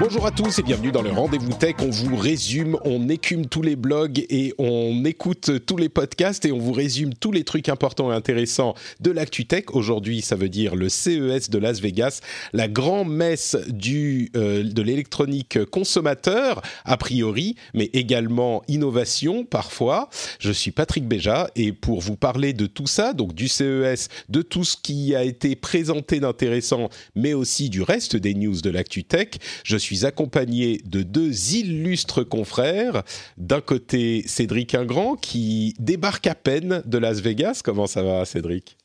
[0.00, 1.74] Bonjour à tous et bienvenue dans le Rendez-vous Tech.
[1.80, 6.52] On vous résume, on écume tous les blogs et on écoute tous les podcasts et
[6.52, 9.64] on vous résume tous les trucs importants et intéressants de l'actu tech.
[9.74, 12.22] Aujourd'hui, ça veut dire le CES de Las Vegas,
[12.54, 20.08] la grande messe du, euh, de l'électronique consommateur, a priori, mais également innovation parfois.
[20.38, 24.40] Je suis Patrick Béja et pour vous parler de tout ça, donc du CES, de
[24.40, 29.04] tout ce qui a été présenté d'intéressant, mais aussi du reste des news de l'actu
[29.04, 29.28] tech,
[29.62, 33.02] je suis suis accompagné de deux illustres confrères.
[33.36, 37.62] D'un côté, Cédric Ingrand, qui débarque à peine de Las Vegas.
[37.64, 38.76] Comment ça va, Cédric?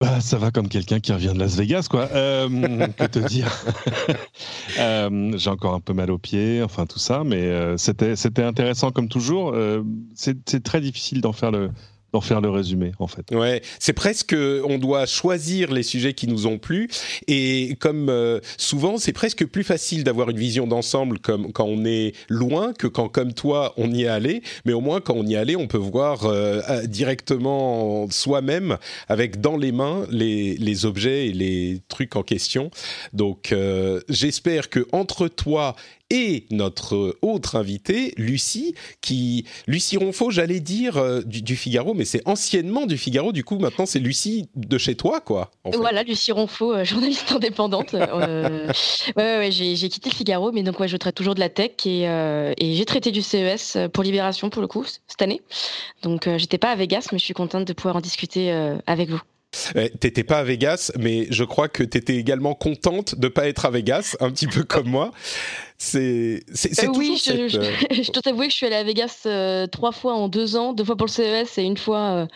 [0.00, 2.08] Bah, ça va comme quelqu'un qui revient de Las Vegas, quoi.
[2.12, 2.48] Euh,
[2.96, 3.64] que te dire?
[4.78, 8.42] Euh, J'ai encore un peu mal aux pieds, enfin tout ça, mais euh, c'était c'était
[8.44, 9.56] intéressant comme toujours.
[10.14, 11.70] c'est très difficile d'en faire le
[12.12, 13.34] d'en faire le résumé en fait.
[13.34, 16.88] Ouais, c'est presque on doit choisir les sujets qui nous ont plu
[17.26, 21.84] et comme euh, souvent c'est presque plus facile d'avoir une vision d'ensemble comme quand on
[21.84, 25.26] est loin que quand comme toi on y est allé, mais au moins quand on
[25.26, 30.86] y est allé, on peut voir euh, directement soi-même avec dans les mains les, les
[30.86, 32.70] objets et les trucs en question.
[33.12, 35.76] Donc euh, j'espère que entre toi
[36.10, 42.26] et notre autre invitée, Lucie, qui Lucie Ronfaux, j'allais dire euh, du, Figaro, mais c'est
[42.26, 43.32] anciennement du Figaro.
[43.32, 45.50] Du coup, maintenant, c'est Lucie de chez toi, quoi.
[45.64, 47.94] Voilà, Lucie Ronfaux, euh, journaliste indépendante.
[47.94, 48.68] euh,
[49.16, 51.72] ouais, ouais, j'ai quitté le Figaro, mais donc ouais, je traite toujours de la tech
[51.84, 55.42] et, euh, et j'ai traité du CES pour Libération pour le coup cette année.
[56.02, 58.50] Donc, j'étais pas à Vegas, mais je suis contente de pouvoir en discuter
[58.86, 59.20] avec vous.
[59.74, 63.64] Eh, t'étais pas à Vegas, mais je crois que t'étais également contente de pas être
[63.64, 65.12] à Vegas, un petit peu comme moi.
[65.80, 68.82] C'est c'est euh, oui, je, cette, euh, je, dois t'avouer que je suis allée à
[68.82, 72.26] Vegas euh, trois fois en deux ans, deux fois pour le CES et une fois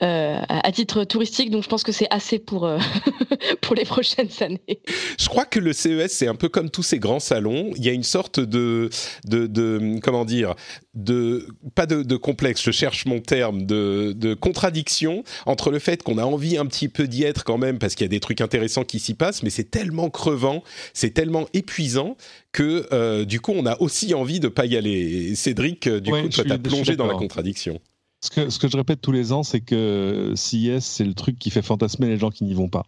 [0.00, 1.50] à titre touristique.
[1.50, 2.70] Donc je pense que c'est assez pour
[3.62, 4.80] pour les prochaines années.
[5.18, 7.72] Je crois que le CES c'est un peu comme tous ces grands salons.
[7.74, 8.90] Il y a une sorte de
[9.24, 10.54] de, de comment dire
[10.94, 12.62] de pas de, de, complexe.
[12.62, 16.88] Je cherche mon terme de de contradiction entre le fait qu'on a envie un petit
[16.88, 19.42] peu d'y être quand même parce qu'il y a des trucs intéressants qui s'y passent,
[19.42, 20.62] mais c'est tellement crevant,
[20.92, 22.16] c'est tellement épuisant
[22.54, 25.34] que euh, du coup on a aussi envie de pas y aller.
[25.34, 27.80] Cédric, euh, du coup, toi t'as plongé dans la contradiction.
[28.22, 31.38] Ce que, ce que je répète tous les ans, c'est que CIS, c'est le truc
[31.38, 32.86] qui fait fantasmer les gens qui n'y vont pas.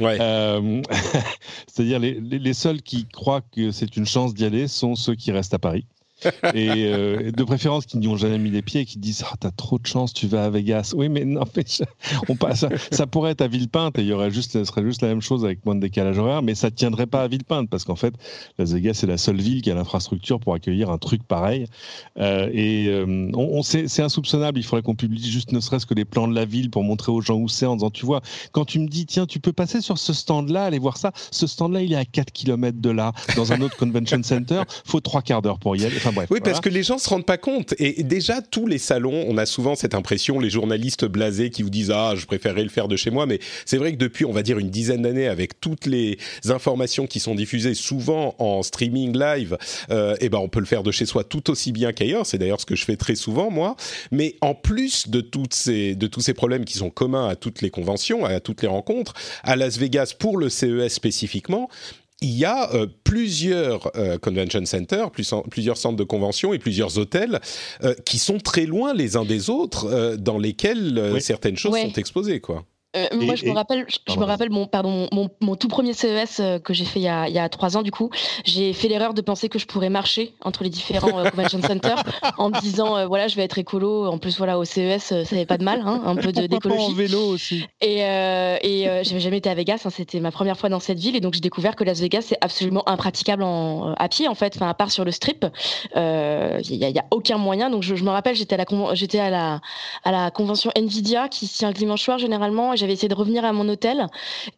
[0.00, 0.16] Ouais.
[0.20, 0.82] Euh,
[1.68, 5.30] c'est-à-dire les, les, seuls qui croient que c'est une chance d'y aller sont ceux qui
[5.30, 5.86] restent à Paris.
[6.54, 9.34] Euh, et de préférence qui n'y ont jamais mis les pieds et qui disent ah,
[9.38, 10.92] t'as trop de chance, tu vas à Vegas.
[10.96, 11.64] Oui, mais non, mais
[12.28, 15.02] on passe, ça, pourrait être à Villepinte et il y aurait juste, ce serait juste
[15.02, 17.84] la même chose avec moins de décalage horaire, mais ça tiendrait pas à Villepinte parce
[17.84, 18.14] qu'en fait,
[18.58, 21.66] Las Vegas c'est la seule ville qui a l'infrastructure pour accueillir un truc pareil.
[22.18, 24.58] Euh, et euh, on, c'est insoupçonnable.
[24.58, 27.12] Il faudrait qu'on publie juste ne serait-ce que les plans de la ville pour montrer
[27.12, 28.20] aux gens où c'est en disant tu vois,
[28.52, 31.12] quand tu me dis tiens, tu peux passer sur ce stand-là, aller voir ça.
[31.30, 34.62] Ce stand-là, il est à 4 km de là, dans un autre convention center.
[34.84, 35.96] Faut trois quarts d'heure pour y aller.
[35.96, 37.74] Enfin, oui, parce que les gens se rendent pas compte.
[37.78, 41.70] Et déjà, tous les salons, on a souvent cette impression, les journalistes blasés qui vous
[41.70, 43.26] disent ah, je préférerais le faire de chez moi.
[43.26, 46.18] Mais c'est vrai que depuis, on va dire une dizaine d'années, avec toutes les
[46.48, 49.56] informations qui sont diffusées souvent en streaming live,
[49.90, 52.26] euh, eh ben on peut le faire de chez soi tout aussi bien qu'ailleurs.
[52.26, 53.76] C'est d'ailleurs ce que je fais très souvent moi.
[54.10, 57.62] Mais en plus de toutes ces de tous ces problèmes qui sont communs à toutes
[57.62, 61.68] les conventions, à toutes les rencontres, à Las Vegas pour le CES spécifiquement,
[62.22, 67.40] il y a euh, plusieurs euh, convention centers, plusieurs centres de convention et plusieurs hôtels
[67.82, 72.40] euh, qui sont très loin les uns des autres, dans lesquels certaines choses sont exposées,
[72.40, 72.64] quoi.
[72.94, 76.40] Euh, moi, je me rappelle, je, me rappelle mon, pardon, mon, mon, tout premier CES
[76.40, 78.10] euh, que j'ai fait il y, a, il y a trois ans, du coup.
[78.44, 82.02] J'ai fait l'erreur de penser que je pourrais marcher entre les différents euh, convention centers
[82.36, 84.06] en me disant, voilà, je vais être écolo.
[84.06, 86.84] En plus, voilà, au CES, ça n'avait pas de mal, hein, un peu d'écologie.
[86.84, 87.64] en vélo aussi.
[87.80, 91.16] Et, et j'avais jamais été à Vegas, hein, c'était ma première fois dans cette ville.
[91.16, 94.54] Et donc, j'ai découvert que Las Vegas, c'est absolument impraticable en, à pied, en fait,
[94.56, 95.46] enfin, à part sur le strip.
[95.94, 97.70] Il n'y a, aucun moyen.
[97.70, 98.64] Donc, je, je me rappelle, j'étais à, la,
[99.24, 99.60] à, la,
[100.04, 103.44] à la convention Nvidia qui se tient le dimanche soir généralement j'avais essayé de revenir
[103.44, 104.06] à mon hôtel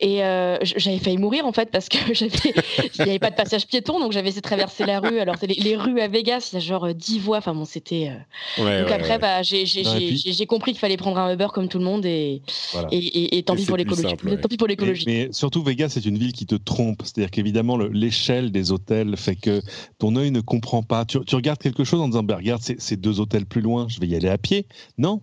[0.00, 0.18] et
[0.62, 2.54] j'avais failli mourir en fait parce que j'avais,
[2.98, 5.18] il n'y avait pas de passage piéton, donc j'avais essayé de traverser la rue.
[5.20, 7.38] Alors les, les, rues à Vegas, il y a genre 10 voies.
[7.38, 8.12] Enfin bon, c'était.
[8.58, 12.42] donc après, bah, j'ai compris qu'il fallait prendre un Uber comme tout le monde et,
[12.90, 14.16] et, tant, pis pour l'écologie.
[14.16, 15.04] tant pis pour l'écologie.
[15.06, 17.02] Mais, surtout, Vegas, c'est une ville qui te trompe.
[17.02, 19.62] C'est-à-dire qu'évidemment, l'échelle des hôtels fait que
[19.98, 21.04] ton œil ne comprend pas.
[21.04, 24.06] Tu, regardes quelque chose en disant, bah, regarde, c'est deux hôtels plus loin, je vais
[24.06, 24.66] y aller à pied.
[24.98, 25.22] Non,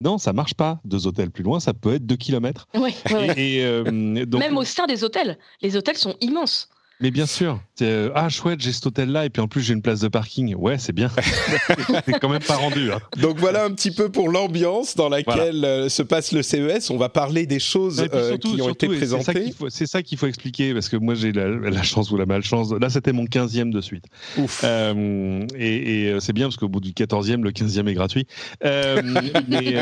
[0.00, 0.80] non, ça marche pas.
[0.84, 2.68] Deux hôtels plus loin, ça peut être deux kilomètres.
[2.76, 3.84] Euh,
[4.38, 6.68] Même au sein des hôtels, les hôtels sont immenses.
[7.00, 7.60] Mais bien sûr.
[7.80, 10.56] Euh, ah, chouette, j'ai cet hôtel-là et puis en plus j'ai une place de parking.
[10.56, 11.08] Ouais, c'est bien.
[12.04, 12.90] c'est quand même pas rendu.
[12.90, 12.98] Hein.
[13.18, 16.90] Donc voilà un petit peu pour l'ambiance dans laquelle euh, se passe le CES.
[16.90, 19.54] On va parler des choses euh, qui ont été présentées.
[19.68, 22.72] C'est ça qu'il faut, expliquer parce que moi j'ai la, chance ou la malchance.
[22.72, 24.06] Là, c'était mon 15e de suite.
[24.36, 24.64] Ouf.
[24.64, 28.26] et, c'est bien parce qu'au bout du 14e, le 15e est gratuit.
[28.64, 29.76] mais,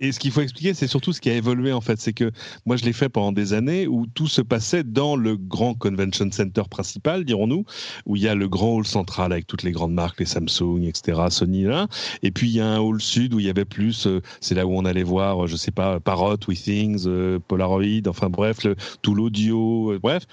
[0.00, 1.98] et ce qu'il faut expliquer, c'est surtout ce qui a évolué en fait.
[1.98, 2.30] C'est que
[2.66, 6.17] moi je l'ai fait pendant des années où tout se passait dans le grand convention
[6.30, 7.64] center principal, dirons-nous,
[8.06, 10.82] où il y a le grand hall central avec toutes les grandes marques, les Samsung,
[10.84, 11.88] etc., Sony là.
[12.22, 14.54] Et puis il y a un hall sud où il y avait plus, euh, c'est
[14.54, 18.66] là où on allait voir, je sais pas, Parrot, WeThings, euh, Polaroid, enfin bref,
[19.02, 20.24] tout l'audio, euh, bref.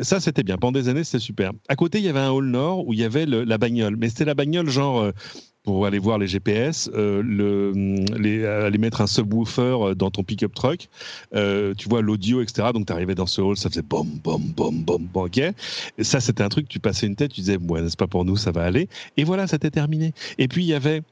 [0.00, 0.56] Ça c'était bien.
[0.56, 1.52] Pendant des années c'était super.
[1.68, 4.08] À côté il y avait un hall nord où il y avait la bagnole, mais
[4.08, 5.12] c'était la bagnole genre
[5.62, 7.72] pour aller voir les GPS, euh, le,
[8.18, 10.88] les, aller mettre un subwoofer euh, dans ton pick-up truck,
[11.34, 12.68] euh, tu vois l'audio, etc.
[12.74, 15.38] Donc tu arrivais dans ce hall, ça faisait bom, bom, bom, bom, bom, ok.
[15.38, 15.54] Et
[16.04, 18.36] ça, c'était un truc, tu passais une tête, tu disais, ouais, n'est-ce pas pour nous,
[18.36, 18.88] ça va aller.
[19.16, 20.12] Et voilà, c'était terminé.
[20.38, 21.02] Et puis il y avait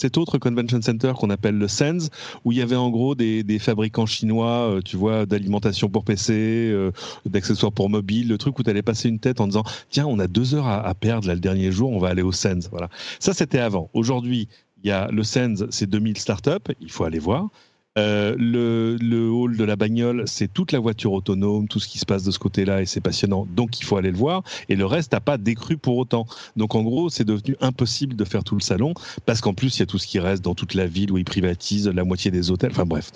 [0.00, 2.08] cet autre convention center qu'on appelle le Sens,
[2.44, 6.70] où il y avait en gros des, fabricants chinois, euh, tu vois, d'alimentation pour PC,
[6.72, 6.92] euh,
[7.26, 10.20] d'accessoires pour mobile, le truc où tu allais passer une tête en disant tiens, on
[10.20, 12.68] a deux heures à, perdre le dernier jour, on va aller au Sens.
[12.70, 12.88] Voilà.
[13.18, 13.90] Ça, c'était avant.
[13.92, 14.48] Aujourd'hui,
[14.84, 17.48] il y a le Sens, c'est 2000 startups, il faut aller voir.
[17.96, 22.06] Euh, le, hall de la bagnole, c'est toute la voiture autonome, tout ce qui se
[22.06, 23.46] passe de ce côté-là, et c'est passionnant.
[23.50, 24.42] Donc il faut aller le voir.
[24.68, 26.26] Et le reste n'a pas décru pour autant.
[26.56, 28.94] Donc en gros, c'est devenu impossible de faire tout le salon,
[29.26, 31.18] parce qu'en plus, il y a tout ce qui reste dans toute la ville où
[31.18, 32.70] ils privatisent la moitié des hôtels.
[32.70, 33.10] Enfin bref.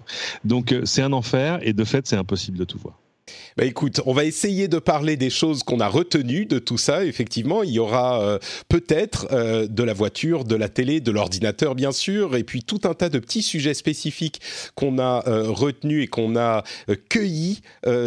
[0.44, 3.01] Donc euh, c'est un enfer, et de fait, c'est impossible de tout voir.
[3.56, 7.04] Bah écoute, on va essayer de parler des choses qu'on a retenues de tout ça.
[7.04, 8.38] Effectivement, il y aura euh,
[8.68, 12.80] peut-être euh, de la voiture, de la télé, de l'ordinateur, bien sûr, et puis tout
[12.84, 14.40] un tas de petits sujets spécifiques
[14.74, 16.64] qu'on a euh, retenus et qu'on a
[17.08, 17.60] cueillis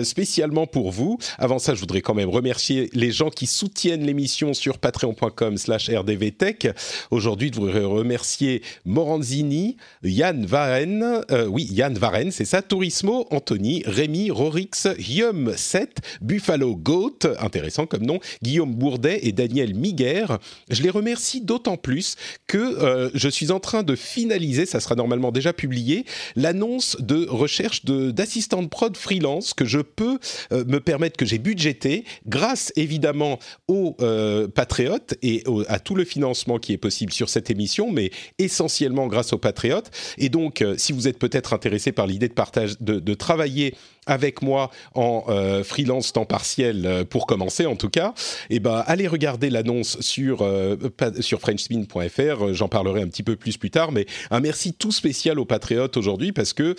[0.04, 1.18] spécialement pour vous.
[1.38, 6.68] Avant ça, je voudrais quand même remercier les gens qui soutiennent l'émission sur patreon.com/slash rdvtech.
[7.12, 14.32] Aujourd'hui, je voudrais remercier Moranzini, Yann Varen, oui, Yann Varen, c'est ça, Tourismo, Anthony, Rémi,
[14.32, 14.70] Rorix,
[15.06, 20.26] Guillaume 7, Buffalo Goat, intéressant comme nom, Guillaume Bourdet et Daniel Miguer.
[20.72, 22.16] Je les remercie d'autant plus
[22.48, 26.06] que euh, je suis en train de finaliser, ça sera normalement déjà publié,
[26.36, 30.18] l'annonce de recherche d'assistante prod freelance que je peux
[30.52, 33.38] euh, me permettre, que j'ai budgété, grâce évidemment
[33.68, 38.10] aux euh, Patriotes et à tout le financement qui est possible sur cette émission, mais
[38.40, 39.92] essentiellement grâce aux Patriotes.
[40.18, 42.34] Et donc, si vous êtes peut-être intéressé par l'idée de,
[42.80, 43.76] de, de travailler
[44.06, 48.14] avec moi en euh, freelance temps partiel euh, pour commencer en tout cas,
[48.50, 50.76] et eh ben allez regarder l'annonce sur euh,
[51.20, 52.54] sur frenchspin.fr.
[52.54, 55.98] J'en parlerai un petit peu plus plus tard, mais un merci tout spécial aux patriotes
[55.98, 56.76] aujourd'hui parce que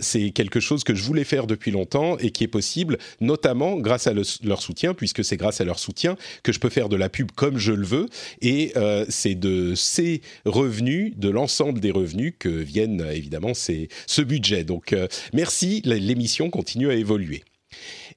[0.00, 4.06] c'est quelque chose que je voulais faire depuis longtemps et qui est possible, notamment grâce
[4.06, 7.08] à leur soutien, puisque c'est grâce à leur soutien que je peux faire de la
[7.08, 8.06] pub comme je le veux.
[8.40, 8.72] Et
[9.08, 14.64] c'est de ces revenus, de l'ensemble des revenus que viennent évidemment ces, ce budget.
[14.64, 14.94] Donc
[15.32, 17.44] merci l'émission continue à évoluer.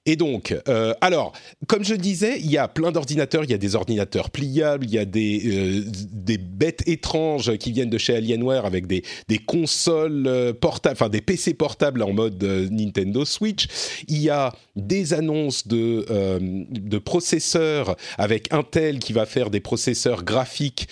[0.05, 1.33] Et donc, euh, alors,
[1.67, 3.43] comme je disais, il y a plein d'ordinateurs.
[3.43, 7.71] Il y a des ordinateurs pliables, il y a des, euh, des bêtes étranges qui
[7.71, 12.13] viennent de chez Alienware avec des, des consoles euh, portables, enfin des PC portables en
[12.13, 13.67] mode Nintendo Switch.
[14.07, 16.05] Il y a des annonces de,
[16.39, 20.87] de processeurs avec Intel qui va faire des processeurs graphiques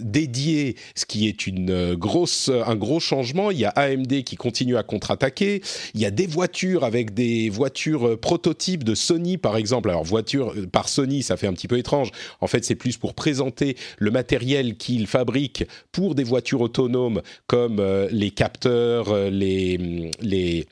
[0.00, 3.50] dédiés, ce qui est une grosse, un gros changement.
[3.50, 5.62] Il y a AMD qui continue à contre-attaquer.
[5.94, 9.90] Il y a des voitures avec des voitures euh, prototype de Sony, par exemple.
[9.90, 12.10] Alors, voiture euh, par Sony, ça fait un petit peu étrange.
[12.40, 17.78] En fait, c'est plus pour présenter le matériel qu'ils fabriquent pour des voitures autonomes, comme
[17.78, 20.66] euh, les capteurs, les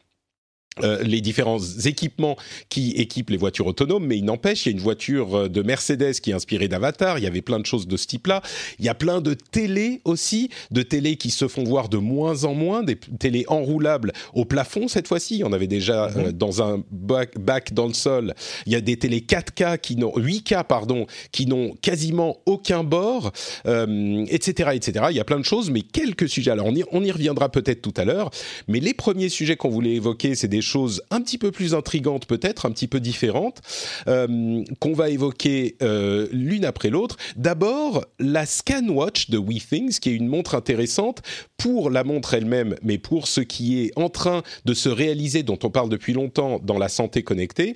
[0.82, 2.36] euh, les différents équipements
[2.68, 5.62] qui équipent les voitures autonomes, mais il n'empêche, il y a une voiture euh, de
[5.62, 8.42] Mercedes qui est inspirée d'Avatar, il y avait plein de choses de ce type-là.
[8.78, 12.44] Il y a plein de télés aussi, de télés qui se font voir de moins
[12.44, 15.44] en moins, des télés enroulables au plafond cette fois-ci.
[15.44, 16.24] En avait déjà mhm.
[16.26, 18.34] euh, dans un bac, bac, dans le sol.
[18.66, 23.32] Il y a des télés 4K qui n'ont 8K pardon, qui n'ont quasiment aucun bord,
[23.64, 25.06] etc., etc.
[25.10, 26.50] Il y a plein de choses, mais quelques sujets.
[26.50, 28.30] Alors on y, on y reviendra peut-être tout à l'heure,
[28.68, 30.69] mais les premiers sujets qu'on voulait évoquer, c'est des choses
[31.10, 33.60] un petit peu plus intrigantes peut-être, un petit peu différentes,
[34.08, 37.16] euh, qu'on va évoquer euh, l'une après l'autre.
[37.36, 41.22] D'abord, la ScanWatch de WeThings, qui est une montre intéressante
[41.56, 45.58] pour la montre elle-même, mais pour ce qui est en train de se réaliser, dont
[45.62, 47.74] on parle depuis longtemps dans la santé connectée.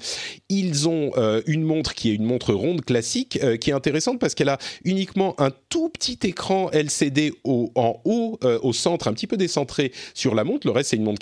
[0.48, 4.34] Ils ont euh, une montre qui est une montre ronde classique, qui est intéressante parce
[4.34, 9.26] qu'elle a uniquement un tout petit écran LCD au, en haut, au centre, un petit
[9.26, 10.66] peu décentré sur la montre.
[10.66, 11.20] Le reste, c'est une montre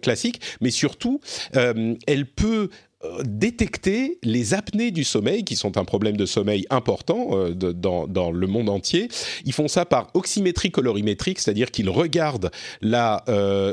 [0.00, 1.20] classique, mais surtout,
[1.56, 2.70] euh, elle peut
[3.04, 8.06] euh, détecter les apnées du sommeil, qui sont un problème de sommeil important euh, dans,
[8.06, 9.08] dans, le monde entier.
[9.44, 13.24] Ils font ça par oxymétrie colorimétrique, c'est-à-dire qu'ils regardent la,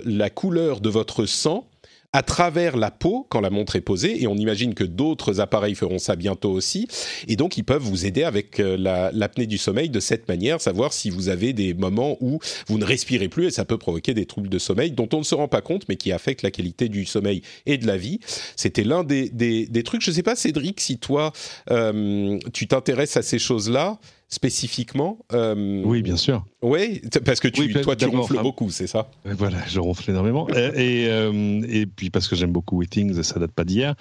[0.05, 1.67] la couleur de votre sang
[2.13, 5.75] à travers la peau quand la montre est posée, et on imagine que d'autres appareils
[5.75, 6.87] feront ça bientôt aussi,
[7.27, 8.77] et donc ils peuvent vous aider avec euh,
[9.11, 12.85] l'apnée du sommeil de cette manière, savoir si vous avez des moments où vous ne
[12.85, 15.47] respirez plus, et ça peut provoquer des troubles de sommeil dont on ne se rend
[15.47, 18.19] pas compte, mais qui affectent la qualité du sommeil et de la vie.
[18.55, 21.33] C'était l'un des, des, trucs, je ne sais pas Cédric, si toi,
[21.71, 23.99] euh, tu t'intéresses à ces choses-là,
[24.33, 25.19] spécifiquement.
[25.31, 26.43] Euh, oui, bien sûr.
[26.61, 30.47] Oui, parce que tu, toi, tu ronfles beaucoup, c'est ça Voilà, je ronfle énormément.
[30.51, 33.95] Euh, et, euh, et, puis parce que j'aime beaucoup Wittings, ça date pas d'hier.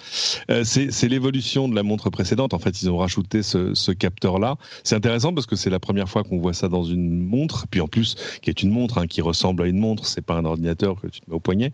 [0.63, 2.53] c'est l'évolution de la montre précédente.
[2.53, 4.55] En fait, ils ont rajouté ce, ce capteur-là.
[4.83, 7.67] C'est intéressant parce que c'est la première fois qu'on voit ça dans une montre.
[7.69, 10.07] Puis en plus, qui est une montre, hein, qui ressemble à une montre.
[10.07, 11.71] C'est pas un ordinateur que tu te mets au poignet.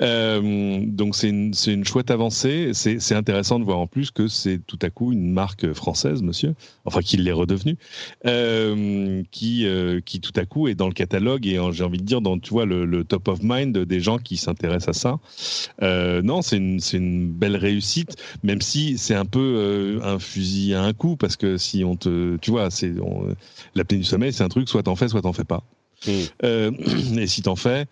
[0.00, 2.72] donc c'est une, une chouette avancée.
[2.74, 6.54] C'est intéressant de voir en plus que c'est tout à coup une marque française, monsieur.
[6.84, 7.78] Enfin, qu'il l'est redevenu.
[8.26, 12.04] Euh, qui, euh, qui tout à coup est dans le catalogue et j'ai envie de
[12.04, 15.18] dire dans tu vois le, top of mind des gens qui s'intéressent à ça.
[15.82, 20.82] Euh, non, c'est une, une belle réussite, même si c'est un peu un fusil à
[20.82, 22.92] un coup parce que si on te, tu vois, c'est
[23.74, 25.62] l'apnée du sommeil, c'est un truc soit t'en fais, soit t'en fais pas.
[26.06, 27.18] Mmh.
[27.18, 27.86] et si t'en fais,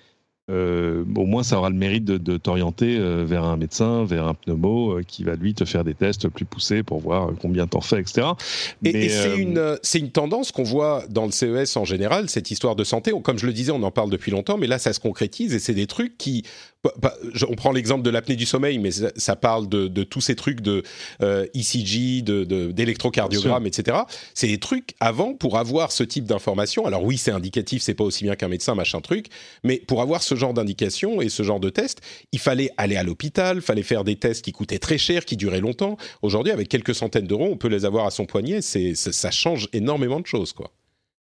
[0.52, 4.34] euh, au moins ça aura le mérite de, t'orienter euh, vers un médecin, vers un
[4.34, 7.80] pneumo euh, qui va lui te faire des tests plus poussés pour voir combien t'en
[7.80, 8.28] fais, etc.
[8.84, 12.84] Et, c'est une, une tendance qu'on voit dans le CES en général, cette histoire de
[12.84, 13.12] santé.
[13.22, 15.58] Comme je le disais, on en parle depuis longtemps, mais là ça se concrétise et
[15.58, 16.44] c'est des trucs qui
[17.48, 20.82] on prend l'exemple de l'apnée du sommeil, mais ça, parle de, tous ces trucs de
[21.20, 23.98] ECG, de d'électrocardiogramme, etc.
[24.34, 26.86] C'est des trucs avant pour avoir ce type d'information.
[26.86, 29.26] Alors oui, c'est indicatif, c'est pas aussi bien qu'un médecin, machin truc,
[29.62, 32.00] mais pour avoir ce genre d'indication et ce genre de test,
[32.32, 35.60] il fallait aller à l'hôpital, fallait faire des tests qui coûtaient très cher, qui duraient
[35.60, 35.96] longtemps.
[36.22, 38.62] Aujourd'hui, avec quelques centaines d'euros, on peut les avoir à son poignet.
[38.62, 40.70] C'est ça change énormément de choses, quoi.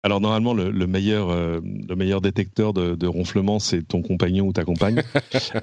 [0.04, 4.64] Alors normalement, le, meilleur, euh, le meilleur détecteur de, ronflement, c'est ton compagnon ou ta
[4.64, 5.02] compagne.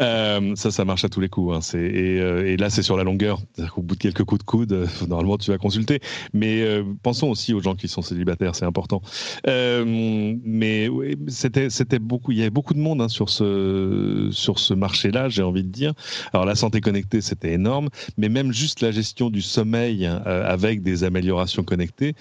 [0.02, 1.56] Euh, ça, ça marche à tous les coups.
[1.56, 1.78] Hein.
[1.78, 3.40] Euh, et, là, c'est sur la longueur.
[3.78, 6.00] Au bout de quelques coups de coude, normalement, tu vas consulter.
[6.34, 6.66] Mais
[7.02, 9.02] pensons aussi aux gens qui sont célibataires, c'est important.
[9.46, 10.90] mais
[11.28, 12.32] c'était, c'était beaucoup.
[12.32, 15.70] Il y avait beaucoup de monde hein, sur ce, sur ce marché-là, j'ai envie de
[15.70, 15.94] dire.
[16.34, 21.04] Alors la santé connectée, c'était énorme, mais même juste la gestion du sommeil avec des
[21.04, 22.16] améliorations connectées,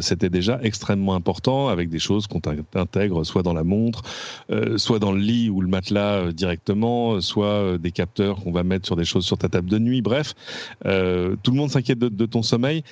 [0.00, 2.40] c'était déjà extrêmement important avec des choses qu'on
[2.74, 4.02] intègre soit dans la montre,
[4.50, 8.52] euh, soit dans le lit ou le matelas euh, directement, soit euh, des capteurs qu'on
[8.52, 10.02] va mettre sur des choses sur ta table de nuit.
[10.02, 10.34] Bref,
[10.82, 12.84] tout le monde s'inquiète de, de, ton sommeil.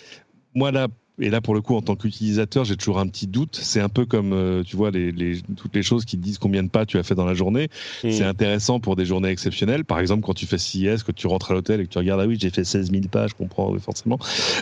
[0.54, 3.58] Moi, là, et là, pour le coup, en tant qu'utilisateur, j'ai toujours un petit doute.
[3.62, 6.62] C'est un peu comme, euh, tu vois, les, les, toutes les choses qui disent combien
[6.62, 7.70] de pas tu as fait dans la journée.
[8.04, 8.10] Hmm.
[8.10, 9.86] C'est intéressant pour des journées exceptionnelles.
[9.86, 12.20] Par exemple, quand tu fais CIS, que tu rentres à l'hôtel et que tu regardes,
[12.20, 14.18] ah oui, j'ai fait 16 000 pas, je comprends forcément.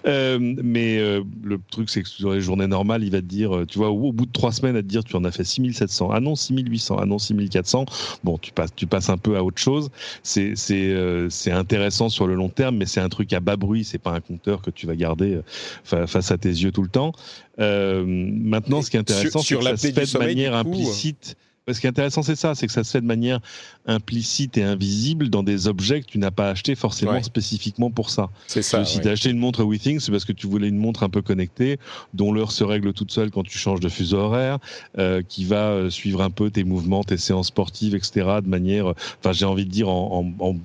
[0.06, 3.64] Euh, mais euh, le truc, c'est que sur les journées normales, il va te dire,
[3.66, 5.72] tu vois, au, bout de trois semaines, à te dire, tu en as fait 6
[5.72, 6.10] 700.
[6.12, 6.98] Ah non, 6 800.
[7.00, 7.86] Ah non, 6 400.
[8.22, 9.90] Bon, tu passes, tu passes un peu à autre chose.
[10.22, 10.94] C'est, c'est,
[11.30, 13.82] c'est intéressant sur le long terme, mais c'est un truc à bas bruit.
[13.82, 15.40] C'est pas un compteur que tu vas garder
[15.84, 17.12] face à tes yeux tout le temps.
[17.58, 21.36] Euh, maintenant, ce qui est intéressant, c'est que ça se fait de manière implicite.
[21.72, 23.40] Ce qui est intéressant, c'est ça, c'est que ça se fait de manière
[23.86, 28.28] implicite et invisible dans des objets que tu n'as pas acheté forcément spécifiquement pour ça.
[28.46, 28.84] C'est ça.
[28.84, 31.08] Si tu as acheté une montre WeThings, c'est parce que tu voulais une montre un
[31.08, 31.78] peu connectée,
[32.12, 34.58] dont l'heure se règle toute seule quand tu changes de fuseau horaire,
[34.98, 38.40] euh, qui va euh, suivre un peu tes mouvements, tes séances sportives, etc.
[38.44, 40.56] De manière, enfin, j'ai envie de dire en, en en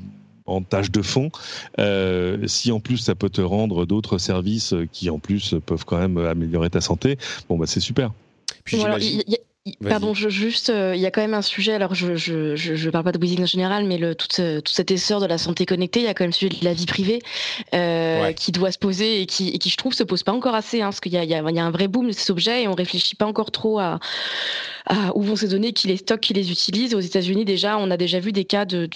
[0.61, 1.31] tâche de fond.
[1.79, 5.97] Euh, si en plus ça peut te rendre d'autres services qui en plus peuvent quand
[5.97, 8.11] même améliorer ta santé, bon bah c'est super.
[8.63, 9.37] Puis il
[9.87, 11.73] Pardon, je, juste, euh, il y a quand même un sujet.
[11.73, 14.91] Alors, je je, je, parle pas de Wheezing en général, mais le, toute, toute cet
[14.91, 16.85] essor de la santé connectée, il y a quand même le sujet de la vie
[16.85, 17.21] privée
[17.73, 20.55] euh, qui doit se poser et qui, et qui, je trouve, se pose pas encore
[20.55, 22.63] assez, hein, parce qu'il y a, y, y a un vrai boom de ces objets
[22.63, 23.99] et on réfléchit pas encore trop à
[25.15, 26.95] où vont ces données, qui les stockent, qui les utilisent.
[26.95, 28.87] Aux États-Unis, déjà, on a déjà vu des cas de,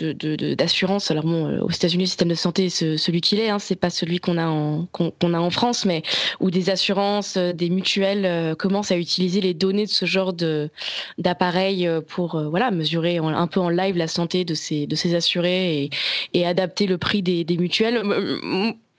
[0.55, 1.11] d'assurance.
[1.11, 3.75] Alors bon, euh, aux États-Unis, le système de santé, c'est celui qu'il est, hein, c'est
[3.75, 6.03] pas celui qu'on a en qu'on, a en France, mais
[6.39, 10.33] où des assurances, euh, des mutuelles euh, commencent à utiliser les données de ce genre
[10.33, 10.62] de
[11.17, 15.89] d'appareils pour voilà mesurer un peu en live la santé de ces de ces assurés
[16.33, 18.03] et, adapter le prix des, des mutuelles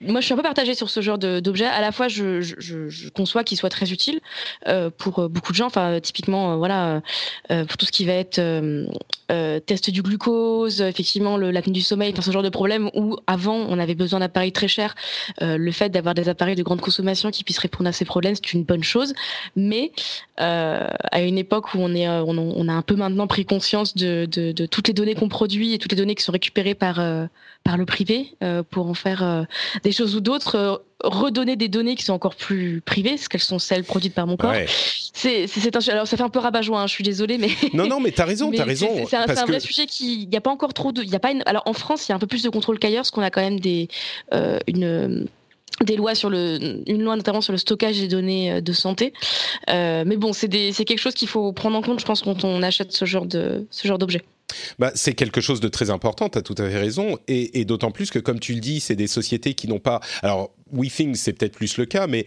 [0.07, 1.67] moi, je suis un peu partagée sur ce genre d'objet.
[1.67, 4.21] À la fois, je, je, je conçois qu'il soit très utile
[4.69, 5.67] euh, pour euh, beaucoup de gens.
[5.67, 7.03] Enfin, typiquement, euh, voilà,
[7.51, 12.13] euh, pour tout ce qui va être euh, test du glucose, effectivement, l'apnée du sommeil,
[12.13, 14.95] enfin, ce genre de problème où avant, on avait besoin d'appareils très chers.
[15.41, 18.53] le fait d'avoir des appareils de grande consommation qui puissent répondre à ces problèmes, c'est
[18.53, 19.15] une bonne chose.
[19.57, 19.93] Mais
[20.37, 24.27] à une époque où on est, on, on, a un peu maintenant pris conscience de,
[24.31, 27.01] de, de toutes les données qu'on produit et toutes les données qui sont récupérées par
[27.65, 28.37] par le privé
[28.71, 29.47] pour en faire
[29.83, 33.41] des choses ou d'autres, euh, redonner des données qui sont encore plus privées, parce qu'elles
[33.41, 34.55] sont celles produites par mon corps.
[35.13, 37.87] C'est, c'est, un, alors ça fait un peu rabat-joie, hein, je suis désolée, mais non,
[37.87, 38.89] non, mais t'as raison, t'as raison.
[39.07, 41.21] C'est, un, vrai sujet qui, il n'y a pas encore trop de, il y a
[41.21, 43.11] pas, une, alors en France, il y a un peu plus de contrôle qu'ailleurs, parce
[43.11, 43.89] qu'on a quand même des,
[44.33, 45.27] euh, une
[45.83, 49.13] des lois sur le, une loi notamment sur le stockage des données euh, de santé.
[49.71, 52.23] Euh, mais bon, c'est, des, c'est quelque chose qu'il faut prendre en compte, je pense,
[52.23, 54.23] quand on achète ce genre de, ce genre d'objet.
[54.79, 57.91] Bah, c'est quelque chose de très important, tu as tout à fait raison, et, d'autant
[57.91, 60.01] plus que, comme tu le dis, c'est des sociétés qui n'ont pas...
[60.23, 62.27] Alors, WeThings, c'est peut-être plus le cas, mais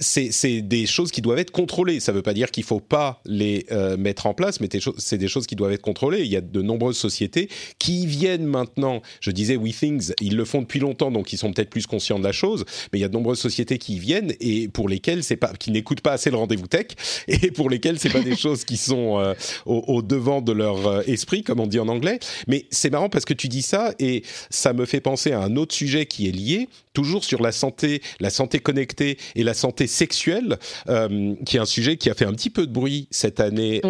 [0.00, 2.00] c'est des choses qui doivent être contrôlées.
[2.00, 4.68] Ça ne veut pas dire qu'il ne faut pas les euh, mettre en place, mais
[4.98, 6.20] c'est des choses qui doivent être contrôlées.
[6.20, 10.62] Il y a de nombreuses sociétés qui viennent maintenant, je disais WeThings, ils le font
[10.62, 13.08] depuis longtemps, donc ils sont peut-être plus conscients de la chose, mais il y a
[13.08, 16.36] de nombreuses sociétés qui viennent et pour lesquelles c'est pas, qui n'écoutent pas assez le
[16.36, 16.86] rendez-vous tech
[17.28, 19.34] et pour lesquelles c'est pas des choses qui sont euh,
[19.66, 22.18] au, devant de leur euh, esprit, comme on dit en anglais.
[22.46, 25.56] Mais c'est marrant parce que tu dis ça et ça me fait penser à un
[25.56, 29.86] autre sujet qui est lié, toujours sur la santé, la santé connectée et la santé
[29.86, 33.40] sexuelle, euh, qui est un sujet qui a fait un petit peu de bruit cette
[33.40, 33.80] année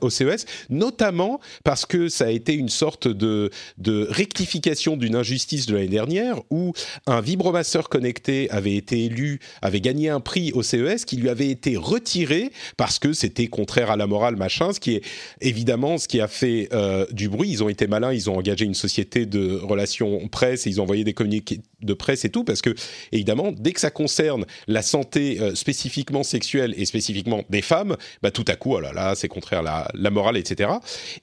[0.00, 5.66] au CES, notamment parce que ça a été une sorte de, de rectification d'une injustice
[5.66, 6.72] de l'année dernière où
[7.06, 11.48] un vibromasseur connecté avait été élu, avait gagné un prix au CES qui lui avait
[11.48, 15.02] été retiré parce que c'était contraire à la morale, machin, ce qui est
[15.40, 17.50] évidemment ce qui a fait euh, du bruit.
[17.50, 20.84] Ils ont été malins, ils ont engagé une société de relations presse et ils ont
[20.84, 22.74] envoyé des communiqués de presse et tout, parce que
[23.12, 28.30] évidemment, dès que ça concerne la santé euh, spécifiquement sexuelle et spécifiquement des femmes, bah
[28.30, 30.70] tout à coup, oh là là, c'est contraire à la, morale, etc.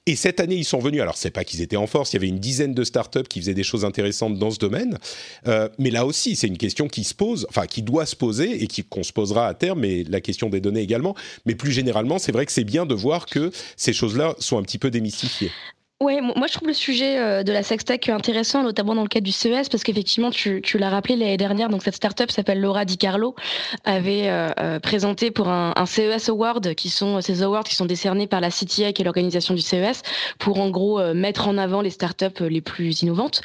[0.06, 1.00] Et cette année, ils sont venus.
[1.00, 2.12] Alors, c'est pas qu'ils étaient en force.
[2.12, 4.98] Il y avait une dizaine de startups qui faisaient des choses intéressantes dans ce domaine.
[5.46, 8.62] Euh, mais là aussi, c'est une question qui se pose, enfin qui doit se poser
[8.62, 9.80] et qu'on se posera à terme.
[9.80, 11.14] Mais la question des données également.
[11.46, 14.62] Mais plus généralement, c'est vrai que c'est bien de voir que ces choses-là sont un
[14.62, 15.50] petit peu démystifiées.
[16.02, 19.24] Ouais, moi je trouve le sujet euh, de la sextech intéressant, notamment dans le cadre
[19.24, 22.98] du CES, parce qu'effectivement, tu, l'as rappelé l'année dernière, donc cette startup s'appelle Laura Di
[22.98, 23.36] Carlo,
[23.84, 28.26] avait euh, euh, présenté pour un, CES Award, qui sont ces awards qui sont décernés
[28.26, 30.02] par la CTI, qui est l'organisation du CES,
[30.40, 33.42] pour en gros mettre en avant les startups les plus innovantes.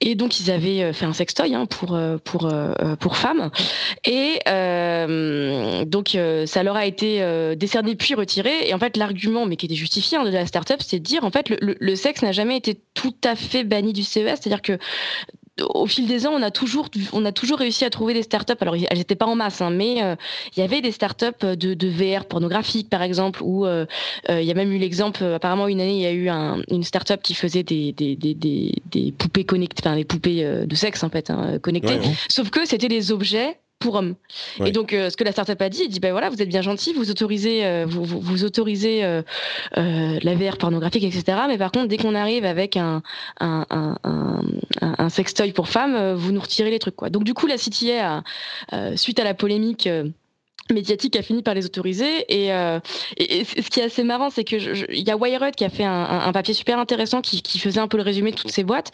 [0.00, 2.50] Et donc ils avaient fait un sextoy hein, pour pour
[2.98, 3.50] pour femmes,
[4.06, 4.38] et
[5.86, 8.68] donc ça leur a été décerné puis retiré.
[8.68, 11.24] Et en fait, l'argument, mais qui était justifié hein, de la startup, c'est de dire
[11.24, 14.62] en fait le le sexe n'a jamais été tout à fait banni du CES, c'est-à-dire
[14.62, 14.78] que
[15.62, 18.54] au fil des ans, on a toujours, on a toujours réussi à trouver des startups.
[18.60, 20.16] Alors, elles n'étaient pas en masse, hein, mais euh,
[20.56, 23.84] il y avait des startups de, de VR pornographique, par exemple, où euh,
[24.30, 25.22] euh, il y a même eu l'exemple.
[25.24, 28.34] apparemment, une année, il y a eu un, une startup qui faisait des, des, des,
[28.34, 31.98] des, poupées connectées, enfin des poupées de sexe en fait, hein, connectées.
[32.28, 34.14] Sauf que c'était des objets pour hommes.
[34.64, 36.48] Et donc, euh, ce que la startup a dit, il dit, ben voilà, vous êtes
[36.50, 39.22] bien gentil, vous autorisez, euh, vous, vous, autorisez euh,
[39.74, 41.38] la VR pornographique, etc.
[41.48, 43.02] Mais par contre, dès qu'on arrive avec un,
[43.40, 44.42] un, un, un,
[44.80, 47.08] un sextoy pour femmes, vous nous retirez les trucs, quoi.
[47.08, 48.22] Donc, du coup, la CTA,
[48.96, 49.88] suite à la polémique
[50.74, 52.24] médiatique a fini par les autoriser.
[52.28, 52.80] Et, euh,
[53.16, 54.56] et, ce qui est assez marrant c'est que
[54.92, 57.80] il y a Wired qui a fait un, un, papier super intéressant qui, qui, faisait
[57.80, 58.92] un peu le résumé de toutes ces boîtes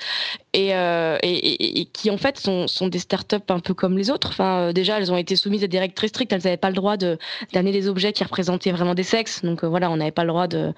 [0.53, 4.29] et, euh, et, qui en fait sont, sont, des startups un peu comme les autres.
[4.29, 6.33] Enfin euh, déjà elles ont été soumises à des règles très strictes.
[6.33, 7.19] Elles n'avaient pas le droit de
[7.53, 9.43] d'amener des objets qui représentaient vraiment des sexes.
[9.45, 10.73] Donc voilà on n'avait pas le droit de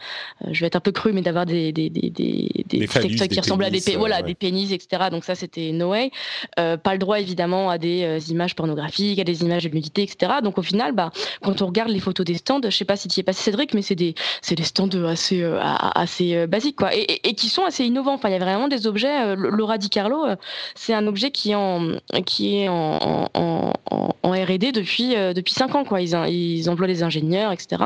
[0.50, 2.87] je vais être un peu cru mais d'avoir des des des des, des,
[3.28, 6.11] qui ressemblent à des voilà des pénis etc donc ça c'était no way.
[6.56, 10.58] Pas le droit évidemment à des images pornographiques à des images de nudité etc donc
[10.58, 11.11] au final bah,
[11.42, 13.42] quand on regarde les photos des stands, je sais pas si tu y es passé
[13.42, 17.64] Cédric, mais c'est des, c'est des stands assez, assez basiques, quoi, et, et, qui sont
[17.64, 18.14] assez innovants.
[18.14, 19.37] Enfin, il y a vraiment des objets.
[19.37, 20.27] Laura Di Carlo,
[20.74, 21.92] c'est un objet qui est en,
[22.27, 26.01] qui est en, en, en, R&D depuis, depuis 5 ans, quoi.
[26.01, 27.83] Ils, ils emploient des ingénieurs, etc.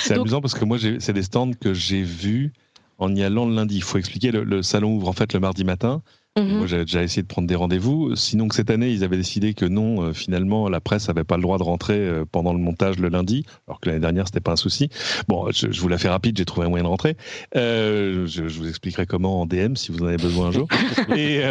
[0.00, 2.52] C'est amusant parce que moi, c'est des stands que j'ai vus
[2.98, 3.76] en y allant le lundi.
[3.76, 6.02] Il faut expliquer, le, salon ouvre en fait le mardi matin.
[6.38, 6.56] Mhm.
[6.56, 8.16] Moi, j'avais déjà essayé de prendre des rendez-vous.
[8.16, 11.36] Sinon, que cette année, ils avaient décidé que non, euh, finalement, la presse n'avait pas
[11.36, 14.40] le droit de rentrer euh, pendant le montage le lundi, alors que l'année dernière, c'était
[14.40, 14.88] pas un souci.
[15.28, 17.16] Bon, je, vous la fais rapide, j'ai trouvé un moyen de rentrer.
[17.54, 20.68] Euh, je, vous expliquerai comment en DM si vous en avez besoin un jour.
[21.16, 21.42] et,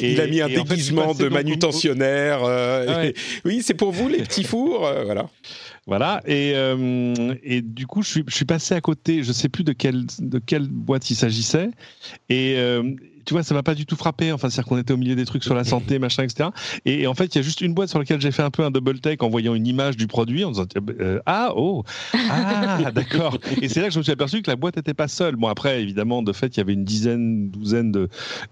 [0.00, 2.44] Il a mis un déguisement de manutentionnaire.
[2.44, 3.02] Ah
[3.44, 4.90] oui, c'est pour vous, les petits fours.
[5.04, 5.28] voilà.
[5.86, 9.48] Voilà, et, euh, et du coup, je suis, je suis, passé à côté, je sais
[9.48, 11.70] plus de quelle, de quelle boîte il s'agissait,
[12.28, 12.92] et euh,
[13.26, 15.24] tu vois, ça m'a pas du tout frappé, enfin, c'est-à-dire qu'on était au milieu des
[15.24, 16.50] trucs sur la santé, machin, etc.
[16.84, 18.64] Et, en fait, il y a juste une boîte sur laquelle j'ai fait un peu
[18.64, 20.66] un double take en voyant une image du produit, en disant,
[21.00, 21.84] euh, ah, oh,
[22.14, 23.36] ah, d'accord.
[23.60, 25.36] Et c'est là que je me suis aperçu que la boîte n'était pas seule.
[25.36, 27.92] Bon, après, évidemment, de fait, il y avait une dizaine, douzaine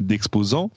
[0.01, 0.71] d'exposants,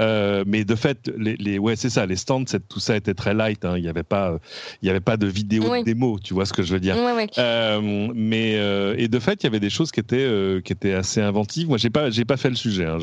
[0.00, 3.34] euh, mais de fait, les, les ouais, c'est ça, les stands, tout ça était très
[3.34, 3.64] light.
[3.64, 3.74] Hein.
[3.76, 4.38] Il n'y avait pas,
[4.82, 6.96] il y avait pas de vidéo de démo, tu vois ce que je veux dire.
[7.38, 10.28] Euh, mais euh, et de fait, il y avait des choses qui étaient
[10.64, 11.68] qui étaient assez inventives.
[11.68, 12.84] Moi, j'ai pas, j'ai pas fait le sujet.
[12.84, 12.98] Hein.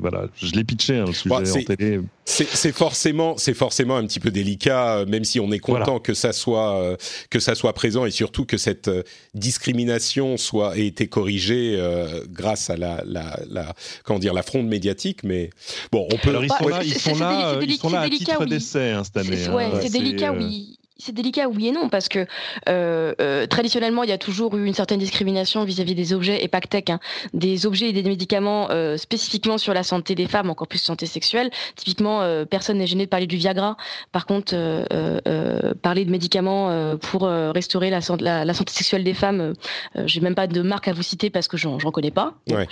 [0.00, 2.00] voilà, je l'ai pitché hein, le sujet en télé.
[2.24, 6.32] C'est forcément, c'est forcément un petit peu délicat, même si on est content que ça
[6.32, 6.96] soit
[7.30, 8.90] que ça soit présent et surtout que cette
[9.34, 11.78] discrimination soit ait été corrigée
[12.30, 15.24] grâce à la, la, la, comment dire la fronde médiatique.
[15.24, 15.50] Mais
[15.90, 18.44] bon, on peut alors ils sont là, ils sont là, ils sont là à titre
[18.44, 19.48] d'essai hein, cette année.
[19.48, 19.78] Ouais, hein.
[19.80, 22.26] c'est délicat, oui c'est délicat, oui et non, parce que
[22.68, 26.48] euh, euh, traditionnellement, il y a toujours eu une certaine discrimination vis-à-vis des objets, et
[26.48, 27.00] pas que tech, hein,
[27.34, 31.06] des objets et des médicaments euh, spécifiquement sur la santé des femmes, encore plus santé
[31.06, 31.50] sexuelle.
[31.76, 33.76] Typiquement, personne n'est gêné de parler du Viagra.
[34.12, 34.54] Par contre,
[35.82, 39.54] parler de médicaments pour restaurer la, la, la, santé sexuelle des femmes,
[40.04, 42.34] j'ai même pas de marque à vous citer parce que j'en connais pas.
[42.50, 42.66] Ouais.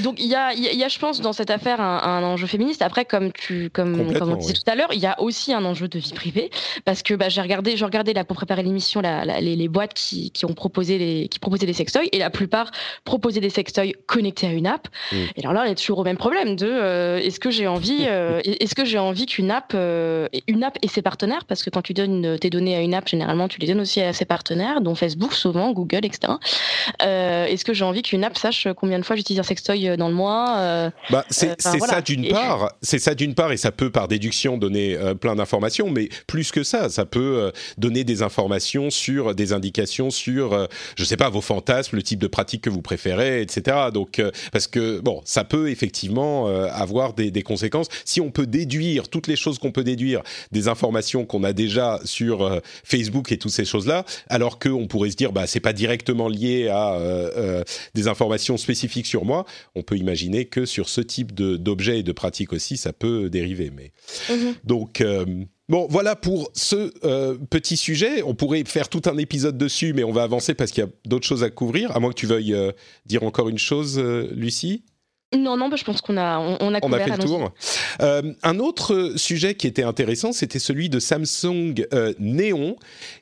[0.00, 2.82] donc il y a, y a, je pense, dans cette affaire un, un enjeu féministe.
[2.82, 5.64] Après, comme tu, comme, comme on disait tout à l'heure, il y a aussi un
[5.64, 6.50] enjeu de vie privée,
[6.84, 10.54] parce que bah, j'ai regardé, j'ai regardé là pour préparer l'émission les, boîtes qui, ont
[10.54, 12.70] proposé les, qui proposaient des sextoys et la plupart
[13.04, 14.88] proposaient des sextoys connectés à une app.
[15.12, 15.16] Mm.
[15.36, 18.06] Et alors là, on est toujours au même problème de euh, est-ce que j'ai envie,
[18.06, 21.68] euh, est-ce que j'ai envie qu'une app, euh, une app et ses partenaires, parce que
[21.68, 24.24] quand tu donnes tes données à une app, généralement tu les donnes aussi à ses
[24.24, 26.32] partenaires, dont Facebook souvent, Google, etc.
[27.00, 30.14] est-ce que j'ai envie qu'une app sache combien de fois j'utilise un sextoy dans le
[30.14, 34.56] mois bah, c'est ça d'une part, c'est ça d'une part et ça peut par déduction
[34.56, 39.52] donner plein d'informations, mais plus que ça, ça peut euh, donner des informations sur des
[39.52, 43.42] indications sur, euh, je sais pas, vos fantasmes, le type de pratique que vous préférez,
[43.42, 43.76] etc.
[43.92, 47.88] Donc, euh, parce que bon, ça peut effectivement avoir des, des, conséquences.
[48.04, 52.00] Si on peut déduire toutes les choses qu'on peut déduire des informations qu'on a déjà
[52.04, 56.28] sur Facebook et toutes ces choses-là, alors qu'on pourrait se dire, bah, c'est pas directement
[56.28, 56.98] lié à
[57.94, 59.44] des informations spécifiques sur moi,
[59.74, 63.70] on peut imaginer que sur ce type d'objets et de pratiques aussi, ça peut dériver.
[63.74, 63.92] Mais
[64.28, 64.54] mm-hmm.
[64.64, 65.02] donc
[65.70, 68.24] Bon, voilà pour ce euh, petit sujet.
[68.24, 70.90] On pourrait faire tout un épisode dessus, mais on va avancer parce qu'il y a
[71.04, 71.96] d'autres choses à couvrir.
[71.96, 72.72] À moins que tu veuilles euh,
[73.06, 74.82] dire encore une chose, euh, Lucie.
[75.36, 77.52] Non, non, bah, je pense qu'on a, on, a, fait le tour.
[78.02, 82.74] Euh, un autre sujet qui était intéressant, c'était celui de Samsung euh, Néon,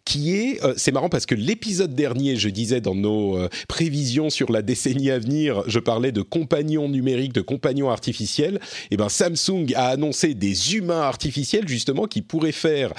[0.07, 4.31] qui est, euh, c'est marrant parce que l'épisode dernier, je disais dans nos euh, prévisions
[4.31, 8.55] sur la décennie à venir, je parlais de compagnons numériques, de compagnons artificiels.
[8.85, 12.93] Et eh ben Samsung a annoncé des humains artificiels justement qui pourraient faire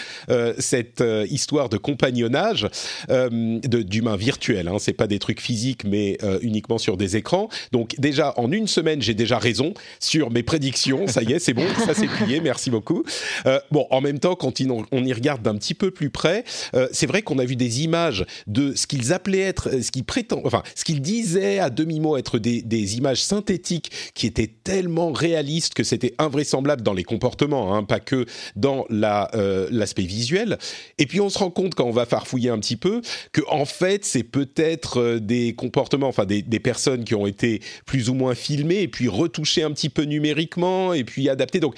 [0.59, 2.67] cette histoire de compagnonnage
[3.09, 4.67] d'humains virtuels.
[4.67, 4.77] Hein.
[4.79, 7.49] C'est pas des trucs physiques, mais uniquement sur des écrans.
[7.71, 11.07] Donc déjà en une semaine j'ai déjà raison sur mes prédictions.
[11.07, 12.41] Ça y est, c'est bon, ça c'est plié.
[12.41, 13.03] Merci beaucoup.
[13.45, 14.53] Euh, bon, en même temps, quand
[14.91, 16.43] on y regarde d'un petit peu plus près,
[16.75, 19.91] euh, c'est vrai qu'on a vu des images de ce qu'ils appelaient être, euh, ce
[19.91, 25.11] qu'ils prétendent, enfin, ce qu'ils disaient à demi-mot être des, images synthétiques qui étaient tellement
[25.11, 29.29] réalistes que c'était invraisemblable dans les comportements, hein, pas que dans la
[29.69, 30.57] l'aspect visuel.
[30.97, 33.65] Et puis on se rend compte quand on va farfouiller un petit peu que en
[33.65, 38.87] fait, c'est peut-être des comportements, enfin des personnes qui ont été plus ou moins filmées
[38.89, 41.59] puis retoucher un petit peu numériquement et puis adapter.
[41.59, 41.75] Donc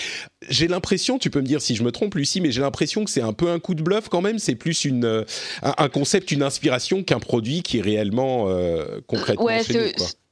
[0.50, 3.12] j'ai l'impression, tu peux me dire si je me trompe Lucie, mais j'ai l'impression que
[3.12, 4.40] c'est un peu un coup de bluff quand même.
[4.40, 5.24] C'est plus une, euh,
[5.62, 9.64] un, concept, une inspiration qu'un produit qui est réellement euh, concrètement ouais,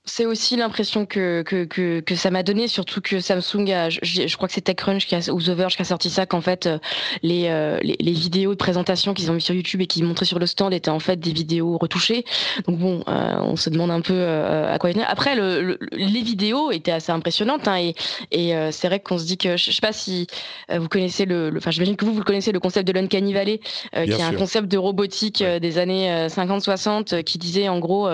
[0.10, 4.00] C'est aussi l'impression que, que, que, que, ça m'a donné, surtout que Samsung, a, je,
[4.02, 6.42] je, crois que c'est TechCrunch qui a, ou The Verge qui a sorti ça, qu'en
[6.42, 6.80] fait, euh,
[7.22, 10.26] les, euh, les, les, vidéos de présentation qu'ils ont mis sur YouTube et qui montraient
[10.26, 12.26] sur le stand étaient en fait des vidéos retouchées.
[12.68, 16.22] Donc bon, euh, on se demande un peu euh, à quoi il Après, le, les
[16.22, 17.96] vidéos étaient assez impressionnantes hein, et,
[18.32, 20.28] et c'est vrai qu'on se dit que, je sais pas si
[20.76, 23.60] vous connaissez le, enfin j'imagine que vous, vous le connaissez, le concept de l'Uncanny Valley,
[23.94, 28.10] qui est un concept de robotique des années 50-60 qui disait en gros,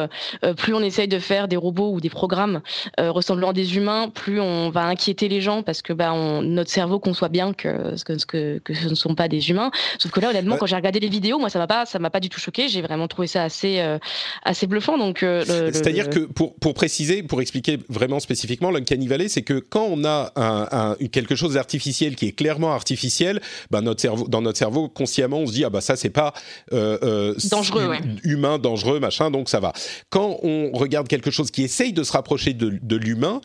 [0.58, 2.62] plus on essaye de faire des robots ou des programmes
[3.00, 6.42] euh, ressemblant à des humains, plus on va inquiéter les gens parce que bah, on,
[6.42, 9.72] notre cerveau conçoit bien que, que, que, que, ce ne sont pas des humains.
[10.00, 12.10] Sauf que là, honnêtement, quand j'ai regardé les vidéos, moi, ça m'a pas, ça m'a
[12.10, 12.70] pas du tout choqué.
[12.70, 13.98] J'ai vraiment trouvé ça assez, euh,
[14.44, 14.98] assez bluffant.
[14.98, 19.60] Donc, euh, c'est-à-dire que pour, pour préciser, pour expliquer vraiment spécifiquement, l'uncanny valley, c'est que
[19.60, 24.28] quand on a un, un, quelque chose d'artificiel qui est clairement artificiel, bah, notre cerveau,
[24.28, 26.34] dans notre cerveau, consciemment, on se dit ah bah ça c'est pas
[26.72, 27.92] dangereux,
[28.24, 29.74] humain, dangereux, machin, donc ça va.
[30.10, 33.42] Quand on regarde quelque chose qui essaye de se rapprocher de, l'humain,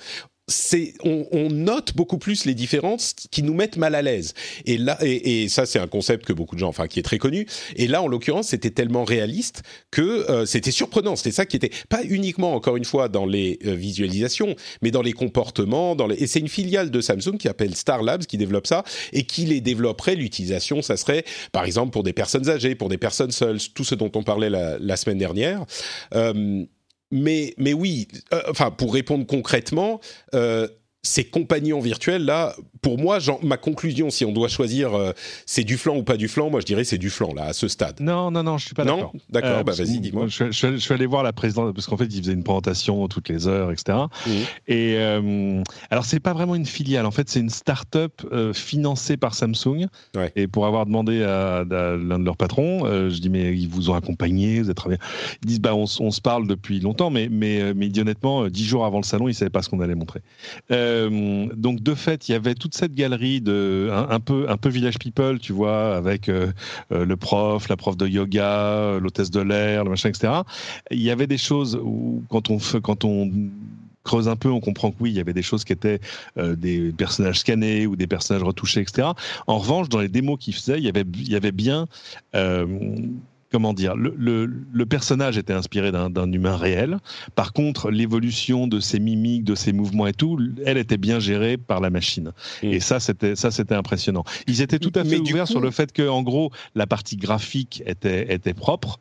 [1.04, 4.34] on, on, note beaucoup plus les différences qui nous mettent mal à l'aise.
[4.66, 7.18] Et là, et, ça c'est un concept que beaucoup de gens, enfin qui est très
[7.18, 7.46] connu.
[7.74, 11.16] Et là, en l'occurrence, c'était tellement réaliste que euh, c'était surprenant.
[11.16, 15.02] C'était ça qui était pas uniquement, encore une fois, dans les euh, visualisations, mais dans
[15.02, 15.96] les comportements.
[15.96, 16.16] Dans les...
[16.16, 19.44] Et c'est une filiale de Samsung qui s'appelle Star Labs qui développe ça et qui
[19.46, 20.14] les développerait.
[20.14, 23.96] L'utilisation, ça serait, par exemple, pour des personnes âgées, pour des personnes seules, tout ce
[23.96, 25.64] dont on parlait la, la semaine dernière.
[26.14, 26.64] Euh,
[27.11, 30.01] mais, mais oui, euh, enfin, pour répondre concrètement,
[30.35, 30.68] euh,
[31.02, 35.12] ces compagnons virtuels là, pour moi, ma conclusion, si on doit choisir, euh,
[35.46, 37.52] c'est du flanc ou pas du flanc, moi je dirais c'est du flanc là à
[37.52, 38.00] ce stade.
[38.00, 39.12] Non, non, non, je suis pas d'accord.
[39.14, 39.58] Non, d'accord.
[39.58, 40.26] Euh, bah vas-y, dis-moi.
[40.28, 43.28] Je, je, suis allé voir la présidente parce qu'en fait, il faisait une présentation toutes
[43.28, 43.98] les heures, etc.
[44.68, 47.06] Et euh, alors, c'est pas vraiment une filiale.
[47.06, 49.86] En fait, c'est une start-up euh, financée par Samsung.
[50.14, 50.32] Ouais.
[50.36, 53.90] Et pour avoir demandé à, à l'un de leurs patrons, je dis mais ils vous
[53.90, 54.98] ont accompagné, vous êtes très bien.
[55.42, 58.84] Ils disent bah on, on, se parle depuis longtemps, mais mais mais honnêtement, dix jours
[58.84, 60.20] avant le salon, ils savaient pas ce qu'on allait montrer.
[60.70, 60.89] Euh,
[61.55, 64.98] donc de fait, il y avait toute cette galerie de un, peu un peu village
[64.98, 66.53] people, tu vois, avec euh,
[66.92, 70.33] euh, le prof, la prof de yoga, l'hôtesse de l'air, le machin, etc.
[70.90, 73.31] Il y avait des choses où quand on quand on
[74.03, 76.00] creuse un peu, on comprend que oui, il y avait des choses qui étaient
[76.37, 79.09] des personnages scannés ou des personnages retouchés, etc.
[79.46, 81.87] En revanche, dans les démos qu'il faisait, il y avait, il y avait bien
[83.50, 86.98] comment dire, le, le, le, personnage était inspiré d'un humain réel.
[87.34, 91.56] Par contre, l'évolution de ses mimiques, de ses mouvements et tout, elle était bien gérée
[91.56, 92.32] par la machine.
[92.62, 92.66] Mm.
[92.66, 94.24] Et ça, c'était ça, c'était impressionnant.
[94.46, 97.82] Ils étaient tout à fait ouverts sur le fait que, en gros, la partie graphique
[97.86, 98.98] était était propre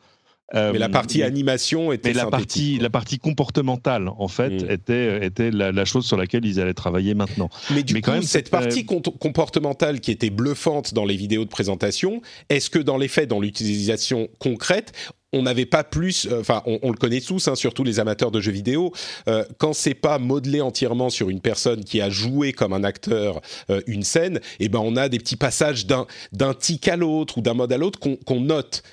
[0.54, 2.10] mais la partie euh, animation était.
[2.10, 4.72] Mais la partie, la partie comportementale, en fait, mm.
[4.72, 7.50] était, était la, la, chose sur laquelle ils allaient travailler maintenant.
[7.72, 11.50] Mais du coup, quand même, cette partie comportementale qui était bluffante dans les vidéos de
[11.50, 14.94] présentation, est-ce que dans les faits, dans l'utilisation concrète,
[15.32, 18.32] on n'avait pas plus, euh, enfin, on, on, le connaît tous, hein, surtout les amateurs
[18.32, 18.94] de jeux vidéo,
[19.28, 23.42] euh, quand c'est pas modelé entièrement sur une personne qui a joué comme un acteur
[23.70, 26.96] euh, une scène, et eh ben on a des petits passages d'un d'un tic à
[26.96, 28.84] l'autre ou d'un mode à l'autre qu'on note.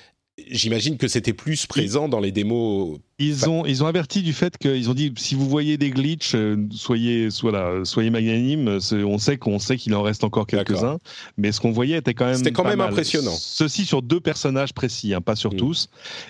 [0.45, 4.59] J'imagine que c'était plus présent dans les démos ils ont, ils ont averti du fait
[4.59, 8.77] qu'ils ont dit si vous voyez des glitches, euh, soyez, voilà, soyez magnanime.
[8.93, 10.99] On sait qu'on sait qu'il en reste encore quelques-uns,
[11.35, 12.35] mais ce qu'on voyait était quand même.
[12.35, 13.35] C'était quand même impressionnant.
[13.35, 15.57] Ceci sur deux personnages précis, hein, pas sur mm.
[15.57, 15.89] tous.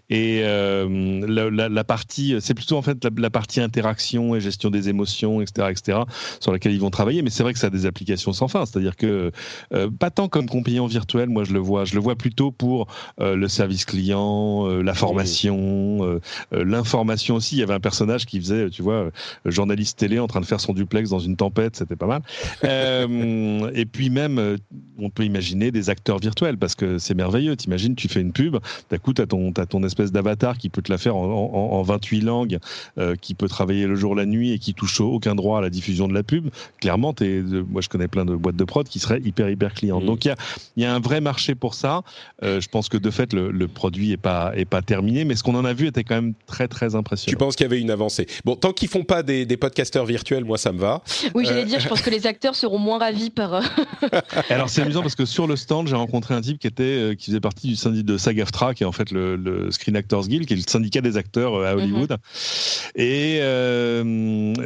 [0.09, 4.39] Et euh, la, la, la, partie, c'est plutôt en fait la, la, partie interaction et
[4.39, 5.99] gestion des émotions, etc., etc.,
[6.39, 7.21] sur laquelle ils vont travailler.
[7.21, 8.65] Mais c'est vrai que ça a des applications sans fin.
[8.65, 9.31] C'est-à-dire que
[9.73, 12.87] euh, pas tant comme compagnon virtuel, moi je le vois, je le vois plutôt pour
[13.19, 16.21] euh, le service client, la formation,
[16.77, 17.55] information aussi.
[17.55, 19.11] Il y avait un personnage qui faisait, tu vois, euh,
[19.45, 22.21] journaliste télé en train de faire son duplex dans une tempête, c'était pas mal.
[22.63, 24.57] Euh, et puis même, euh,
[24.99, 27.55] on peut imaginer des acteurs virtuels parce que c'est merveilleux.
[27.55, 28.57] T'imagines, tu fais une pub,
[28.89, 31.77] d'un coup, t'as ton, as ton espèce d'avatar qui peut te la faire en, en,
[31.77, 32.59] en 28 langues,
[32.97, 35.69] euh, qui peut travailler le jour, la nuit et qui touche aucun droit à la
[35.69, 36.49] diffusion de la pub.
[36.79, 40.03] Clairement, es, moi, je connais plein de boîtes de prod qui seraient hyper, hyper clientes.
[40.03, 40.07] Mmh.
[40.07, 40.35] Donc, il y a,
[40.77, 42.01] y a, un vrai marché pour ça.
[42.43, 45.35] Euh, je pense que de fait, le, le produit est pas, est pas terminé, mais
[45.35, 47.31] ce qu'on en a vu était quand même très, très impressionnant.
[47.31, 50.05] Tu penses qu'il y avait une avancée Bon, tant qu'ils font pas des, des, podcasteurs
[50.05, 51.01] virtuels, moi ça me va.
[51.33, 51.65] Oui, j'allais euh...
[51.65, 53.55] dire, je pense que les acteurs seront moins ravis par.
[53.55, 53.61] Euh,
[54.49, 57.15] Alors c'est amusant parce que sur le stand, j'ai rencontré un type qui était euh,
[57.15, 60.27] qui faisait partie du syndicat de SAG-AFTRA, qui est en fait le, le, Screen Actors
[60.27, 61.81] Guild, qui est le syndicat des acteurs à mhm.
[61.81, 62.11] Hollywood.
[62.11, 63.01] Mm -hmm.
[63.01, 63.39] Et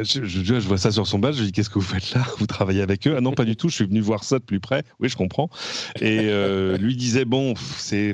[0.04, 2.26] je, je, je, vois ça sur son badge, je dis qu'est-ce que vous faites là?
[2.38, 3.16] Vous travaillez avec eux?
[3.18, 3.70] Ah non, pas du tout.
[3.70, 4.84] Je suis venu voir ça de plus près.
[5.00, 5.50] Oui, je comprends.
[6.02, 6.20] Et
[6.80, 8.14] lui disait bon, c'est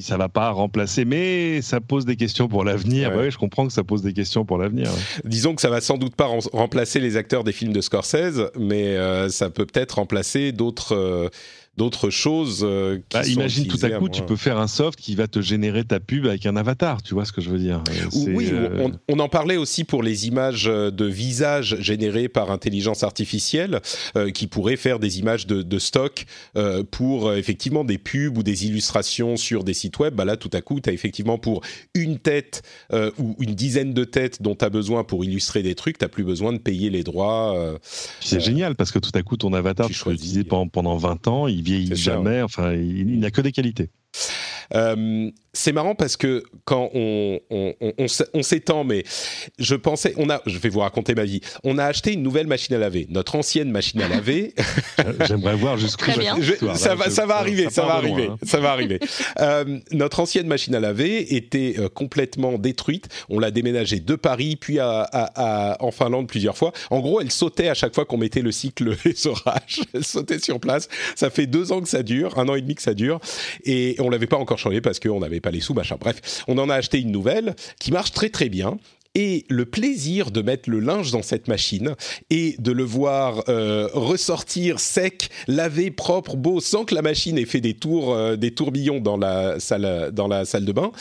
[0.00, 3.09] ça va pas remplacer, mais ça pose des questions pour l'avenir.
[3.10, 3.16] Ouais.
[3.16, 4.90] ouais, je comprends que ça pose des questions pour l'avenir.
[5.24, 8.96] Disons que ça va sans doute pas remplacer les acteurs des films de Scorsese, mais
[8.96, 11.28] euh, ça peut peut-être remplacer d'autres euh,
[11.76, 12.60] d'autres choses.
[12.62, 15.40] Euh, qui bah, imagine tout à coup, tu peux faire un soft qui va te
[15.40, 17.82] générer ta pub avec un avatar, tu vois ce que je veux dire
[18.14, 23.80] Oui, euh, on, en parlait aussi pour les images de visage générées par intelligence artificielle,
[24.16, 26.26] euh, qui pourraient faire des images de, stock
[26.90, 30.14] pour effectivement des pubs ou des illustrations sur des sites web.
[30.14, 31.62] Bah là, tout à coup, tu as effectivement pour
[31.94, 35.96] une tête ou une dizaine de têtes dont tu as besoin pour illustrer des trucs,
[35.96, 37.78] tu n'as plus besoin de payer les droits.
[38.20, 41.28] C'est génial parce que tout à coup, ton avatar, tu, peux l'utiliser pendant, pendant 20
[41.28, 43.90] ans, il vieillit jamais, enfin, il, il n'a que des qualités.
[44.74, 49.04] Euh, c'est marrant parce que quand on, on, s'étend, mais
[49.58, 51.40] je pensais, on a, je vais vous raconter ma vie.
[51.64, 53.06] On a acheté une nouvelle machine à laver.
[53.10, 54.54] Notre ancienne machine à laver.
[55.26, 56.10] J'aimerais voir jusqu'où
[56.74, 59.00] ça, va, ça va arriver, ça, va arriver, ça va arriver,
[59.92, 63.08] notre ancienne machine à laver était euh, complètement détruite.
[63.28, 66.72] On l'a déménagée de Paris, puis à, en Finlande plusieurs fois.
[66.90, 69.80] En gros, elle sautait à chaque fois qu'on mettait le cycle essorage.
[69.94, 70.88] Elle sautait sur place.
[71.16, 73.20] Ça fait deux ans que ça dure, un an et demi que ça dure,
[73.64, 75.96] et on l'avait pas encore changé parce qu'on avait pas les sous, machin.
[75.98, 78.78] Bref, on en a acheté une nouvelle qui marche très très bien.
[79.16, 81.96] Et le plaisir de mettre le linge dans cette machine
[82.30, 87.44] et de le voir euh, ressortir sec, lavé, propre, beau, sans que la machine ait
[87.44, 90.92] fait des tours, euh, des tourbillons dans la salle, dans la salle de bain,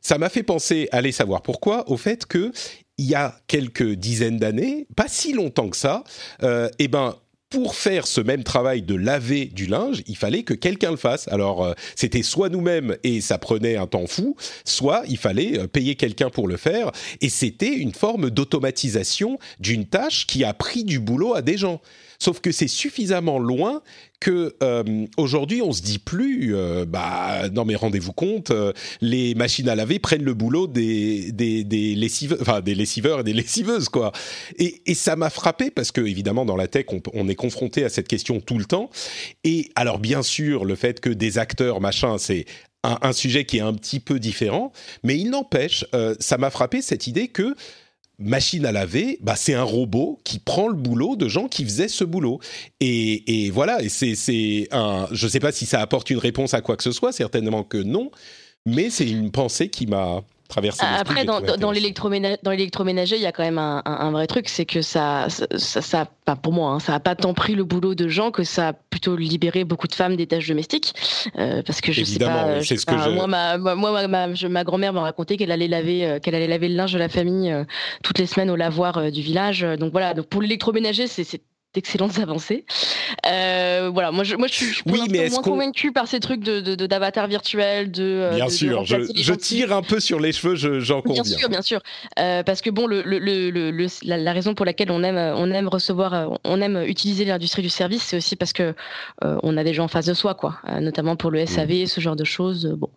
[0.00, 2.50] ça m'a fait penser, allez savoir pourquoi, au fait que
[2.98, 6.04] il y a quelques dizaines d'années, pas si longtemps que ça,
[6.42, 7.16] euh, eh ben
[7.54, 11.28] pour faire ce même travail de laver du linge, il fallait que quelqu'un le fasse.
[11.28, 15.68] Alors, euh, c'était soit nous-mêmes et ça prenait un temps fou, soit il fallait euh,
[15.68, 16.90] payer quelqu'un pour le faire.
[17.20, 21.80] Et c'était une forme d'automatisation d'une tâche qui a pris du boulot à des gens.
[22.24, 23.82] Sauf que c'est suffisamment loin
[24.18, 29.34] que euh, aujourd'hui on se dit plus, euh, bah non mais rendez-vous compte, euh, les
[29.34, 33.90] machines à laver prennent le boulot des des lessiveurs, enfin des lessiveurs et des lessiveuses
[33.90, 34.10] quoi.
[34.56, 38.08] Et, ça m'a frappé parce que évidemment dans la tech on, est confronté à cette
[38.08, 38.88] question tout le temps.
[39.42, 42.46] Et alors bien sûr le fait que des acteurs machin c'est
[42.84, 45.84] un, un, sujet qui est un petit peu différent, mais il n'empêche,
[46.20, 47.54] ça m'a frappé cette idée que
[48.18, 51.88] machine à laver, bah, c'est un robot qui prend le boulot de gens qui faisaient
[51.88, 52.40] ce boulot.
[52.80, 55.08] Et, et voilà, et c'est un.
[55.10, 57.64] Je ne sais pas si ça apporte une réponse à quoi que ce soit, certainement
[57.64, 58.10] que non,
[58.66, 60.22] mais c'est une pensée qui m'a
[60.80, 65.26] après, dans, dans l'électroménager, il y a quand même un, vrai truc, c'est que ça,
[65.28, 68.30] ça, ça, pas pour moi, hein, ça a pas tant pris le boulot de gens
[68.30, 70.94] que ça a plutôt libéré beaucoup de femmes des tâches domestiques,
[71.38, 75.02] euh, parce que je sais pas, ce que moi, ma, moi, ma, ma grand-mère m'a
[75.02, 77.64] raconté qu'elle allait laver, euh, qu'elle allait laver le linge de la famille euh,
[78.02, 79.66] toutes les semaines au lavoir du village.
[79.78, 81.40] Donc voilà, donc pour l'électroménager, c'est
[81.74, 82.64] d'excellentes avancées.
[83.26, 87.26] Euh, voilà, moi je, moi, je suis, oui, moins convaincu par ces trucs de, d'avatar
[87.26, 88.02] virtuel, de.
[88.02, 91.22] Euh, bien sûr, je, je, tire un peu sur les cheveux, j'en conviens.
[91.22, 91.80] Bien sûr, bien sûr.
[92.18, 95.68] Euh, parce que bon, le, le, le la, raison pour laquelle on aime, on aime
[95.68, 98.74] recevoir, on aime utiliser l'industrie du service, c'est aussi parce que
[99.22, 100.58] on a des gens en face de soi, quoi.
[100.80, 101.86] notamment pour le SAV, mmh.
[101.86, 102.74] ce genre de choses.
[102.78, 102.88] Bon.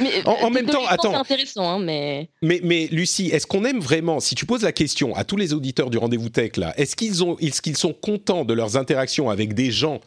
[0.00, 1.10] Mais, en, même temps, attends.
[1.12, 2.28] C'est intéressant, hein, mais.
[2.42, 5.54] Mais, mais Lucie, est-ce qu'on aime vraiment, si tu poses la question à tous les
[5.54, 9.30] auditeurs du rendez-vous tech là, est-ce qu'ils ont, est-ce qu'ils sont contents de leurs interactions
[9.30, 10.00] avec des gens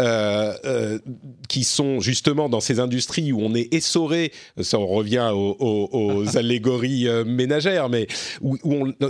[0.00, 0.98] euh, euh,
[1.50, 7.06] qui sont justement dans ces industries où on est essoré, ça on revient aux, allégories
[7.06, 8.06] euh, ménagères, mais
[8.40, 8.56] où,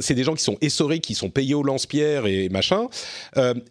[0.01, 2.89] c'est des gens qui sont essorés, qui sont payés au lance-pierre et machin,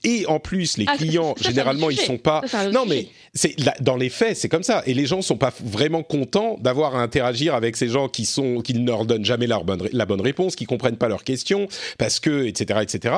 [0.06, 2.41] et en plus les ah, clients généralement ils sont pas.
[2.72, 6.04] non mais c'est dans les faits c'est comme ça, et les gens sont pas vraiment
[6.04, 9.60] contents d'avoir à interagir avec ces gens qui sont qui ne leur donnent jamais la
[9.60, 11.67] bonne, la bonne réponse, qui comprennent pas leurs questions
[11.98, 13.15] parce que etc etc.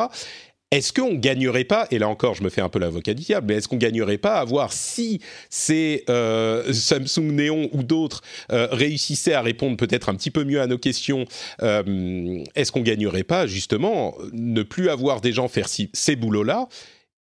[0.74, 3.46] Est-ce qu'on gagnerait pas, et là encore je me fais un peu l'avocat du diable,
[3.48, 8.68] mais est-ce qu'on gagnerait pas à voir si ces euh, Samsung Néon ou d'autres euh,
[8.72, 11.26] réussissaient à répondre peut-être un petit peu mieux à nos questions
[11.62, 16.68] euh, Est-ce qu'on gagnerait pas justement ne plus avoir des gens faire ces boulots-là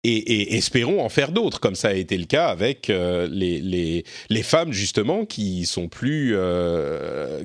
[0.04, 4.72] et, espérons en faire d'autres, comme ça a été le cas avec les, les, femmes
[4.72, 6.36] justement qui sont plus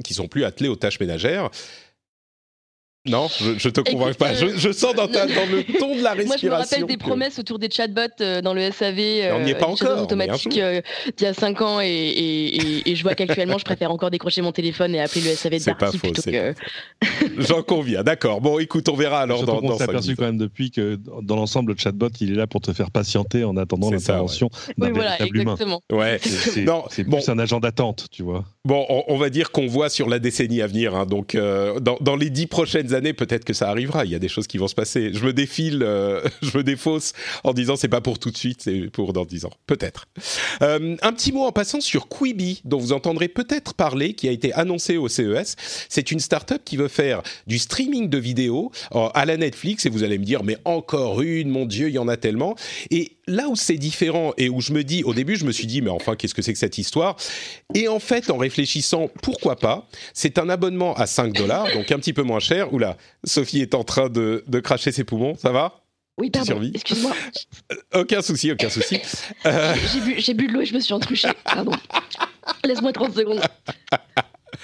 [0.03, 1.51] qui sont plus attelées aux tâches ménagères.
[3.09, 4.35] Non, je, te convainc pas.
[4.35, 6.27] Je, sens dans, dans, le ton de la respiration.
[6.27, 8.99] Moi, je me rappelle des promesses autour des chatbots euh, dans le SAV.
[9.33, 10.03] on n'y est pas encore.
[10.03, 10.81] automatique euh,
[11.17, 14.95] d'il y a 5 ans et, je vois qu'actuellement, je préfère encore décrocher mon téléphone
[14.95, 16.13] et appeler le SAV de C'est pas faux.
[16.13, 16.55] Que...
[17.39, 18.03] J'en conviens.
[18.03, 18.41] D'accord.
[18.41, 21.73] Bon, écoute, on verra alors dans, On s'est aperçu quand même depuis que dans l'ensemble,
[21.73, 25.23] le chatbot, il est là pour te faire patienter en attendant l'intervention d'un oui, voilà,
[25.23, 25.83] exactement.
[25.93, 26.19] Ouais.
[26.23, 28.45] C'est plus un agent d'attente, tu vois.
[28.65, 30.95] Bon, on, va dire qu'on voit sur la décennie à venir.
[30.95, 34.05] Hein, donc, euh, dans, dans les dix prochaines années, peut-être que ça arrivera.
[34.05, 35.11] Il y a des choses qui vont se passer.
[35.13, 37.13] Je me défile, euh, je me défausse
[37.45, 39.53] en disant c'est pas pour tout de suite, c'est pour dans 10 ans.
[39.67, 40.07] Peut-être.
[40.63, 44.33] Euh, un petit mot en passant sur Quibi, dont vous entendrez peut-être parler, qui a
[44.33, 45.57] été annoncé au CES.
[45.89, 49.87] C'est une start-up qui veut faire du streaming de vidéos à la Netflix.
[49.87, 52.57] Et vous allez me dire, mais encore une, mon Dieu, il y en a tellement.
[52.91, 55.67] Et là où c'est différent et où je me dis, au début, je me suis
[55.67, 57.17] dit, mais enfin, qu'est-ce que c'est que cette histoire?
[57.75, 61.99] Et en fait, en réfléchissant, pourquoi pas C'est un abonnement à 5 dollars, donc un
[61.99, 62.73] petit peu moins cher.
[62.73, 62.86] Oula,
[63.25, 65.81] Sophie est en train de, de cracher ses poumons, ça va?
[66.19, 67.13] Oui, pardon, excuse-moi.
[67.95, 68.99] Aucun souci, aucun souci.
[69.45, 69.75] Euh,
[70.19, 71.73] j'ai bu, bu de l'eau et je me suis entruchée, pardon.
[72.65, 73.43] Laisse-moi 30 secondes.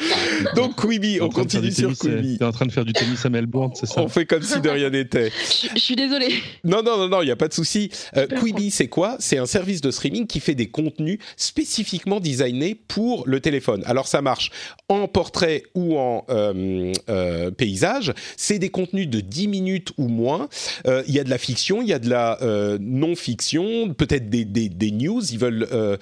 [0.56, 2.38] Donc Quibi, on continue sur Quibi.
[2.38, 4.60] T'es en train de faire du tennis à Melbourne, c'est ça On fait comme si
[4.60, 5.30] de rien n'était.
[5.74, 6.28] Je, suis désolé.
[6.64, 7.90] Non, non, non, non, il n'y a pas de souci.
[8.16, 9.16] Euh, Quibi, c'est quoi?
[9.18, 13.82] C'est un service de streaming qui fait des contenus spécifiquement designés pour le téléphone.
[13.86, 14.50] Alors ça marche
[14.88, 18.12] en portrait ou en euh, euh, paysage.
[18.36, 20.48] C'est des contenus de 10 minutes ou moins.
[20.84, 22.38] Il y a de la fiction, il y a de la
[22.80, 25.22] non-fiction, peut-être des, des, des, news.
[25.30, 25.98] Ils veulent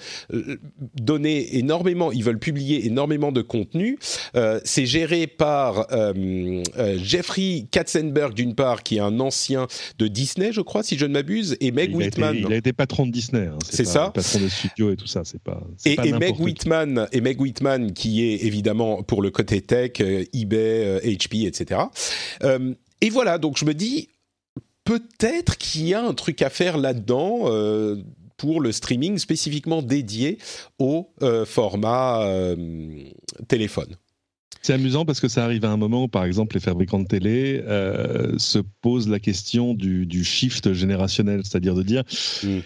[0.95, 3.41] donner énormément, ils veulent publier énormément de
[4.35, 9.67] euh, c'est géré par euh, euh, Jeffrey Katzenberg d'une part, qui est un ancien
[9.99, 12.35] de Disney, je crois, si je ne m'abuse, et Meg Whitman.
[12.35, 13.47] il a été patron de Disney.
[13.47, 14.11] Hein, c'est ça.
[14.13, 15.21] Patron de studio et tout ça.
[15.23, 15.61] C'est pas.
[15.85, 19.91] Et, et Meg Whitman, et Meg Whitman, qui est évidemment pour le côté tech,
[20.33, 21.81] eBay, HP, etc.
[23.01, 24.09] et voilà, donc je me dis,
[24.83, 27.45] peut-être qu'il y a un truc à faire là-dedans
[28.41, 30.39] pour le streaming spécifiquement dédié
[30.79, 32.55] au euh, format euh,
[33.47, 33.95] téléphone.
[34.63, 37.07] C'est amusant parce que ça arrive à un moment où, par exemple, les fabricants de
[37.07, 42.03] télé euh, se posent la question du, shift générationnel, c'est-à-dire de dire
[42.43, 42.59] mm.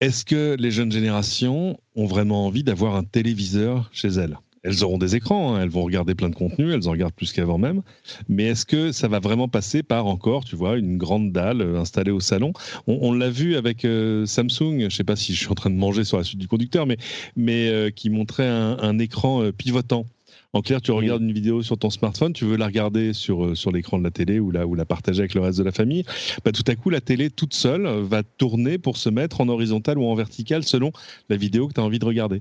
[0.00, 4.38] est-ce que les jeunes générations ont vraiment envie d'avoir un téléviseur chez elles?
[4.62, 5.62] Elles auront des écrans, hein.
[5.62, 7.82] elles vont regarder plein de contenu, elles en regardent plus qu'avant même.
[8.28, 11.80] Mais est-ce que ça va vraiment passer par encore, tu vois, une grande dalle euh,
[11.80, 12.52] installée au salon?
[12.86, 15.76] On, l'a vu avec euh, Samsung, je sais pas si je suis en train de
[15.76, 16.96] manger sur la suite du conducteur, mais,
[17.36, 20.06] mais euh, qui montrait un, écran pivotant.
[20.52, 23.70] En clair, tu regardes une vidéo sur ton smartphone, tu veux la regarder sur, sur
[23.70, 26.04] l'écran de la télé ou la, ou la partager avec le reste de la famille.
[26.44, 29.98] Bah, tout à coup, la télé toute seule va tourner pour se mettre en horizontal
[29.98, 30.90] ou en vertical selon
[31.28, 32.40] la vidéo que tu as envie de regarder.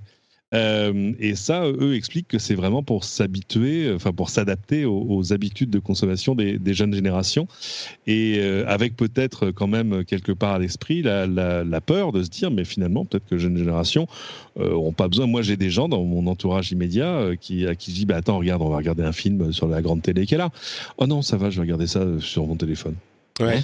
[0.53, 5.69] Euh, et ça, eux expliquent que c'est vraiment pour s'habituer, enfin pour s'adapter aux, habitudes
[5.69, 7.47] de consommation des, jeunes générations,
[8.05, 12.51] et euh, avec peut-être quand même quelque part à l'esprit la, peur de se dire,
[12.51, 14.07] mais finalement peut-être que les jeunes générations
[14.57, 15.27] n'ont euh, pas besoin.
[15.27, 18.37] Moi, j'ai des gens dans mon entourage immédiat qui à qui je dis, bah attends,
[18.37, 20.49] regarde, on va regarder un film sur la grande télé qu'elle a.
[20.97, 22.95] Oh non, ça va, je vais regarder ça sur mon téléphone.
[23.39, 23.61] Ouais.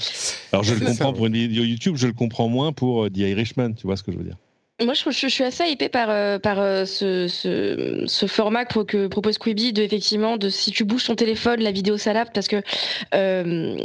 [0.51, 3.73] Alors je le comprends pour une vidéo YouTube, je le comprends moins pour The Irishman,
[3.73, 4.37] tu vois ce que je veux dire.
[4.83, 8.79] Moi, je, je, suis assez hypée par, euh, par euh, ce, ce, ce, format que,
[8.79, 12.47] que, propose Quibi, de effectivement, de si tu bouges ton téléphone, la vidéo s'adapte, parce
[12.47, 12.61] que
[13.13, 13.77] euh,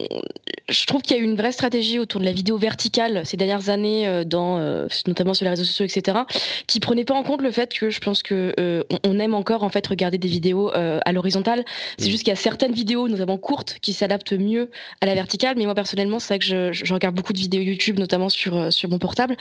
[0.69, 3.37] je trouve qu'il y a eu une vraie stratégie autour de la vidéo verticale ces
[3.37, 4.59] dernières années, dans,
[5.07, 6.19] notamment sur les réseaux sociaux, etc.,
[6.67, 9.71] qui prenait pas en compte le fait que je pense que on aime encore en
[9.71, 11.65] fait regarder des vidéos à l'horizontale.
[11.99, 14.71] C'est juste qu'il y a certaines vidéos, notamment courtes, qui s'adaptent mieux
[15.01, 15.57] à la verticale.
[15.57, 18.71] Mais moi, personnellement, c'est vrai que je, je, regarde beaucoup de vidéos YouTube, notamment sur,
[18.71, 19.37] sur mon portable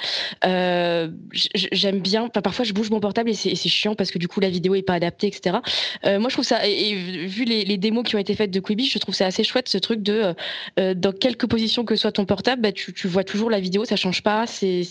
[1.55, 2.29] j'aime bien.
[2.29, 4.81] parfois, je bouge mon portable et c'est chiant parce que du coup, la vidéo est
[4.81, 5.57] pas adaptée, etc.
[6.05, 6.67] Euh, moi, je trouve ça.
[6.67, 9.69] Et, vu les, démos qui ont été faites de Quibi, je trouve ça assez chouette
[9.69, 10.33] ce truc de euh,
[10.79, 13.95] euh, dans quelque position que soit ton portable, bah, tu, vois toujours la vidéo, ça
[13.95, 14.83] change pas, c'est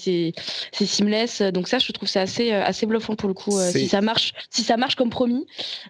[0.73, 1.43] seamless.
[1.43, 3.59] Donc ça, je trouve ça assez assez bluffant pour le coup.
[3.73, 5.47] si ça marche, si ça marche comme promis,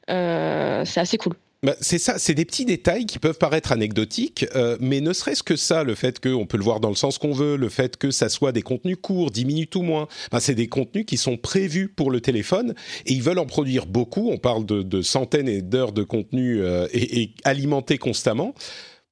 [0.08, 1.34] c'est assez cool.
[1.62, 5.42] Bah, c'est ça, c'est des petits détails qui peuvent paraître anecdotiques, euh, mais ne serait-ce
[5.42, 7.96] que ça, le fait qu'on peut le voir dans le sens qu'on veut, le fait
[7.96, 11.16] que ça soit des contenus courts, 10 minutes ou moins, bah, c'est des contenus qui
[11.16, 12.74] sont prévus pour le téléphone
[13.06, 14.30] et ils veulent en produire beaucoup.
[14.30, 18.54] On parle de, centaines d'heures de contenu euh, et, et alimentés constamment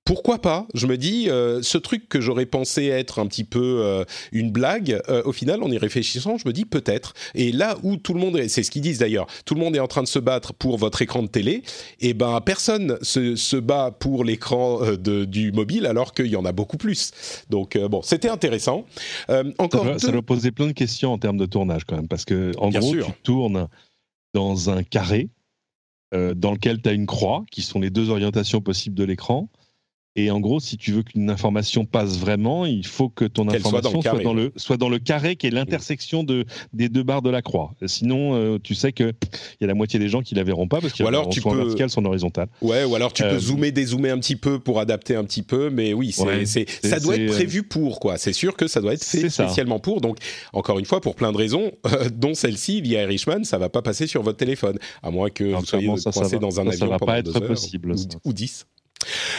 [0.04, 3.80] pourquoi pas Je me dis, euh, ce truc que j'aurais pensé être un petit peu
[3.82, 7.14] euh, une blague, euh, au final, en y réfléchissant, je me dis peut-être.
[7.34, 9.80] Et là où tout le monde, c'est ce qu'ils disent d'ailleurs, tout le monde est
[9.80, 11.62] en train de se battre pour votre écran de télé,
[12.00, 16.44] et eh ben personne se, se bat pour l'écran du mobile alors qu'il y en
[16.44, 17.12] a beaucoup plus.
[17.48, 18.84] Donc bon, c'était intéressant.
[19.58, 22.08] encore, ça doit, ça doit, poser plein de questions en termes de tournage quand même,
[22.08, 23.68] parce que en gros, tu tournes
[24.34, 25.28] dans un carré
[26.12, 29.48] dans lequel tu as une croix, qui sont les deux orientations possibles de l'écran.
[30.16, 34.00] Et en gros, si tu veux qu'une information passe vraiment, il faut que ton information
[34.00, 37.30] soit dans, le, soit dans le carré qui est l'intersection de, des deux barres de
[37.30, 37.72] la croix.
[37.86, 39.12] Sinon, euh, tu sais qu'il
[39.60, 41.56] y a la moitié des gens qui la verront pas parce qu'ils sont tu soit
[41.56, 42.48] vertical, soit horizontal.
[42.62, 45.42] Ouais, ou alors tu peux euh, zoomer, dézoomer un petit peu pour adapter un petit
[45.42, 48.16] peu, mais oui, c'est, ça doit être prévu pour quoi.
[48.16, 50.00] C'est sûr que ça doit être fait spécialement pour.
[50.00, 50.18] Donc,
[50.52, 51.72] encore une fois, pour plein de raisons,
[52.14, 55.64] dont celle-ci, via Irishman, ça va pas passer sur votre téléphone, à moins que vous
[55.64, 58.66] soyez coincé dans un avion ça va pas être possible, ou, ou 10.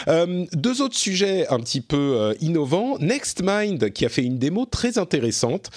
[0.08, 2.98] Euh, deux autres sujets un petit peu euh, innovants.
[2.98, 5.70] NextMind qui a fait une démo très intéressante.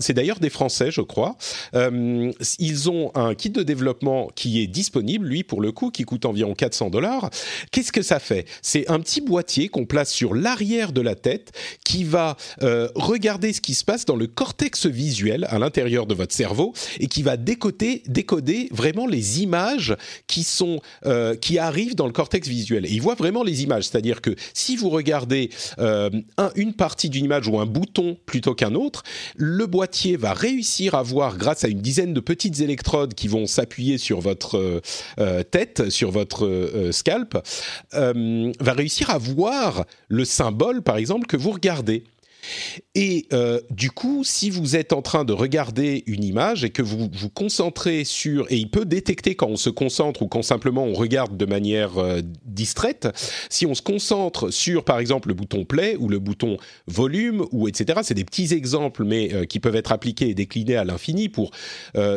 [0.00, 1.36] C'est d'ailleurs des Français, je crois.
[1.74, 6.04] Euh, ils ont un kit de développement qui est disponible, lui pour le coup, qui
[6.04, 7.30] coûte environ 400 dollars.
[7.70, 8.46] Qu'est-ce que ça fait?
[8.62, 11.52] C'est un petit boîtier qu'on place sur l'arrière de la tête
[11.84, 12.36] qui va
[12.94, 17.06] regarder ce qui se passe dans le cortex visuel à l'intérieur de votre cerveau et
[17.06, 19.96] qui va décoder, décoder vraiment les images
[20.26, 20.80] qui sont
[21.40, 22.86] qui arrivent dans le cortex visuel.
[22.86, 23.84] Et vraiment les images.
[23.84, 26.10] C'est-à-dire que si vous regardez euh,
[26.54, 29.02] une partie d'une image ou un bouton plutôt qu'un autre,
[29.36, 33.46] le boîtier va réussir à voir, grâce à une dizaine de petites électrodes qui vont
[33.46, 34.80] s'appuyer sur votre euh,
[35.18, 37.38] euh, tête, sur votre scalp,
[37.92, 42.04] va réussir à voir le symbole, par exemple, que vous regardez.
[42.94, 46.80] Et euh, du coup, si vous êtes en train de regarder une image et que
[46.80, 50.84] vous vous concentrez sur, et il peut détecter quand on se concentre ou quand simplement
[50.84, 53.08] on regarde de manière euh, distraite,
[53.50, 57.68] si on se concentre sur, par exemple, le bouton play ou le bouton volume ou
[57.68, 58.00] etc.
[58.02, 61.50] C'est des petits exemples, mais euh, qui peuvent être appliqués et déclinés à l'infini pour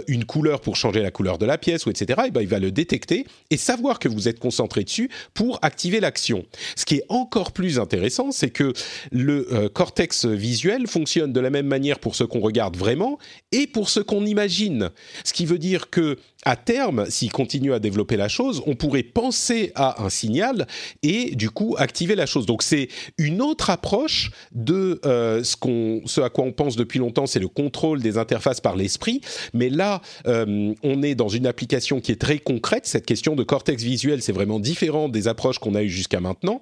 [0.07, 2.21] une couleur pour changer la couleur de la pièce ou etc.
[2.27, 5.99] Et ben, il va le détecter et savoir que vous êtes concentré dessus pour activer
[5.99, 6.45] l'action.
[6.75, 8.73] Ce qui est encore plus intéressant, c'est que
[9.11, 13.17] le cortex visuel fonctionne de la même manière pour ce qu'on regarde vraiment
[13.51, 14.89] et pour ce qu'on imagine.
[15.24, 19.03] Ce qui veut dire que à terme, s'il continue à développer la chose, on pourrait
[19.03, 20.67] penser à un signal
[21.03, 22.45] et du coup activer la chose.
[22.45, 26.99] Donc c'est une autre approche de euh, ce, qu'on, ce à quoi on pense depuis
[26.99, 29.22] longtemps, c'est le contrôle des interfaces par l'esprit.
[29.53, 32.86] Mais là, euh, on est dans une application qui est très concrète.
[32.86, 36.61] Cette question de cortex visuel, c'est vraiment différent des approches qu'on a eues jusqu'à maintenant.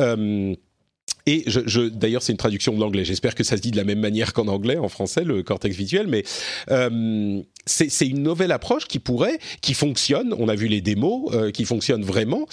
[0.00, 0.54] Euh,
[1.26, 3.04] et je, je d'ailleurs, c'est une traduction de l'anglais.
[3.04, 5.74] J'espère que ça se dit de la même manière qu'en anglais, en français, le cortex
[5.74, 6.06] visuel.
[6.06, 6.22] Mais
[6.70, 10.34] euh, c'est une nouvelle approche qui pourrait, qui fonctionne.
[10.38, 12.46] On a vu les démos euh, qui fonctionnent vraiment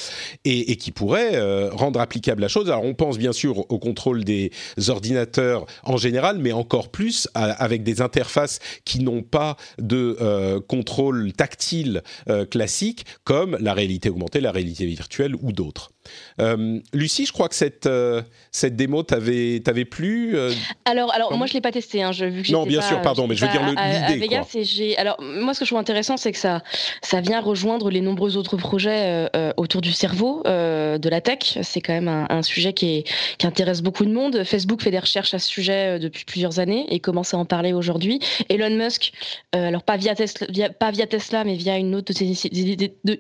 [0.46, 2.70] et, et qui pourrait euh, rendre applicable la chose.
[2.70, 4.52] Alors, on pense bien sûr au contrôle des
[4.88, 11.34] ordinateurs en général, mais encore plus avec des interfaces qui n'ont pas de euh, contrôle
[11.34, 12.04] tactile
[12.50, 15.92] classique, comme la réalité augmentée, la réalité virtuelle ou d'autres.
[16.40, 18.22] Euh, Lucie, je crois que cette, euh,
[18.52, 20.52] cette démo t'avait, plu euh,
[20.86, 22.02] Alors, alors moi, je ne l'ai pas testé.
[22.02, 24.96] Hein, je, vu que non, bien sûr, pardon, mais je veux dire l'idée.
[24.98, 26.64] alors, moi, ce que je trouve intéressant, c'est que ça,
[27.02, 31.60] ça vient rejoindre les nombreux autres projets autour du cerveau, de la tech.
[31.62, 33.04] C'est quand même un, sujet qui, est,
[33.38, 34.44] qui intéresse beaucoup de monde.
[34.44, 37.74] Facebook fait des recherches à ce sujet depuis plusieurs années et commence à en parler
[37.74, 38.20] aujourd'hui.
[38.50, 39.14] Elon Musk,
[39.52, 42.14] alors pas via, Tesla, pas via Tesla, mais via une autre,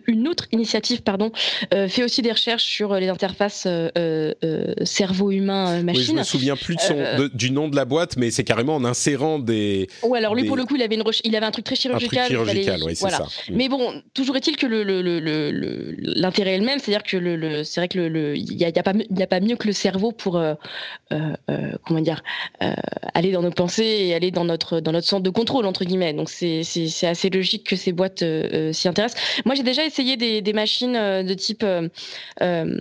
[0.08, 1.32] une autre initiative, pardon,
[1.72, 6.02] fait aussi des recherches sur les interfaces euh, euh, euh, cerveau humain-machine.
[6.02, 6.96] Oui, je me souviens plus de son,
[7.34, 9.90] du nom de la boîte, mais c'est carrément en insérant des.
[10.04, 12.32] Ouais, alors lui, pour le coup, il avait, une il avait un truc très chirurgical.
[12.32, 13.20] Un truc chirurgical, ça.
[13.50, 13.56] Mm.
[13.56, 18.00] Mais bon, toujours est-il que l'intérêt est le même, c'est-à-dire que le, c'est vrai que
[18.00, 20.42] le, il n'y a, a, pas, a pas mieux que le cerveau pour,
[21.10, 22.24] comment dire,
[23.14, 26.14] aller dans nos pensées et aller dans notre, dans notre centre de contrôle, entre guillemets.
[26.14, 26.62] Donc c'est
[27.04, 28.24] assez logique que ces boîtes
[28.72, 29.22] s'y intéressent.
[29.46, 31.66] Moi, j'ai déjà essayé des, des machines de type
[32.66, 32.78] euh,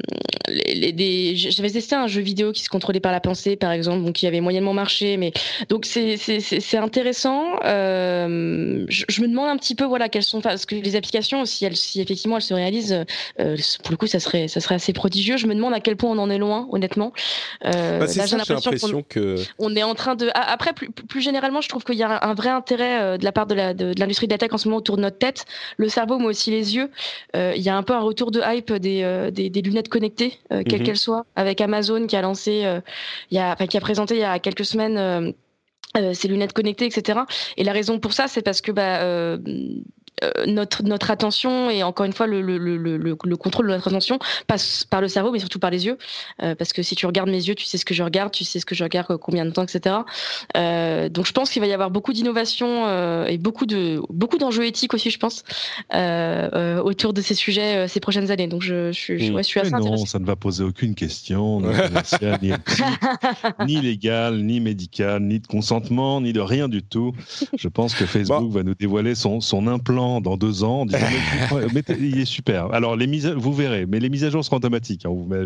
[0.48, 4.14] les, j'avais testé un jeu vidéo qui se contrôlait par la pensée, par exemple, donc
[4.14, 5.32] qui avait moyennement marché, mais
[5.68, 7.44] donc c'est intéressant.
[7.64, 11.64] Euh, je, me demande un petit peu, voilà, quelles sont, parce que les applications, si
[11.64, 13.04] elles, si effectivement elles se réalisent,
[13.38, 15.36] euh, pour le coup, ça serait, ça serait assez prodigieux.
[15.36, 17.12] Je me demande à quel point on en est loin, honnêtement.
[17.62, 20.30] Bah, c'est ça, j'ai l'impression que on est en train de.
[20.34, 23.46] Après, plus, plus généralement, je trouve qu'il y a un, vrai intérêt de la part
[23.46, 25.44] de l'industrie de, de l'attaque en ce moment autour de notre tête,
[25.76, 26.90] le cerveau, mais aussi les yeux.
[27.34, 30.62] il y a un peu un retour de hype des, des, des lunettes connectées, euh,
[30.68, 30.86] quelles mhm.
[30.86, 32.80] qu'elles soient, avec Amazon qui a lancé, euh,
[33.30, 35.34] il y a, qui a présenté il y a quelques semaines.
[35.96, 37.18] Euh, ses lunettes connectées, etc.
[37.56, 39.38] Et la raison pour ça, c'est parce que bah, euh,
[40.46, 44.18] notre, notre attention et encore une fois le, le, le, le, contrôle de notre attention
[44.46, 45.98] passe par le cerveau mais surtout par les yeux.
[46.42, 48.44] Euh, parce que si tu regardes mes yeux tu sais ce que je regarde tu
[48.44, 49.96] sais ce que je regarde combien de temps etc
[50.56, 54.38] euh, donc je pense qu'il va y avoir beaucoup d'innovation euh, et beaucoup de beaucoup
[54.38, 55.44] d'enjeux éthiques aussi je pense
[55.94, 58.48] euh, autour de ces sujets ces prochaines années.
[58.48, 61.60] Donc je, je, je, je suis assez non ça ne va poser aucune question
[62.42, 62.52] ni,
[63.66, 67.12] ni légale ni médicale ni de consentement ni de rien du tout.
[67.56, 70.86] Je pense que Facebook va nous dévoiler son, son implant dans deux ans
[72.00, 72.72] il est super.
[72.72, 75.06] Alors, les mises, vous verrez, mais les mises à jour seront automatiques.
[75.06, 75.44] Hein, vous met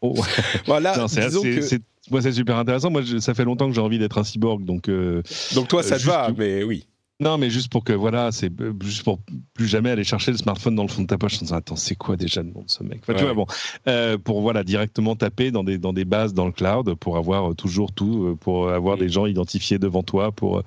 [0.00, 0.14] oh.
[0.66, 2.90] voilà, c'est moi, c'est super intéressant.
[2.90, 4.88] Moi, ça fait longtemps que j'ai envie d'être un cyborg, donc.
[4.88, 5.22] Euh,
[5.54, 6.86] donc toi, ça te va, mais oui.
[7.22, 8.50] Non, mais juste pour que, voilà, c'est
[8.82, 9.20] juste pour
[9.54, 11.76] plus jamais aller chercher le smartphone dans le fond de ta poche en disant Attends,
[11.76, 13.00] c'est quoi déjà le nom de ce mec?
[13.02, 13.46] Enfin, Tu vois, bon,
[13.86, 17.54] euh, pour voilà, directement taper dans des, dans des bases dans le cloud pour avoir
[17.54, 20.32] toujours tout, pour avoir des gens identifiés devant toi.
[20.32, 20.62] Pour...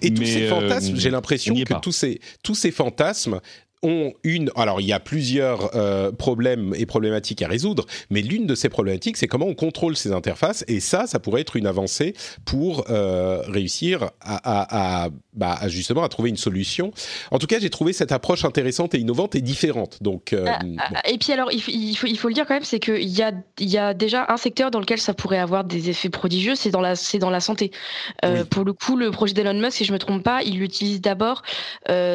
[0.00, 3.40] Et tous ces fantasmes, j'ai l'impression que tous ces, tous ces fantasmes
[3.82, 4.50] ont une.
[4.56, 8.68] Alors, il y a plusieurs euh, problèmes et problématiques à résoudre, mais l'une de ces
[8.68, 10.64] problématiques, c'est comment on contrôle ces interfaces.
[10.68, 12.14] Et ça, ça pourrait être une avancée
[12.44, 16.92] pour euh, réussir à, bah, justement à trouver une solution.
[17.30, 20.02] En tout cas, j'ai trouvé cette approche intéressante et innovante et différente.
[20.02, 21.70] Donc, euh, ah, Et puis, alors, il faut,
[22.06, 24.70] il faut, le dire quand même, c'est qu'il y a, y a déjà un secteur
[24.70, 27.70] dans lequel ça pourrait avoir des effets prodigieux, c'est dans la, c'est dans la santé.
[28.50, 31.42] Pour le coup, le projet d'Elon Musk, si je me trompe pas, il l'utilise d'abord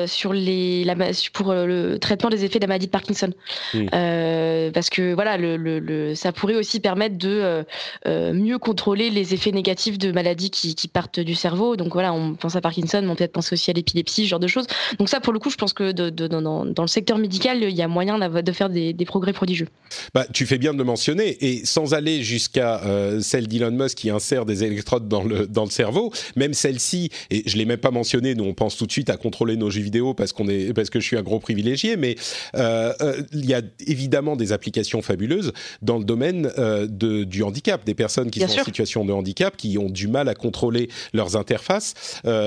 [0.05, 0.95] sur les, la,
[1.33, 3.31] pour le traitement des effets de la maladie de Parkinson.
[3.75, 7.63] Euh, parce que voilà, le, ça pourrait aussi permettre de euh,
[8.07, 11.75] euh, mieux contrôler les effets négatifs de maladies qui, partent du cerveau.
[11.75, 14.29] Donc voilà, on pense à Parkinson, mais on peut être penser aussi à l'épilepsie, ce
[14.29, 14.67] genre de choses.
[14.99, 17.81] Donc ça, pour le coup, je pense que de, dans, le secteur médical, il y
[17.81, 19.67] a moyen de faire des, progrès prodigieux.
[20.13, 22.81] Bah, tu fais bien de le mentionner, et sans aller jusqu'à
[23.21, 27.43] celle d'Elon Musk qui insère des électrodes dans le, dans le cerveau, même celle-ci, et
[27.45, 29.81] je l'ai même pas mentionné, nous on pense tout de suite à contrôler nos jeux
[29.81, 32.15] vidéo parce qu'on est parce que je suis un gros privilégié, mais
[32.55, 37.43] euh, euh, il y a évidemment des applications fabuleuses dans le domaine euh, de, du
[37.43, 40.89] handicap, des personnes qui sont en situation de handicap, qui ont du mal à contrôler
[41.13, 41.93] leurs interfaces.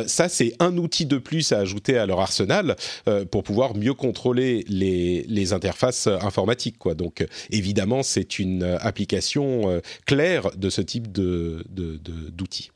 [0.07, 2.75] ça, c'est un outil de plus à ajouter à leur arsenal
[3.31, 6.79] pour pouvoir mieux contrôler les, les interfaces informatiques.
[6.79, 6.95] Quoi.
[6.95, 11.65] Donc, évidemment, c'est une application claire de ce type de,
[12.33, 12.71] d'outils.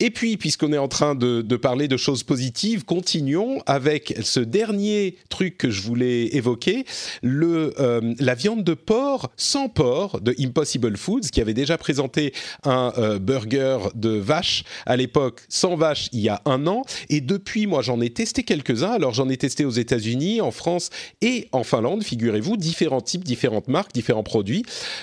[0.00, 5.16] Et puis, puisqu'on est en train de, parler de choses positives, continuons avec ce dernier
[5.28, 6.86] truc que je voulais évoquer,
[7.22, 12.32] le, euh, la viande de porc sans porc de Impossible Foods, qui avait déjà présenté
[12.64, 16.82] un euh, burger de vache à l'époque, sans vache, il y a un an.
[17.10, 18.92] Et depuis, moi, j'en ai testé quelques-uns.
[18.92, 20.88] Alors, j'en ai testé aux États-Unis, en France
[21.20, 24.62] et en Finlande, figurez-vous, différents types, différentes marques, différents produits.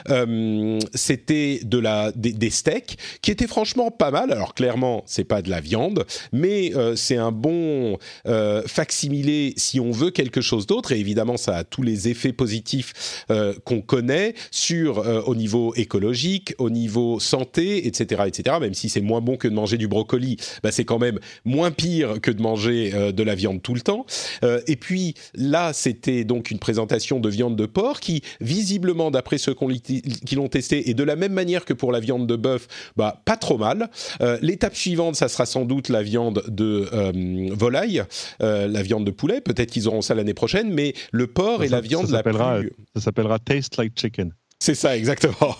[0.10, 4.32] Euh, c'était de la, des, des steaks qui étaient franchement pas mal.
[4.32, 9.80] Alors, clairement, c'est pas de la viande, mais euh, c'est un bon euh, facsimilé si
[9.80, 10.92] on veut quelque chose d'autre.
[10.92, 16.54] Et évidemment, ça a tous les effets positifs euh, qu'on connaît sur au niveau écologique,
[16.58, 18.58] au niveau santé, etc., etc.
[18.60, 21.72] Même si c'est moins bon que de manger du brocoli, bah, c'est quand même moins
[21.72, 24.06] pire que de manger de la viande tout le temps.
[24.44, 29.56] et puis là, c'était donc une présentation de viande de porc qui, visiblement, d'après ceux
[29.56, 33.22] qui l'ont testé, et de la même manière que pour la viande de bœuf, bah
[33.26, 33.90] pas trop mal.
[34.42, 38.04] L'étape suivante, ça sera sans doute la viande de euh, volaille,
[38.42, 39.42] euh, la viande de poulet.
[39.42, 42.34] Peut-être qu'ils auront ça l'année prochaine, mais le porc et la viande la plus...
[42.96, 44.32] Ça s'appellera Taste Like Chicken.
[44.60, 45.56] C'est ça, exactement.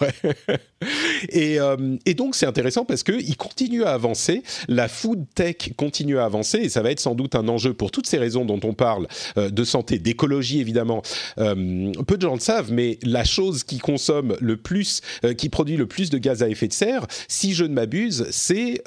[1.30, 6.18] et, euh, et, donc, c'est intéressant parce qu'il continue à avancer, la food tech continue
[6.18, 8.60] à avancer, et ça va être sans doute un enjeu pour toutes ces raisons dont
[8.64, 11.04] on parle, euh, de santé, d'écologie évidemment.
[11.38, 15.02] Euh, peu de gens le savent, mais la chose qui consomme le plus,
[15.38, 18.82] qui produit le plus de gaz à effet de serre, si je ne m'abuse, c'est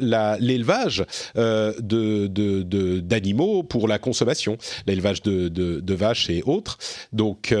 [0.00, 1.04] l'élevage
[3.04, 4.58] d'animaux pour la consommation,
[4.88, 6.78] l'élevage de, vaches et autres.
[7.12, 7.54] Donc,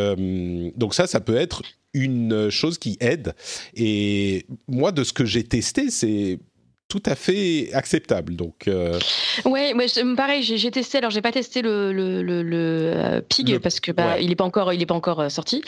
[0.76, 1.62] donc ça, ça peut être
[1.94, 3.34] une chose qui aide.
[3.74, 6.38] Et moi, de ce que j'ai testé, c'est
[6.92, 8.36] tout à fait acceptable.
[8.36, 8.98] Donc, euh...
[9.46, 9.72] ouais,
[10.14, 10.98] pareil, j'ai testé.
[10.98, 14.44] Alors, j'ai pas testé le, le, le, euh, pig parce que bah, il est pas
[14.44, 15.62] encore, il est pas encore euh, sorti.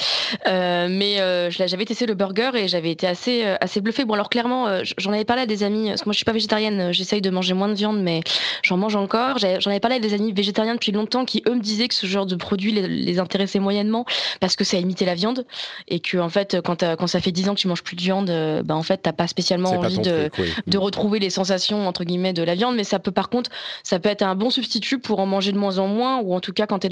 [0.46, 1.16] Euh, mais
[1.50, 4.04] j'avais testé le burger et j'avais été assez, assez bluffé.
[4.04, 5.88] Bon, alors clairement, j'en avais parlé à des amis.
[5.88, 6.92] Parce que moi, je suis pas végétarienne.
[6.92, 8.20] J'essaye de manger moins de viande, mais
[8.62, 9.38] j'en mange encore.
[9.38, 12.06] J'en avais parlé à des amis végétariens depuis longtemps qui eux me disaient que ce
[12.06, 14.04] genre de produit les, intéressait moyennement
[14.40, 15.46] parce que ça imitait la viande
[15.88, 18.02] et que en fait, quand, quand ça fait 10 ans que tu manges plus de
[18.02, 20.28] viande, bah en fait, t'as pas spécialement envie de,
[20.66, 23.50] de retrouver les sensations entre guillemets de la viande, mais ça peut par contre,
[23.82, 26.40] ça peut être un bon substitut pour en manger de moins en moins, ou en
[26.40, 26.84] tout cas quand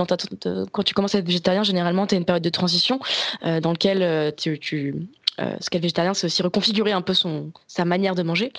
[0.72, 3.00] quand tu commences à être végétarien, généralement tu as une période de transition
[3.44, 4.94] euh, dans laquelle euh, tu,
[5.40, 8.52] euh, ce qu'est végétarien, c'est aussi reconfigurer un peu son, sa manière de manger.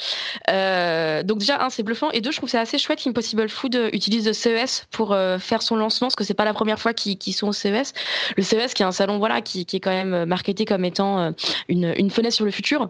[0.47, 4.25] donc déjà, un, c'est bluffant, et deux, je trouve c'est assez chouette qu'Impossible Food utilise
[4.27, 7.47] le CES pour faire son lancement, parce que c'est pas la première fois qu'ils sont
[7.47, 7.93] au CES.
[8.37, 11.33] Le CES, qui est un salon voilà, qui, qui est quand même marketé comme étant
[11.67, 12.89] une, une fenêtre sur le futur.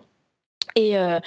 [0.76, 1.20] Et euh,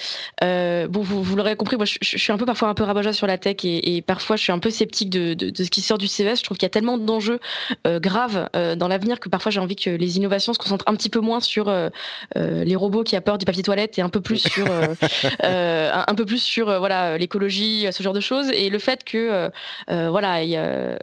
[0.43, 2.83] euh, bon, vous, vous l'aurez compris, moi, je, je, suis un peu parfois un peu
[2.83, 5.65] rabat sur la tech et, et, parfois je suis un peu sceptique de, de, de
[5.65, 6.39] ce qui sort du CES.
[6.39, 7.41] Je trouve qu'il y a tellement d'enjeux
[7.87, 10.95] euh, graves euh, dans l'avenir que parfois j'ai envie que les innovations se concentrent un
[10.95, 11.91] petit peu moins sur euh,
[12.35, 14.67] les robots qui apportent du papier toilette et un peu plus sur
[15.43, 18.51] un, un, peu plus sur voilà l'écologie, ce genre de choses.
[18.51, 19.51] Et le fait que
[19.89, 20.99] voilà, il y a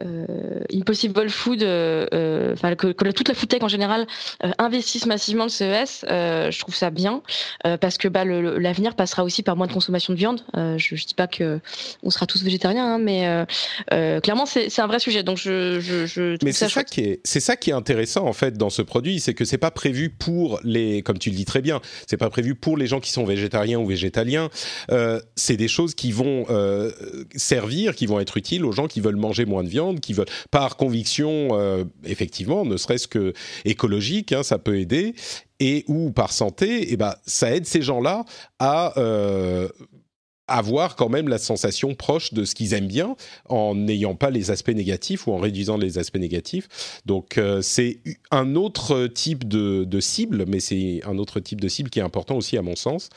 [0.72, 4.06] Impossible Food, enfin que, que, toute la food tech en général
[4.58, 7.22] investisse massivement le CES, je trouve ça bien
[7.80, 10.42] parce que bah, l'avenir passera aussi par moins de consommation de viande.
[10.54, 11.60] je, ne dis pas que
[12.02, 13.46] on sera tous végétariens, hein, mais
[14.20, 15.22] clairement c'est un vrai sujet.
[15.22, 18.56] Donc je, je, mais c'est ça, qui est c'est ça qui est intéressant en fait
[18.56, 21.62] dans ce produit, c'est que c'est pas prévu pour les, comme tu le dis très
[21.62, 24.48] bien, c'est pas prévu pour les gens qui sont végétariens ou végétaliens.
[25.36, 26.46] c'est des choses qui vont
[27.36, 30.26] servir, qui vont être utiles aux gens qui veulent manger moins de viande, qui veulent
[30.50, 33.32] par conviction effectivement, ne serait-ce que
[33.64, 35.14] écologique, hein, ça peut aider,
[35.60, 38.24] et ou par santé, et eh ben, ça aide ces gens-là
[38.58, 39.68] à euh,
[40.46, 43.16] avoir quand même la sensation proche de ce qu'ils aiment bien
[43.48, 47.00] en n'ayant pas les aspects négatifs ou en réduisant les aspects négatifs.
[47.06, 48.00] Donc euh, c'est
[48.30, 52.36] un autre type de, cible, mais c'est un autre type de cible qui est important
[52.36, 53.08] aussi à mon sens.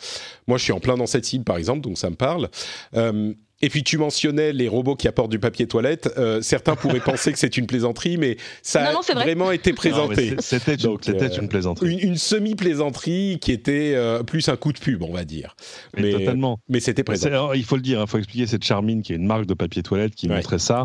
[0.48, 2.50] Moi je suis en plein dans cette cible par exemple, donc ça me parle.
[2.96, 6.12] Euh, et puis tu mentionnais les robots qui apportent du papier toilette.
[6.18, 10.36] Euh, certains pourraient penser que c'est une plaisanterie, mais ça a vraiment été présenté.
[10.40, 11.98] C'était une, euh, une, plaisanterie.
[11.98, 15.56] Une, semi-plaisanterie qui était euh, plus un coup de pub, on va dire.
[15.98, 16.60] Mais, totalement.
[16.70, 17.54] Mais c'était présent.
[17.54, 19.82] il faut le dire, il faut expliquer cette Charmine qui est une marque de papier
[19.82, 20.84] toilette qui montrait ça.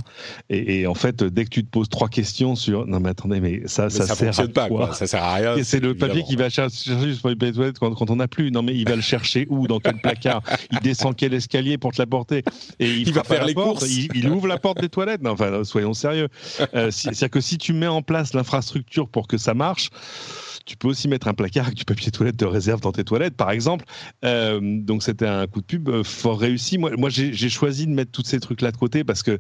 [0.49, 3.63] Et, en fait, dès que tu te poses trois questions sur non mais attendez, mais
[3.67, 4.95] ça, ça, ça sert fonctionne pas, quoi?
[4.95, 5.57] Ça sert à rien.
[5.57, 8.51] Et c'est le papier qui va chercher le papier toilette quand, quand on n'a plus.
[8.51, 9.67] Non mais il va le chercher où?
[9.67, 10.43] Dans quel placard?
[10.73, 12.43] Il descend quel escalier pour te l'apporter
[12.79, 13.87] Et il, va faire les courses.
[13.89, 15.21] Il, ouvre la porte des toilettes.
[15.27, 16.29] enfin, soyons sérieux.
[16.75, 19.91] Euh, c'est-à-dire que si tu mets en place l'infrastructure pour que ça marche,
[20.65, 23.37] tu peux aussi mettre un placard avec du papier toilette de réserve dans tes toilettes,
[23.37, 23.85] par exemple.
[24.25, 26.79] Euh, donc c'était un coup de pub euh, fort réussi.
[26.79, 29.39] Moi, moi j'ai choisi de mettre tous ces trucs-là de côté parce que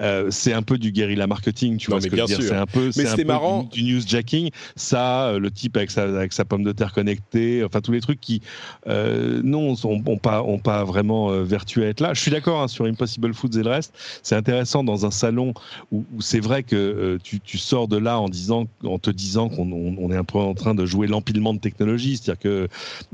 [0.00, 2.42] euh, c'est un peu du guerrila marketing, tu vois ce que je veux dire.
[2.42, 3.64] C'est un peu, c'est un peu marrant.
[3.64, 4.50] Du, du, newsjacking.
[4.76, 8.20] Ça, le type avec sa, avec sa pomme de terre connectée, enfin tous les trucs
[8.20, 8.42] qui,
[8.86, 12.14] non, ont, pas, ont pas vraiment vertu à être là.
[12.14, 13.94] Je suis d'accord hein, sur Impossible Foods et le reste.
[14.22, 15.54] C'est intéressant dans un salon
[15.90, 19.70] où, c'est vrai que tu, tu, sors de là en disant, en te disant qu'on
[19.72, 22.68] on, est un peu en train de jouer l'empilement de technologies, c'est-à-dire que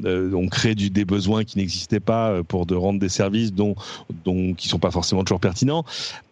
[0.05, 3.75] euh, on crée des besoins qui n'existaient pas euh, pour de rendre des services dont,
[4.25, 5.85] dont qui sont pas forcément toujours pertinents.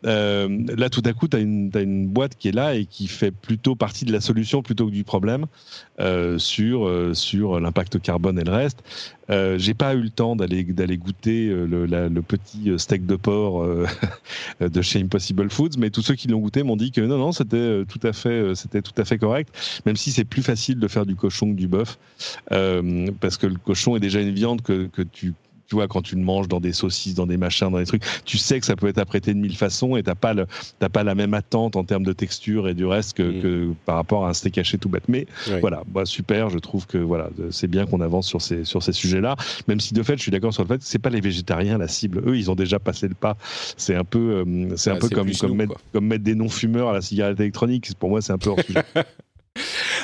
[0.04, 3.30] Euh, là, tout à coup, tu as, une boîte qui est là et qui fait
[3.30, 5.46] plutôt partie de la solution plutôt que du problème
[6.38, 8.82] sur sur l'impact carbone et le reste.
[9.28, 13.66] Euh, j'ai pas eu le temps d'aller goûter le, le, petit steak de porc
[14.60, 17.32] de chez Impossible Foods, mais tous ceux qui l'ont goûté m'ont dit que non non
[17.32, 19.50] c'était tout à fait tout à fait correct,
[19.84, 21.98] même si c'est plus facile de faire du cochon que du bœuf,
[22.52, 25.34] euh, parce que le cochon est déjà une viande que, que tu
[25.68, 28.02] tu vois, quand tu le manges dans des saucisses, dans des machins, dans des trucs,
[28.24, 30.46] tu sais que ça peut être apprêté de mille façons et t'as pas le,
[30.78, 33.42] t'as pas la même attente en termes de texture et du reste que, mm.
[33.42, 35.08] que par rapport à un steak haché tout bête.
[35.08, 35.26] Mais
[35.60, 38.92] voilà, bah, super, je trouve que voilà, c'est bien qu'on avance sur ces, sur ces
[38.92, 39.36] sujets-là,
[39.68, 41.78] même si de fait, je suis d'accord sur le fait que c'est pas les végétariens
[41.78, 42.22] la cible.
[42.26, 43.36] Eux, ils ont déjà passé le pas.
[43.76, 46.92] C'est un peu, euh, c'est un peu comme, comme, mettre, comme mettre des non-fumeurs à
[46.92, 47.90] la cigarette électronique.
[47.98, 48.82] Pour moi, c'est un peu hors sujet.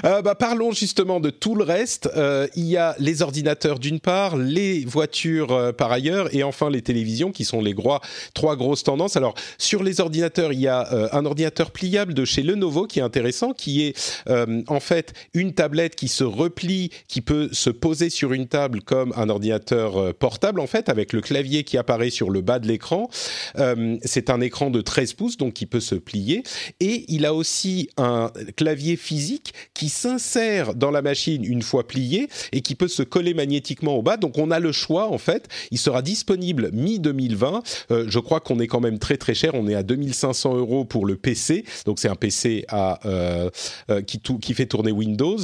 [0.04, 2.10] Euh, bah, parlons justement de tout le reste.
[2.16, 6.70] Euh, il y a les ordinateurs d'une part, les voitures euh, par ailleurs, et enfin
[6.70, 7.74] les télévisions qui sont les
[8.34, 9.16] trois grosses tendances.
[9.16, 12.98] Alors sur les ordinateurs, il y a euh, un ordinateur pliable de chez Lenovo qui
[12.98, 13.92] est intéressant, qui est
[14.68, 19.12] en fait une tablette qui se replie, qui peut se poser sur une table comme
[19.16, 23.08] un ordinateur portable en fait, avec le clavier qui apparaît sur le bas de l'écran.
[24.04, 26.42] C'est un écran de 13 pouces, donc qui peut se plier,
[26.80, 29.41] et il a aussi un clavier physique
[29.74, 34.02] qui s'insère dans la machine une fois plié et qui peut se coller magnétiquement au
[34.02, 34.16] bas.
[34.16, 35.48] Donc on a le choix en fait.
[35.70, 37.62] Il sera disponible mi-2020.
[37.90, 39.54] Euh, je crois qu'on est quand même très très cher.
[39.54, 41.64] On est à 2500 euros pour le PC.
[41.86, 43.50] Donc c'est un PC euh,
[43.90, 45.38] euh, qui, qui, fait tourner Windows.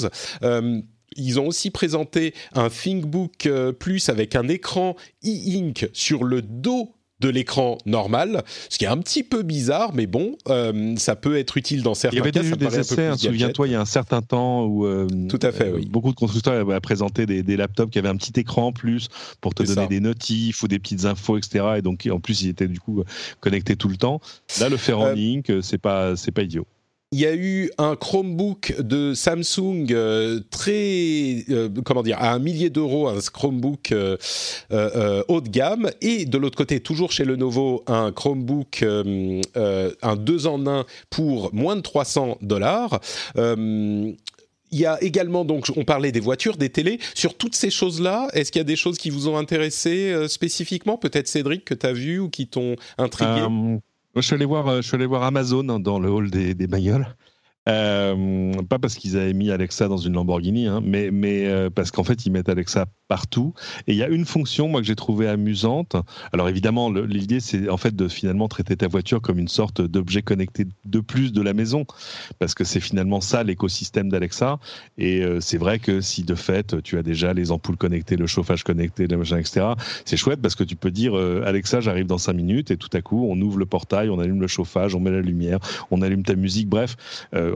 [1.17, 4.95] ils ont aussi présenté un ThinkBook Plus avec un écran
[5.25, 10.07] e-ink sur le dos de l'écran normal, ce qui est un petit peu bizarre, mais
[10.07, 12.31] bon, euh, ça peut être utile dans certains cas.
[12.31, 15.09] Il y avait des, essais, hein, souviens-toi, il y a un certain temps où euh,
[15.29, 18.39] Tout à fait, euh, beaucoup de constructeurs avaient présenté des, laptops qui avaient un petit
[18.39, 19.09] écran en plus
[19.41, 21.65] pour te donner des notifs ou des petites infos, etc.
[21.79, 23.03] Et donc, en plus, ils étaient du coup
[23.41, 24.21] connectés tout le temps.
[24.61, 26.67] Là, le faire en ligne, c'est pas, pas idiot.
[27.11, 32.39] Il y a eu un Chromebook de Samsung euh, très, euh, comment dire, à un
[32.39, 34.19] millier d'euros, un Chromebook euh,
[35.29, 35.91] haut de gamme.
[36.03, 41.77] Et de l'autre côté, toujours chez Lenovo, un Chromebook, un 2 en 1 pour moins
[41.77, 43.01] de 300 dollars.
[43.37, 44.17] il
[44.71, 46.99] y a également, donc, on parlait des voitures, des télés.
[47.15, 50.99] Sur toutes ces choses-là, est-ce qu'il y a des choses qui vous ont intéressé spécifiquement?
[50.99, 53.47] Peut-être Cédric, que tu as vu ou qui t'ont intrigué?
[54.21, 56.67] Je suis allé voir, euh, je suis allé voir Amazon dans le hall des, des
[56.67, 57.07] bagnoles.
[57.69, 61.91] Euh, pas parce qu'ils avaient mis Alexa dans une Lamborghini, hein, mais, mais euh, parce
[61.91, 63.53] qu'en fait, ils mettent Alexa partout.
[63.87, 65.97] Et il y a une fonction, moi, que j'ai trouvée amusante.
[66.33, 70.23] Alors évidemment, l'idée, c'est en fait de finalement traiter ta voiture comme une sorte d'objet
[70.23, 71.85] connecté de plus de la maison,
[72.39, 74.59] parce que c'est finalement ça l'écosystème d'Alexa.
[74.97, 78.27] Et euh, c'est vrai que si de fait, tu as déjà les ampoules connectées, le
[78.27, 79.67] chauffage connecté, le machin, etc.,
[80.05, 83.03] c'est chouette parce que tu peux dire Alexa, j'arrive dans 5 minutes, et tout à
[83.03, 85.59] coup, on ouvre le portail, on allume le chauffage, on met la lumière,
[85.91, 86.97] on allume ta musique, bref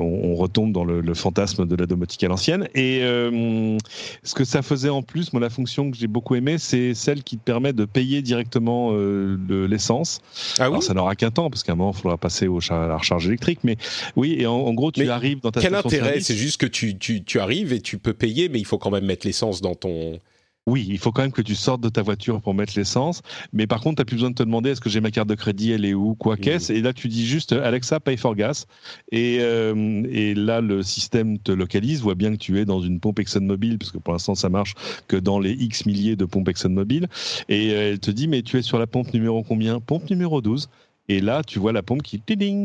[0.03, 2.69] on, retombe dans le, fantasme de la domotique à l'ancienne.
[2.75, 3.77] Et euh,
[4.23, 7.23] ce que ça faisait en plus, moi, la fonction que j'ai beaucoup aimée, c'est celle
[7.23, 9.37] qui te permet de payer directement euh,
[9.69, 10.21] l'essence.
[10.59, 12.87] Ah Alors, ça n'aura qu'un temps, parce qu'à un moment, il faudra passer au à
[12.87, 13.61] la recharge électrique.
[13.65, 13.77] Mais
[14.17, 16.21] oui, et en, gros, tu arrives dans ta Quel intérêt?
[16.21, 19.05] C'est juste que tu, tu arrives et tu peux payer, mais il faut quand même
[19.05, 20.21] mettre l'essence dans ton
[20.69, 23.23] oui, il faut quand même que tu sortes de ta voiture pour mettre l'essence.
[23.53, 25.29] Mais par contre, tu n'as plus besoin de te demander est-ce que j'ai ma carte
[25.29, 26.73] de crédit, elle est où, quoi qu'est-ce?
[26.73, 28.67] Et là, tu dis juste Alexa, pay for gas.
[29.11, 33.01] Et, euh, et, là, le système te localise, voit bien que tu es dans une
[33.01, 34.75] pompe ExxonMobil, parce que pour l'instant, ça marche
[35.09, 37.09] que dans les X milliers de pompes ExxonMobil.
[37.49, 39.81] Et euh, elle te dit mais tu es sur la pompe numéro combien?
[39.81, 40.69] Pompe numéro 12.
[41.13, 42.23] Et là, tu vois la pompe qui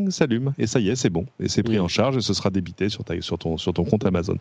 [0.09, 2.49] s'allume et ça y est, c'est bon et c'est pris en charge et ce sera
[2.49, 4.37] débité sur, ta, sur, ton, sur ton compte Amazon.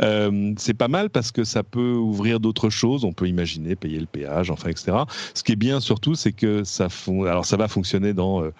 [0.00, 3.04] Euh, c'est pas mal parce que ça peut ouvrir d'autres choses.
[3.04, 4.98] On peut imaginer payer le péage, enfin, etc.
[5.34, 6.86] Ce qui est bien surtout, c'est que ça,
[7.26, 8.52] alors ça va fonctionner dans euh,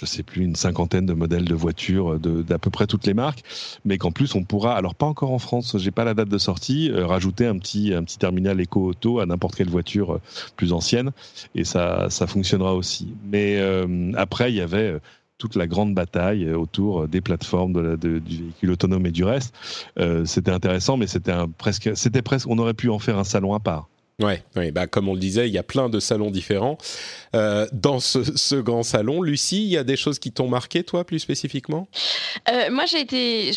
[0.00, 3.42] je sais plus, une cinquantaine de modèles de voitures d'à peu près toutes les marques,
[3.84, 6.38] mais qu'en plus on pourra, alors pas encore en France, j'ai pas la date de
[6.38, 10.20] sortie, euh, rajouter un petit, un petit terminal éco-auto à n'importe quelle voiture euh,
[10.56, 11.10] plus ancienne,
[11.54, 13.08] et ça, ça fonctionnera aussi.
[13.30, 14.98] Mais euh, après, il y avait
[15.36, 19.54] toute la grande bataille autour des plateformes de du véhicule autonome et du reste.
[20.26, 21.90] c'était intéressant, mais c'était presque,
[22.24, 23.88] presque, on aurait pu en faire un salon à part.
[24.20, 26.76] Ouais, ouais bah comme on le disait, il y a plein de salons différents.
[27.34, 31.04] Euh, dans ce, grand salon, Lucie, il y a des choses qui t'ont marqué, toi,
[31.04, 31.88] plus spécifiquement?
[32.50, 33.52] Euh, Moi, j'ai été.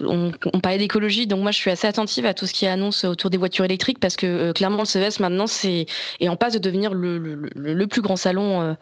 [0.00, 3.30] On, parlait d'écologie, donc moi, je suis assez attentive à tout ce qui annonce autour
[3.30, 5.86] des voitures électriques parce que euh, clairement, le CES maintenant, c'est
[6.20, 8.76] est en passe de devenir le, plus grand salon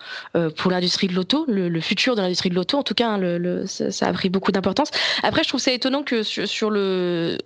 [0.56, 2.76] pour l'industrie de l'auto, le, futur de l'industrie de l'auto.
[2.76, 4.90] En tout cas, hein, ça, a pris beaucoup d'importance.
[5.22, 7.38] Après, je trouve ça étonnant que sur, le.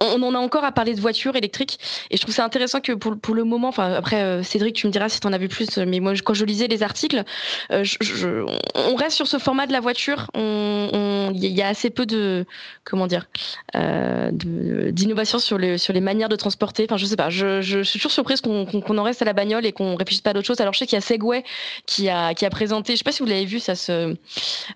[0.00, 1.78] On, en a encore à parler de voitures électriques
[2.10, 4.86] et je trouve ça intéressant que pour, pour le moment, enfin après euh, Cédric, tu
[4.86, 7.24] me diras si tu en as vu plus, mais moi quand je lisais les articles,
[7.72, 8.44] euh, je,
[8.74, 10.26] on reste sur ce format de la voiture.
[10.34, 12.44] Il y a assez peu de
[12.84, 13.26] comment dire
[13.74, 16.84] euh, d'innovation sur les sur les manières de transporter.
[16.86, 19.32] Enfin je sais pas, je, je suis toujours surprise qu'on qu'on en reste à la
[19.32, 20.60] bagnole et qu'on réfléchisse pas à d'autres choses.
[20.60, 21.42] Alors je sais qu'il y a Segway
[21.86, 24.14] qui a qui a présenté, je sais pas si vous l'avez vu, ça se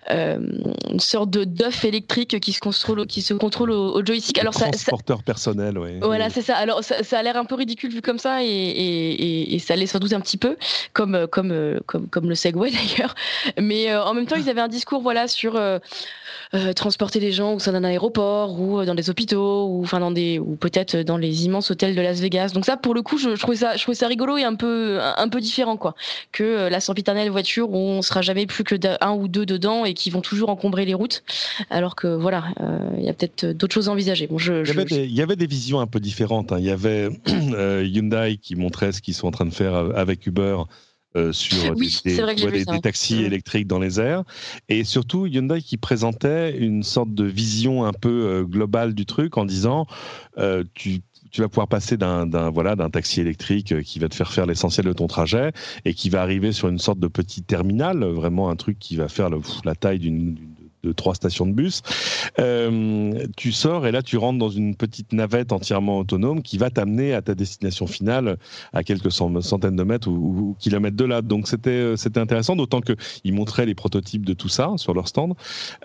[0.09, 0.39] euh,
[0.89, 4.39] une sorte de d'œuf électrique qui se contrôle qui se contrôle au, joystick.
[4.39, 5.99] Alors transporteur personnel, oui.
[6.01, 6.55] Voilà, c'est ça.
[6.55, 9.99] Alors ça, ça a l'air un peu ridicule vu comme ça et, ça laisse sans
[9.99, 10.57] doute un petit peu,
[10.93, 13.15] comme, comme, comme, comme le Segway d'ailleurs.
[13.59, 15.79] Mais euh, en même temps, ils avaient un discours voilà, sur euh,
[16.53, 20.11] euh, transporter les gens au sein d'un aéroport ou dans des hôpitaux ou, enfin, dans
[20.11, 22.51] des, ou peut-être dans les immenses hôtels de Las Vegas.
[22.53, 24.99] Donc ça, pour le coup, je, trouvais, ça, je trouvais ça rigolo et un peu,
[25.01, 25.95] un, peu différent quoi,
[26.31, 29.93] que la sempiternelle voiture où on sera jamais plus que un ou deux dedans et
[29.93, 31.23] qui vont toujours encombrer les routes.
[31.69, 32.45] Alors que voilà,
[32.97, 34.27] il y a peut-être d'autres choses à envisager.
[34.27, 36.51] Bon, je, il, y avait des, il, y avait des, visions un peu différentes.
[36.51, 36.57] Hein.
[36.59, 40.25] Il y avait Euh, Hyundai qui montrait ce qu'ils sont en train de faire avec
[40.27, 40.57] Uber.
[41.15, 43.25] Euh, sur des, taxis mm.
[43.25, 44.25] électriques dans les airs.
[44.67, 49.37] Et surtout, Hyundai qui présentait une sorte de vision un peu euh, globale du truc
[49.37, 49.87] en disant
[50.73, 51.01] tu,
[51.37, 55.07] vas pouvoir passer d'un voilà, taxi électrique qui va te faire faire l'essentiel de ton
[55.07, 55.53] trajet
[55.85, 59.07] et qui va arriver sur une sorte de petit terminal, vraiment un truc qui va
[59.07, 59.29] faire
[59.63, 60.35] la taille d'une
[60.85, 61.81] de trois stations de bus.
[62.39, 66.69] Euh, tu sors et là, tu rentres dans une petite navette entièrement autonome qui va
[66.69, 68.37] t'amener à ta destination finale
[68.73, 71.21] à quelques centaines de mètres ou, kilomètres de là.
[71.21, 75.07] Donc, c'était, euh, c'était intéressant, d'autant qu'ils montraient les prototypes de tout ça sur leur
[75.07, 75.33] stand.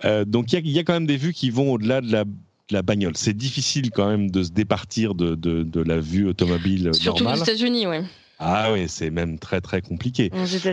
[0.05, 2.25] Euh, donc, il y, a, quand même des vues qui vont au-delà de la
[2.69, 3.17] la bagnole.
[3.17, 7.37] C'est difficile quand même de se départir de, de, la vue automobile Surtout normale.
[7.39, 7.97] Surtout aux États-Unis, oui.
[8.43, 10.31] Ah oui, c'est même très très compliqué.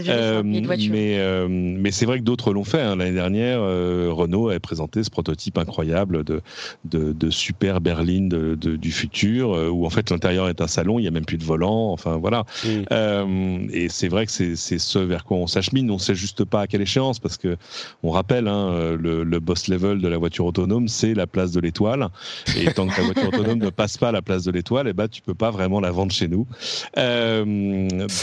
[0.08, 2.80] Euh, mais euh, mais c'est vrai que d'autres l'ont fait.
[2.80, 2.96] Hein.
[2.96, 6.40] L'année dernière, euh, Renault avait présenté ce prototype incroyable de
[6.86, 11.04] de, de super berline de, du futur, où en fait l'intérieur est un salon, il
[11.04, 11.92] y a même plus de volant.
[11.92, 12.44] Enfin voilà.
[12.64, 15.90] et c'est vrai que c'est c'est ce vers quoi on s'achemine.
[15.90, 17.58] On sait juste pas à quelle échéance, parce que
[18.02, 21.60] on rappelle hein, le, le boss level de la voiture autonome, c'est la place de
[21.60, 22.08] l'étoile.
[22.56, 24.94] Et tant que la voiture autonome ne passe pas la place de l'étoile, et eh
[24.94, 26.46] ben tu peux pas vraiment la vendre chez nous.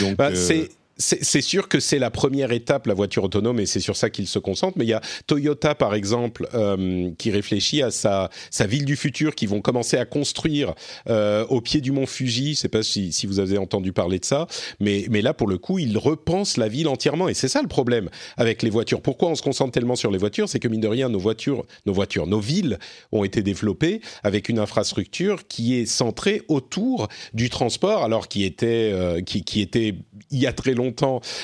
[0.01, 0.67] Donc, bah, euh,
[0.97, 4.27] c'est sûr que c'est la première étape, la voiture autonome, et c'est sur ça qu'il
[4.27, 4.77] se concentre.
[4.77, 8.95] Mais il y a Toyota, par exemple, euh, qui réfléchit à sa, sa ville du
[8.95, 10.73] futur, qui vont commencer à construire
[11.09, 12.45] euh, au pied du mont Fuji.
[12.45, 14.47] Je ne sais pas si, vous avez entendu parler de ça,
[14.79, 17.27] mais, mais là, pour le coup, ils repensent la ville entièrement.
[17.27, 19.01] Et c'est ça le problème avec les voitures.
[19.01, 20.47] Pourquoi on se concentre tellement sur les voitures?
[20.47, 22.79] C'est que, mine de rien, nos voitures, nos voitures, nos villes
[23.11, 28.91] ont été développées avec une infrastructure qui est centrée autour du transport, alors qui était,
[28.93, 29.95] euh, qui était
[30.31, 30.84] il y a très longtemps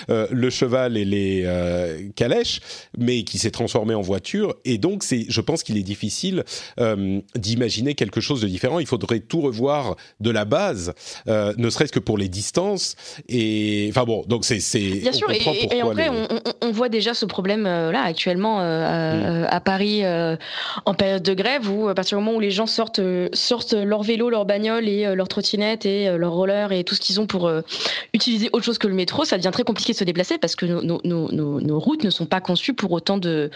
[0.10, 2.60] euh, le cheval et les euh, calèches,
[2.98, 4.56] mais qui s'est transformé en voiture.
[4.66, 6.44] Et donc, c'est, je pense qu'il est difficile
[6.80, 8.80] euh, d'imaginer quelque chose de différent.
[8.80, 10.94] Il faudrait tout revoir de la base,
[11.28, 12.96] ne serait-ce que pour les distances.
[13.30, 14.60] Et enfin bon, donc c'est.
[14.80, 16.10] Bien sûr, et, et, en vrai,
[16.62, 19.48] on, voit déjà ce problème là actuellement mm.
[19.50, 23.02] à Paris en période de grève où à partir du moment où les gens sortent,
[23.34, 27.20] sortent leur vélo, leur bagnole et leur trottinette et leur roller et tout ce qu'ils
[27.20, 27.52] ont pour
[28.14, 30.66] utiliser autre chose que le métro, ça devient très compliqué de se déplacer parce que
[30.66, 33.50] nos, routes ne sont pas conçues pour autant de,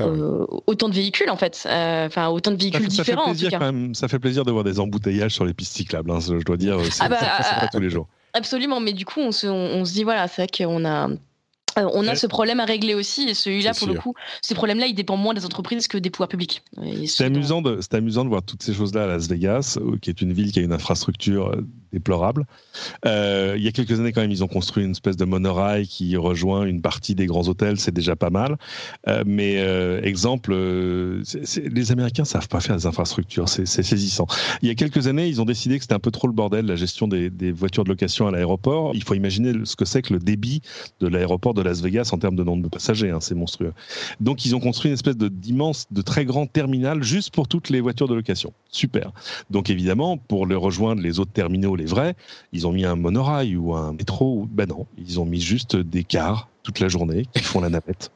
[0.00, 1.66] euh, autant de véhicules, en fait.
[1.66, 3.24] Euh, enfin, autant de véhicules différents.
[3.26, 5.74] Ça fait, plaisir, Quand même, ça fait plaisir de voir des embouteillages sur les pistes
[5.74, 6.78] cyclables, hein, je dois dire.
[6.90, 8.08] C'est ah bah, pas ah, tous les jours.
[8.34, 11.08] Absolument, mais du coup, on se, on se dit, voilà, c'est vrai qu'on a
[11.78, 14.86] euh, on a ce problème à régler aussi, et celui-là, pour le coup, ces problèmes-là,
[14.86, 16.62] ils dépendent moins des entreprises que des pouvoirs publics.
[17.06, 20.20] C'est amusant, de, amusant de voir toutes ces choses-là à Las Vegas, euh, qui est
[20.20, 21.56] une ville qui a une infrastructure
[21.92, 22.46] euh, déplorable.
[23.04, 26.16] il y a quelques années, quand même, ils ont construit une espèce de monorail qui
[26.16, 28.56] rejoint une partie des grands hôtels, c'est déjà pas mal.
[29.26, 29.56] mais
[30.02, 34.26] exemple, les Américains savent pas faire des infrastructures, c'est saisissant.
[34.62, 36.66] Il y a quelques années, ils ont décidé que c'était un peu trop le bordel,
[36.66, 38.92] la gestion des, voitures de location à l'aéroport.
[38.94, 40.62] Il faut imaginer ce que c'est que le débit
[41.00, 43.72] de l'aéroport de Las Vegas en termes de nombre de passagers, hein, c'est monstrueux.
[44.20, 47.80] Donc ils ont construit une espèce d'immense, de, très grand terminal juste pour toutes les
[47.80, 48.52] voitures de location.
[48.70, 49.12] Super.
[49.50, 52.14] Donc évidemment, pour le rejoindre les autres terminaux, les vrais,
[52.52, 54.46] ils ont mis un monorail ou un métro.
[54.50, 58.10] Ben non, ils ont mis juste des cars toute la journée qui font la navette.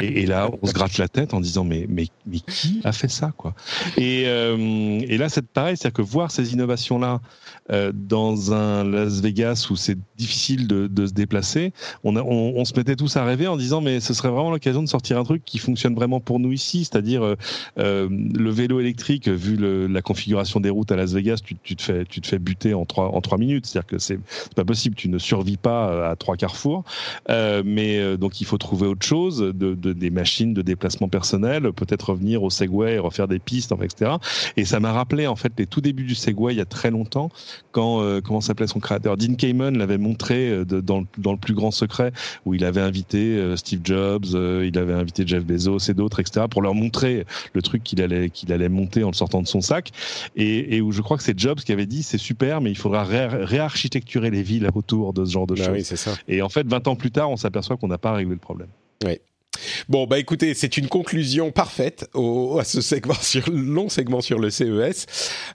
[0.00, 3.08] Et, là, on se gratte la tête en disant mais mais mais qui a fait
[3.08, 3.54] ça quoi?
[3.96, 4.56] Et, euh,
[5.00, 7.20] et là, c'est pareil, c'est-à-dire que voir ces innovations là
[7.70, 11.72] euh, dans un Las Vegas où c'est difficile de, de, se déplacer,
[12.04, 14.50] on, a, on, on, se mettait tous à rêver en disant mais ce serait vraiment
[14.50, 17.36] l'occasion de sortir un truc qui fonctionne vraiment pour nous ici, c'est-à-dire euh,
[17.78, 19.28] euh le vélo électrique.
[19.28, 22.26] Vu le, la configuration des routes à Las Vegas, tu, tu, te fais tu te
[22.26, 24.18] fais buter en trois en trois minutes, c'est-à-dire que c'est
[24.54, 26.84] pas possible, tu ne survis pas à trois carrefours.
[27.28, 32.42] mais donc il faut trouver autre chose de des machines de déplacement personnel, peut-être revenir
[32.42, 34.12] au Segway refaire des pistes, etc.
[34.56, 36.90] Et ça m'a rappelé en fait les tout débuts du Segway il y a très
[36.90, 37.30] longtemps,
[37.72, 41.70] quand euh, comment s'appelait son créateur, Dean Kamen l'avait montré euh, dans, le plus grand
[41.70, 42.12] secret,
[42.44, 46.46] où il avait invité euh, Steve Jobs, il avait invité Jeff Bezos et d'autres, etc.
[46.50, 49.60] pour leur montrer le truc qu'il allait qu'il allait monter en le sortant de son
[49.60, 49.90] sac,
[50.36, 53.04] et, où je crois que c'est Jobs qui avait dit c'est super, mais il faudra
[53.04, 55.84] réarchitecturer les villes autour de ce genre de bah choses.
[55.84, 56.14] ça.
[56.28, 58.68] Et en fait, 20 ans plus tard, on s'aperçoit qu'on n'a pas réglé le problème.
[59.04, 59.18] Oui.
[59.88, 64.38] Bon, bah écoutez, c'est une conclusion parfaite au, à ce segment sur, long segment sur
[64.38, 65.06] le CES.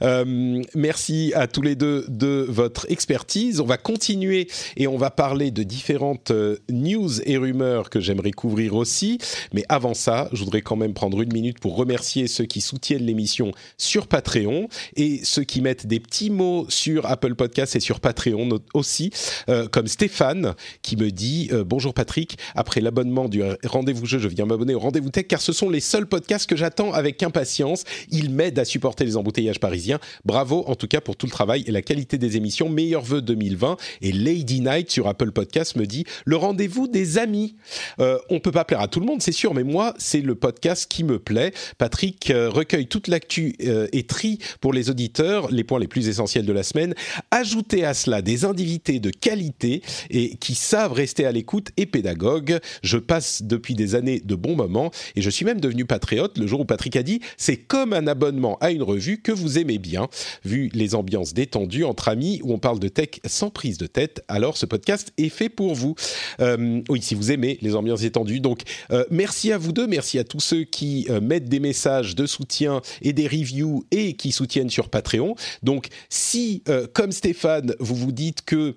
[0.01, 3.60] Euh, merci à tous les deux de votre expertise.
[3.60, 4.47] On va continuer
[4.78, 9.18] et on va parler de différentes euh, news et rumeurs que j'aimerais couvrir aussi.
[9.54, 13.06] Mais avant ça, je voudrais quand même prendre une minute pour remercier ceux qui soutiennent
[13.06, 17.99] l'émission sur Patreon et ceux qui mettent des petits mots sur Apple Podcasts et sur
[17.99, 19.12] Patreon aussi,
[19.49, 24.18] euh, comme Stéphane qui me dit euh, Bonjour Patrick, après l'abonnement du rendez-vous vous je
[24.28, 27.84] viens m'abonner au Rendez-vous Tech car ce sont les seuls podcasts que j'attends avec impatience.
[28.12, 30.00] Ils m'aident à supporter les embouteillages parisiens.
[30.26, 32.70] Bravo en tout cas pour tout le travail et la qualité des émissions.
[32.70, 33.78] Meilleurs vœux 2020.
[34.02, 37.56] Et Lady Night sur Apple Podcast me dit le rendez-vous des amis.
[38.00, 40.36] Euh, on peut pas plaire à tout le monde, c'est sûr, mais moi, c'est le
[40.36, 41.54] podcast qui me plaît.
[41.78, 46.08] Patrick euh, recueille toute l'actu euh, et trie pour les auditeurs les points les plus
[46.08, 46.94] essentiels de la semaine.
[47.32, 52.60] Ajoutez à cela des invités de qualité et qui savent rester à l'écoute et pédagogues.
[52.82, 56.47] Je passe depuis des années de bons moments et je suis même devenu patriote le
[56.47, 59.77] jour où Patrick a dit c'est comme un abonnement à une revue que vous aimez
[59.77, 60.07] bien.
[60.43, 64.23] Vu les ambiances détendues entre amis où on parle de tech sans prise de tête,
[64.27, 65.95] alors ce podcast est fait pour vous.
[66.39, 68.39] Euh, oui, si vous aimez les ambiances détendues.
[68.39, 68.61] Donc
[68.91, 72.25] euh, merci à vous deux, merci à tous ceux qui euh, mettent des messages de
[72.25, 75.36] soutien et des reviews et qui soutiennent sur Patreon.
[75.61, 76.63] Donc si,
[76.93, 78.75] comme Stéphane, vous vous dites que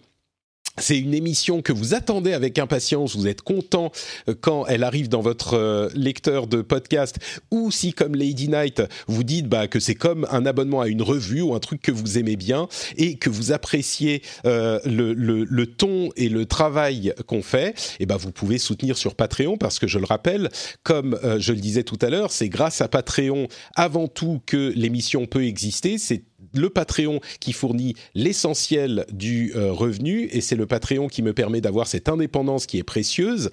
[0.78, 3.90] c'est une émission que vous attendez avec impatience, vous êtes content
[4.28, 7.16] euh, quand elle arrive dans votre euh, lecteur de podcast,
[7.50, 11.02] ou si comme Lady Night, vous dites bah, que c'est comme un abonnement à une
[11.02, 15.44] revue ou un truc que vous aimez bien et que vous appréciez euh, le, le,
[15.44, 19.56] le, ton et le travail qu'on fait, et eh ben vous pouvez soutenir sur Patreon
[19.56, 20.50] parce que je le rappelle,
[20.82, 25.26] comme je le disais tout à l'heure, c'est grâce à Patreon avant tout que l'émission
[25.26, 25.98] peut exister.
[25.98, 26.22] C'est
[26.54, 31.86] le Patreon qui fournit l'essentiel du revenu et c'est le Patreon qui me permet d'avoir
[31.86, 33.50] cette indépendance qui est précieuse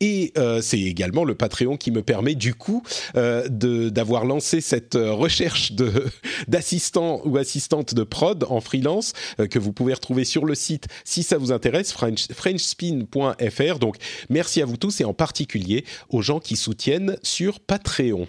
[0.00, 2.82] et c'est également le Patreon qui me permet du coup
[3.14, 5.72] d'avoir lancé cette recherche
[6.48, 9.12] d'assistants ou assistantes de prod en freelance
[9.50, 13.78] que vous pouvez retrouver sur le site si ça vous intéresse, frenchspin.fr.
[13.78, 13.96] Donc
[14.28, 18.28] merci à vous tous et en particulier aux gens qui soutiennent sur Patreon.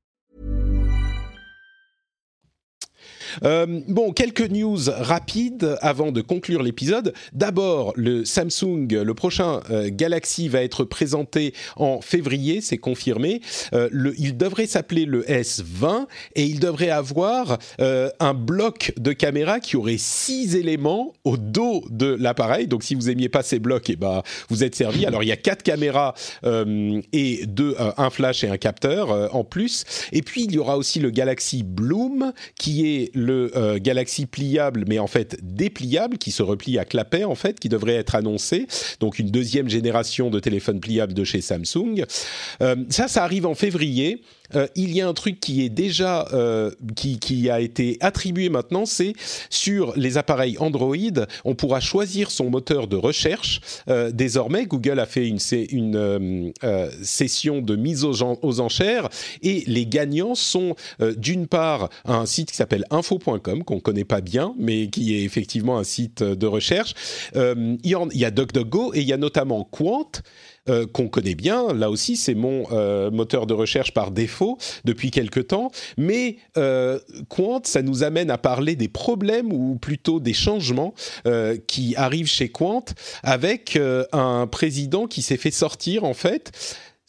[3.43, 7.13] Euh, bon, quelques news rapides avant de conclure l'épisode.
[7.33, 13.41] D'abord, le Samsung, le prochain euh, Galaxy va être présenté en février, c'est confirmé.
[13.73, 19.59] Euh, le, il devrait s'appeler le S20 et il devrait avoir un bloc de caméra
[19.59, 22.67] qui aurait six éléments au dos de l'appareil.
[22.67, 25.05] Donc, si vous aimiez pas ces blocs, et eh ben, vous êtes servi.
[25.05, 26.13] Alors, il y a quatre caméras
[27.13, 29.85] et deux, un flash et un capteur en plus.
[30.11, 34.85] Et puis, il y aura aussi le Galaxy Bloom qui est le euh, Galaxy pliable,
[34.87, 38.67] mais en fait dépliable, qui se replie à clapet en fait, qui devrait être annoncé.
[38.99, 42.03] Donc une deuxième génération de téléphone pliable de chez Samsung.
[42.61, 44.21] Euh, ça, ça arrive en février.
[44.55, 48.49] Euh, il y a un truc qui est déjà euh, qui, qui, a été attribué
[48.49, 49.13] maintenant, c'est
[49.49, 50.95] sur les appareils Android,
[51.45, 53.61] on pourra choisir son moteur de recherche.
[53.89, 55.39] Euh, désormais, Google a fait une,
[55.71, 56.53] une
[57.01, 59.09] session de mise aux, enchères
[59.41, 60.75] et les gagnants sont
[61.17, 65.77] d'une part un site qui s'appelle info.com qu'on connaît pas bien, mais qui est effectivement
[65.77, 66.93] un site de recherche.
[67.35, 70.11] il y, y a DuckDuckGo et il y a notamment Quant.
[70.69, 71.73] Euh, qu'on connaît bien.
[71.73, 75.71] Là aussi, c'est mon euh, moteur de recherche par défaut depuis quelque temps.
[75.97, 76.99] Mais euh,
[77.29, 80.93] Quant, ça nous amène à parler des problèmes ou plutôt des changements
[81.65, 82.85] qui arrivent chez Quant
[83.23, 83.79] avec
[84.11, 86.51] un président qui s'est fait sortir en fait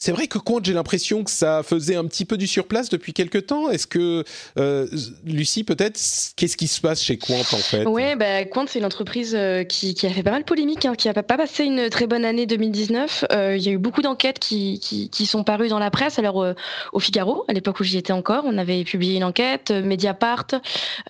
[0.02, 3.12] c'est vrai que Quant, j'ai l'impression que ça faisait un petit peu du surplace depuis
[3.12, 3.70] quelques temps.
[3.70, 4.24] Est-ce que,
[4.58, 4.88] euh,
[5.24, 5.96] Lucie, peut-être,
[6.34, 7.84] qu'est-ce qui se passe chez Quant en fait?
[7.86, 11.14] Oui, bah, c'est une entreprise euh, qui, a fait pas mal polémique, hein, qui n'a
[11.14, 13.26] pas passé une très bonne année 2019.
[13.30, 16.18] Euh, il y a eu beaucoup d'enquêtes qui, qui, sont parues dans la presse.
[16.18, 16.44] Alors,
[16.92, 20.48] au Figaro, à l'époque où j'y étais encore, on avait publié une enquête, Mediapart,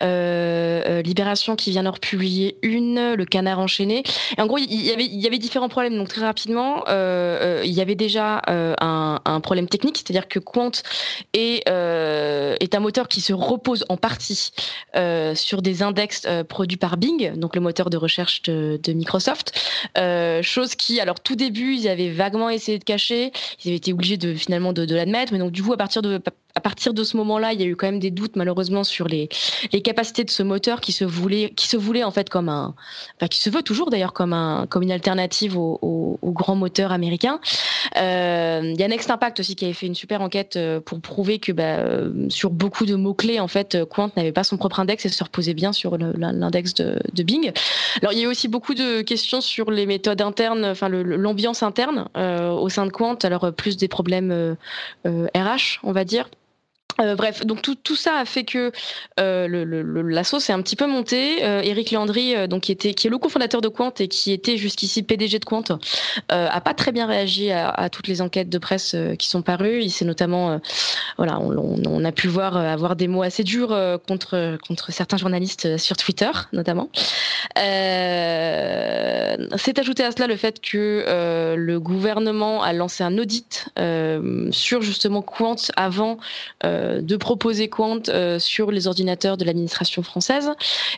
[0.02, 4.02] Libération qui vient de republier une, Le Canard enchaîné.
[4.36, 5.96] Et en gros, il y avait différents problèmes.
[5.96, 8.42] Donc, très rapidement, il y avait déjà
[8.82, 10.70] un, problème technique, c'est-à-dire que Quant
[11.32, 14.50] est, euh, est un moteur qui se repose en partie
[14.96, 19.52] euh, sur des index euh, produits par Bing, donc le moteur de recherche de, Microsoft.
[20.42, 23.32] chose qui, alors tout début, ils avaient vaguement essayé de cacher,
[23.64, 26.20] ils avaient été obligés de finalement de l'admettre, mais donc du coup à partir de
[26.54, 29.08] à partir de ce moment-là, il y a eu quand même des doutes malheureusement sur
[29.08, 29.28] les,
[29.82, 32.74] capacités de ce moteur qui se voulait, qui se voulait en fait comme un,
[33.16, 36.54] enfin, qui se veut toujours d'ailleurs comme un, comme une alternative au, au, au grand
[36.54, 37.40] moteur américain.
[37.96, 41.00] Euh, il y a Next Impact aussi qui avait fait une super enquête euh, pour
[41.00, 44.56] prouver que bah, euh, sur beaucoup de mots clés en fait, Quant n'avait pas son
[44.56, 47.52] propre index et se reposait bien sur l'index de, Bing.
[48.00, 51.62] Alors il y a eu aussi beaucoup de questions sur les méthodes internes, enfin l'ambiance
[51.62, 53.14] interne euh, au sein de Quant.
[53.22, 54.56] Alors plus des problèmes
[55.04, 56.28] RH, on va dire.
[57.00, 58.72] Euh, bref, donc tout, ça a fait que
[59.18, 59.82] euh, le,
[60.50, 61.44] un petit peu montée.
[61.44, 64.56] Euh, Eric Leandri, euh, donc qui était, est le cofondateur de Quant et qui était
[64.56, 65.76] jusqu'ici PDG de Quant, euh,
[66.28, 69.82] a pas très bien réagi à, toutes les enquêtes de presse qui sont parues.
[69.82, 70.60] Il s'est notamment,
[71.16, 73.76] voilà, on, a pu voir avoir des mots assez durs
[74.06, 76.88] contre contre certains journalistes sur Twitter, notamment.
[77.56, 77.62] C'est
[79.78, 83.66] ajouté à cela le fait que le gouvernement a lancé un audit
[84.50, 86.18] sur justement Quant avant.
[86.82, 88.02] Euh, de proposer Quant
[88.38, 90.50] sur les ordinateurs de l'administration française.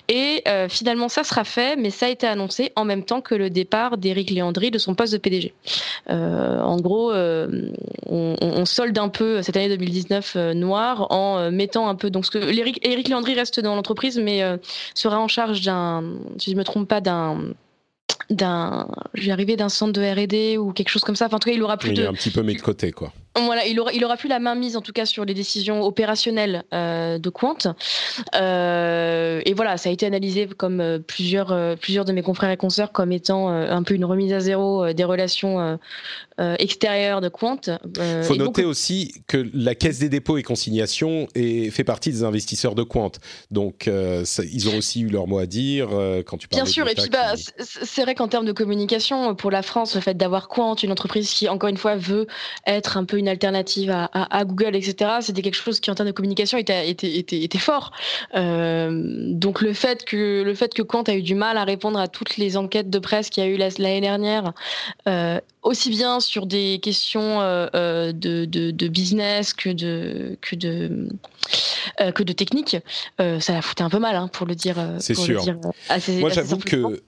[0.09, 3.51] Et finalement, ça sera fait, mais ça a été annoncé en même temps que le
[3.51, 5.55] départ d'Éric Léandry de son poste de PDG.
[6.09, 12.11] en gros, on, on, solde un peu cette année 2019 noire en mettant un peu
[12.11, 14.43] donc ce que Éric Léandry reste dans l'entreprise, mais
[14.95, 16.05] sera en charge d'un,
[16.39, 17.39] si je me trompe pas, d'un
[18.31, 21.27] d'un, je vais arriver d'un centre de R&D ou quelque chose comme ça.
[21.27, 22.07] Enfin, en tout cas, il aura plus de.
[22.07, 23.13] un petit peu mis de côté, quoi.
[23.37, 25.83] Voilà, il aura, il aura plus la main mise en tout cas sur les décisions
[25.83, 27.57] opérationnelles euh, de Quant.
[28.37, 32.57] Euh, et voilà, ça a été analysé comme euh, plusieurs, plusieurs de mes confrères et
[32.57, 35.79] consoeurs comme étant un peu une remise à zéro des relations
[36.39, 37.61] extérieures de Quant.
[37.97, 42.25] Il faut noter aussi que la Caisse des dépôts et consignations est, fait partie des
[42.25, 43.13] investisseurs de Quant.
[43.51, 45.89] Donc, ils ont aussi eu leur mot à dire
[46.27, 49.51] quand tu parles Bien sûr, et puis bah, c'est vrai qu'en termes de communication, pour
[49.51, 52.27] la France, le fait d'avoir Quant, une entreprise qui, encore une fois, veut
[52.67, 56.13] être un peu une alternative à, Google, etc., c'était quelque chose qui, en termes de
[56.13, 57.93] communication, était, était, était, fort.
[58.35, 58.91] Euh,
[59.33, 62.09] donc le fait, que, le fait que Quant a eu du mal à répondre à
[62.09, 64.53] toutes les enquêtes de presse qu'il y a eu l'année dernière,
[65.09, 71.09] euh, aussi bien sur des questions euh, de, de, business que de, que de,
[72.15, 72.77] que de technique,
[73.19, 74.77] ça la foutait un peu mal, hein, pour le dire.
[75.01, 75.43] C'est sûr.
[76.09, 77.03] Moi, j'avoue que...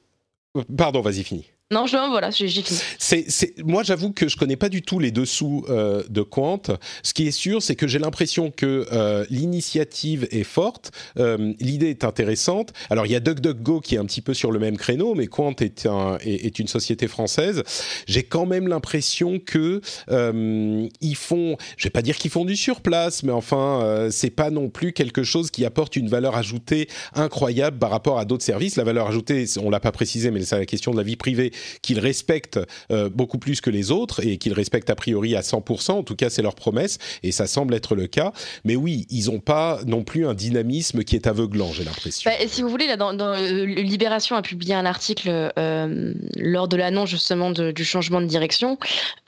[0.77, 1.45] Pardon, vas-y, fini.
[1.73, 2.79] Non, je, voilà, j'ai fini.
[3.01, 6.63] C'est, moi, j'avoue que je connais pas du tout les dessous euh, de Quant.
[7.03, 11.91] Ce qui est sûr, c'est que j'ai l'impression que euh, l'initiative est forte, euh, l'idée
[11.91, 12.73] est intéressante.
[12.89, 15.27] Alors, il y a DuckDuckGo qui est un petit peu sur le même créneau, mais
[15.27, 17.65] Quant est, un, est, une société française.
[18.07, 23.25] J'ai quand même l'impression que ils font, je vais pas dire qu'ils font du surplace,
[23.25, 27.91] mais enfin, c'est pas non plus quelque chose qui apporte une valeur ajoutée incroyable par
[27.91, 28.77] rapport à d'autres services.
[28.77, 31.53] La valeur ajoutée, on l'a pas précisé, mais c'est la question de la vie privée
[31.83, 32.61] qu'ils respectent
[32.91, 35.93] euh, beaucoup plus que les autres et qu'ils respectent a priori à 100%.
[35.93, 38.33] En tout cas, c'est leur promesse et ça semble être le cas.
[38.65, 42.31] Mais oui, ils n'ont pas non plus un dynamisme qui est aveuglant, j'ai l'impression.
[42.31, 47.51] Bah, si vous voulez, euh, Libération a publié un article euh, lors de l'annonce justement
[47.51, 48.79] du changement de direction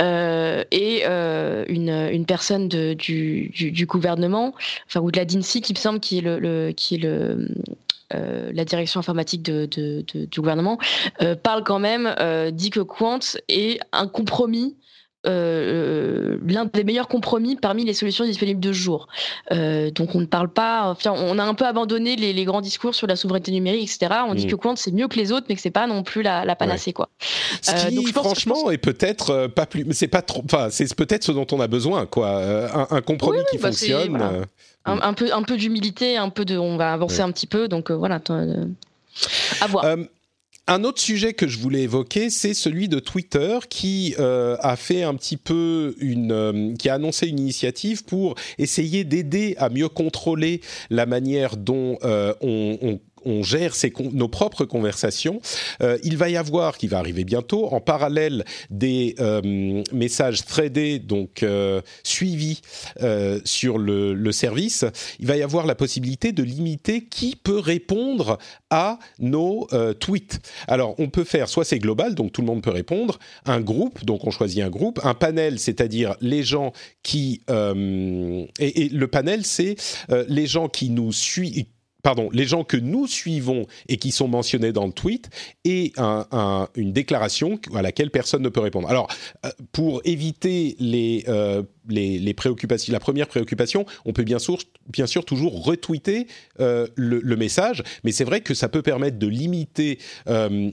[0.01, 4.55] et une, personne du, gouvernement,
[4.87, 6.23] enfin ou de la DINSI qui me semble qui
[6.77, 7.49] qui est le
[8.15, 10.79] euh, la direction informatique de, du gouvernement,
[11.21, 13.19] euh, parle quand même, euh, dit que Quant
[13.49, 14.77] est un compromis
[15.25, 19.09] l'un des meilleurs compromis parmi les solutions disponibles de jour.
[19.51, 23.07] donc on ne parle pas, enfin, on a un peu abandonné les, grands discours sur
[23.07, 24.23] la souveraineté numérique, etc.
[24.27, 24.51] On dit mm.
[24.51, 26.95] que Quant c'est mieux que les autres, mais que c'est pas non plus la, panacée,
[26.95, 27.11] quoi.
[27.61, 31.47] Ce qui, franchement, est peut-être pas plus, c'est pas trop, enfin, c'est peut-être ce dont
[31.53, 32.89] on a besoin, quoi.
[32.91, 34.47] Un, compromis qui bah, fonctionne.
[34.89, 37.91] Un, peu, un peu d'humilité, un peu de, on va avancer un petit peu, donc
[37.91, 38.67] euh, voilà, euh,
[39.61, 39.85] à voir.
[39.85, 39.97] Euh,
[40.67, 45.15] un autre sujet que je voulais évoquer, c'est celui de Twitter qui a fait un
[45.15, 50.61] petit peu une, qui a annoncé une initiative pour essayer d'aider à mieux contrôler
[50.91, 53.75] la manière dont on, on on gère
[54.13, 55.41] nos propres conversations.
[55.83, 60.99] Euh, il va y avoir, qui va arriver bientôt, en parallèle des euh, messages threadés,
[60.99, 62.61] donc euh, suivis
[63.45, 64.85] sur le, service,
[65.19, 68.39] il va y avoir la possibilité de limiter qui peut répondre
[68.71, 69.67] à nos
[69.99, 70.41] tweets.
[70.67, 74.05] Alors, on peut faire, soit c'est global, donc tout le monde peut répondre, un groupe,
[74.05, 76.73] donc on choisit un groupe, un panel, c'est-à-dire les gens
[77.03, 77.41] qui...
[77.49, 79.77] Et, et, le panel, c'est
[80.29, 81.65] les gens qui nous suivent
[82.03, 85.31] pardon, les gens que nous suivons et qui sont mentionnés dans le tweet
[85.65, 85.93] et
[86.77, 88.89] une déclaration à laquelle personne ne peut répondre.
[88.89, 89.09] Alors,
[89.45, 90.77] euh, pour éviter
[91.29, 96.27] euh, les, les, préoccupations, la première préoccupation, on peut bien sûr, toujours retweeter
[96.61, 99.99] euh, le, message, mais c'est vrai que ça peut permettre de limiter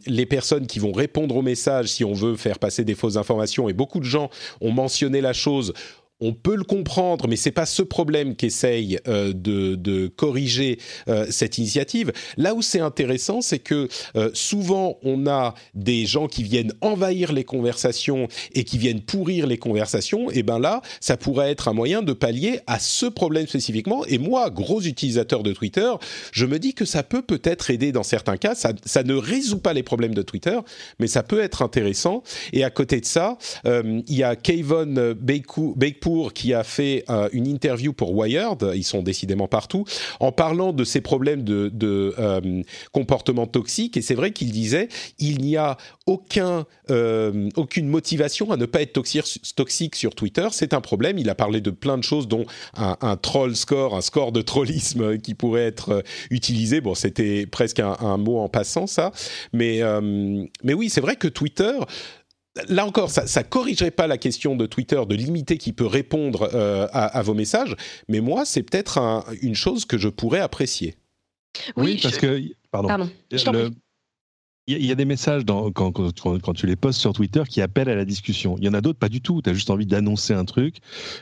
[0.08, 3.70] les personnes qui vont répondre au message si on veut faire passer des fausses informations.
[3.70, 4.30] Et beaucoup de gens
[4.62, 5.74] ont mentionné la chose
[6.22, 11.58] on peut le comprendre, mais c'est pas ce problème qu'essaye euh, de, corriger euh, cette
[11.58, 12.12] initiative.
[12.38, 17.34] Là où c'est intéressant, c'est que euh, souvent on a des gens qui viennent envahir
[17.34, 20.30] les conversations et qui viennent pourrir les conversations.
[20.32, 24.06] Et ben là, ça pourrait être un moyen de pallier à ce problème spécifiquement.
[24.06, 25.92] Et moi, gros utilisateur de Twitter,
[26.32, 28.56] je me dis que ça peut peut-être aider dans certains cas.
[28.56, 30.58] Ça, ne résout pas les problèmes de Twitter,
[31.00, 32.24] mais ça peut être intéressant.
[32.54, 35.16] Et à côté de ça, il y a Kayvon
[36.36, 39.86] Qui a fait euh, une interview pour Wired, ils sont décidément partout,
[40.20, 41.72] en parlant de ces problèmes de,
[42.20, 42.62] euh,
[42.92, 43.98] comportement toxique.
[43.98, 44.88] Et c'est vrai qu'il disait,
[45.18, 50.48] il n'y a aucun, euh, aucune motivation à ne pas être toxique, sur Twitter.
[50.52, 51.18] C'est un problème.
[51.18, 52.46] Il a parlé de plein de choses, dont
[52.76, 56.82] un, troll score, un score de trollisme qui pourrait être utilisé.
[56.82, 59.12] Bon, c'était presque un, un, mot en passant, ça.
[59.54, 59.82] Mais,
[60.64, 61.74] mais oui, c'est vrai que Twitter
[62.70, 66.50] là encore, ça, ça corrigerait pas la question de Twitter de limiter qui peut répondre
[66.54, 67.76] euh, à, vos messages,
[68.08, 70.96] mais moi, c'est peut-être une chose que je pourrais apprécier.
[71.76, 72.42] Oui, parce que
[72.72, 73.10] pardon.
[74.68, 77.88] Il y, a des messages dans, quand, quand, tu les postes sur Twitter qui appellent
[77.88, 78.56] à la discussion.
[78.58, 79.40] Il y en a d'autres pas du tout.
[79.44, 80.78] Tu as juste envie d'annoncer un truc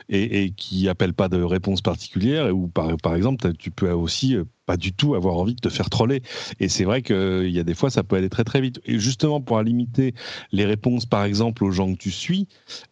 [0.07, 2.55] et, et qui appellent pas de réponse particulière.
[2.55, 5.69] Ou par, par exemple, tu peux aussi euh, pas du tout avoir envie de te
[5.69, 6.21] faire troller.
[6.59, 8.79] Et c'est vrai qu'il y a des fois, ça peut aller très très vite.
[8.85, 10.13] Et justement, pour limiter
[10.51, 12.47] les réponses, par exemple, aux gens que tu suis,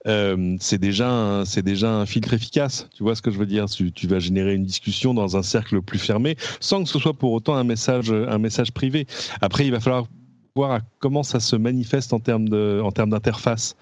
[0.07, 2.87] euh, c'est déjà, déjà un filtre efficace.
[2.95, 3.69] Tu vois ce que je veux dire?
[3.69, 7.13] Tu, tu, vas générer une discussion dans un cercle plus fermé, sans que ce soit
[7.13, 9.07] pour autant un message, un message privé.
[9.41, 10.07] Après, il va falloir
[10.55, 13.75] voir à comment ça se manifeste en termes de, en termes d'interface.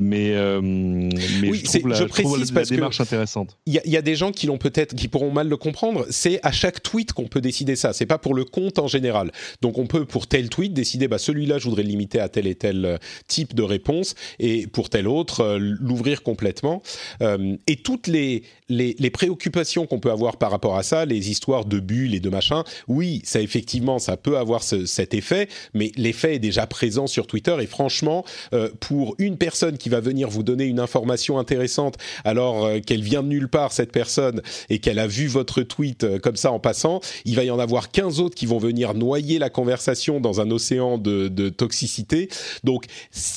[0.00, 3.56] Mais, euh, mais je trouve, la, je précise la, démarche intéressante.
[3.66, 6.06] Il y, a des gens qui l'ont peut-être, qui pourront mal le comprendre.
[6.10, 7.92] C'est à chaque tweet qu'on peut décider ça.
[7.92, 9.32] C'est pas pour le compte en général.
[9.62, 12.46] Donc on peut pour tel tweet décider, bah celui-là, je voudrais le limiter à tel
[12.46, 16.82] et tel euh, type de réponse, et pour tel autre, euh, l'ouvrir complètement.
[17.20, 21.64] et toutes les, les, les préoccupations qu'on peut avoir par rapport à ça, les histoires
[21.64, 25.92] de bulles et de machin, oui, ça effectivement, ça peut avoir ce, cet effet, mais
[25.96, 30.00] les l'effet est déjà présent sur Twitter et franchement, euh, pour une personne qui va
[30.00, 34.42] venir vous donner une information intéressante alors euh, qu'elle vient de nulle part, cette personne,
[34.70, 37.60] et qu'elle a vu votre tweet euh, comme ça en passant, il va y en
[37.60, 42.28] avoir 15 autres qui vont venir noyer la conversation dans un océan de, de toxicité.
[42.64, 42.86] Donc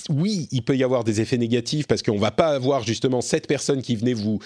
[0.10, 3.46] oui, il peut y avoir des effets négatifs parce qu'on va pas avoir justement cette
[3.46, 4.40] personne qui venait vous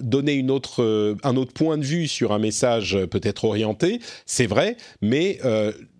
[0.00, 4.76] donner une autre, un autre point de vue sur un message peut-être orienté, c'est vrai,
[5.00, 5.38] mais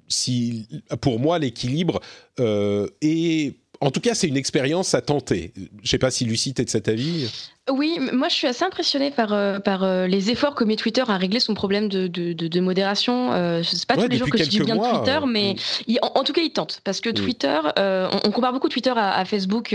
[0.08, 0.66] si,
[1.00, 2.00] pour moi, l'équilibre
[2.40, 5.52] euh, est en tout cas, c'est une expérience à tenter.
[5.56, 7.30] Je ne sais pas si Lucie est de cet avis.
[7.70, 11.02] Oui, moi je suis assez impressionnée par, euh, par euh, les efforts que met Twitter
[11.06, 13.32] à régler son problème de, de, de, modération.
[13.32, 15.96] Euh, sais pas tous les jours que je dis bien Twitter, mais mm.
[16.02, 16.80] en, tout cas il tente.
[16.84, 17.14] Parce que mm.
[17.14, 19.74] Twitter, euh, on, compare beaucoup Twitter à, Facebook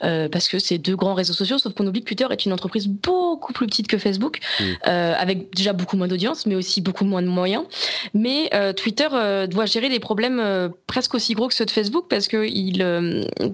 [0.00, 2.88] parce que c'est deux grands réseaux sociaux, sauf qu'on oublie que Twitter est une entreprise
[2.88, 4.64] beaucoup plus petite que Facebook, mm.
[4.84, 7.64] avec déjà beaucoup moins d'audience, mais aussi beaucoup moins de moyens.
[8.14, 9.08] Mais Twitter
[9.48, 12.78] doit gérer des problèmes presque aussi gros que ceux de Facebook parce que il,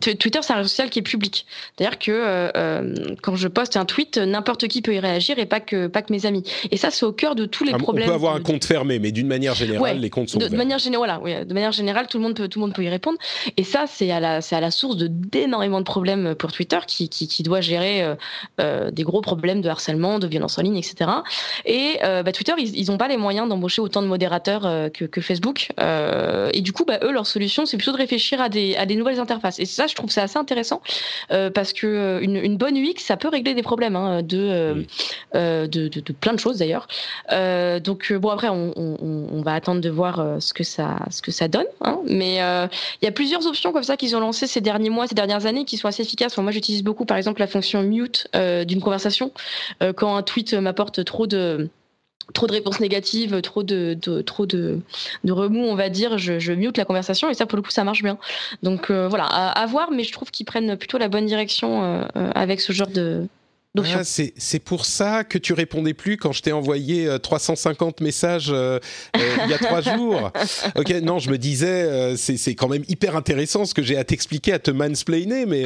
[0.01, 1.47] Twitter c'est un réseau social qui est public.
[1.77, 5.87] C'est-à-dire que quand je poste un tweet, n'importe qui peut y réagir et pas que,
[5.87, 6.43] pas que mes amis.
[6.71, 8.09] Et ça, c'est au cœur de tous les problèmes.
[8.09, 10.57] On peut avoir un compte fermé, mais d'une manière générale, les comptes sont de, de
[10.57, 12.89] manière générale, voilà, de manière générale, tout le monde peut, tout le monde peut y
[12.89, 13.19] répondre.
[13.57, 16.79] Et ça, c'est à la, c'est à la source de d'énormément de problèmes pour Twitter,
[16.87, 18.15] qui, qui, qui doit gérer euh,
[18.61, 21.11] euh des gros problèmes de harcèlement, de violence en ligne, etc.
[21.65, 25.05] Et euh, bah, Twitter, ils n'ont pas les moyens d'embaucher autant de modérateurs euh, que,
[25.05, 25.69] que, Facebook.
[25.81, 28.87] Euh, et du coup, bah, eux, leur solution, c'est plutôt de réfléchir à des, à
[28.87, 29.59] des nouvelles interfaces.
[29.59, 30.81] Et ça, je trouve ça assez intéressant
[31.29, 34.85] parce que une, une bonne UX, ça peut régler des problèmes hein, euh,
[35.35, 36.87] euh, de, de, de, plein de choses d'ailleurs.
[37.33, 41.21] Euh, donc bon après on, on, on, va attendre de voir ce que ça ce
[41.23, 41.67] que ça donne.
[41.81, 45.07] Hein, mais il y a plusieurs options comme ça qu'ils ont lancées ces derniers mois,
[45.07, 46.37] ces dernières années qui sont assez efficaces.
[46.39, 48.29] moi j'utilise beaucoup par exemple la fonction mute
[48.67, 49.33] d'une conversation
[49.97, 51.69] quand un tweet m'apporte trop de
[52.35, 54.81] trop de réponses négatives, trop de, de trop de,
[55.25, 57.71] de, remous, on va dire, je, je, mute la conversation et ça pour le coup
[57.71, 58.19] ça marche bien.
[58.63, 62.31] Donc voilà, à, à, voir, mais je trouve qu'ils prennent plutôt la bonne direction euh,
[62.35, 63.27] avec ce genre de,
[63.77, 68.51] ah, c'est pour ça que tu répondais plus quand je t'ai envoyé 350 euh, messages
[68.51, 68.79] euh,
[69.17, 70.33] euh, il y a trois jours.
[70.77, 74.53] Ok, non, je me disais, c'est quand même hyper intéressant ce que j'ai à t'expliquer,
[74.53, 75.65] à te mansplainer, mais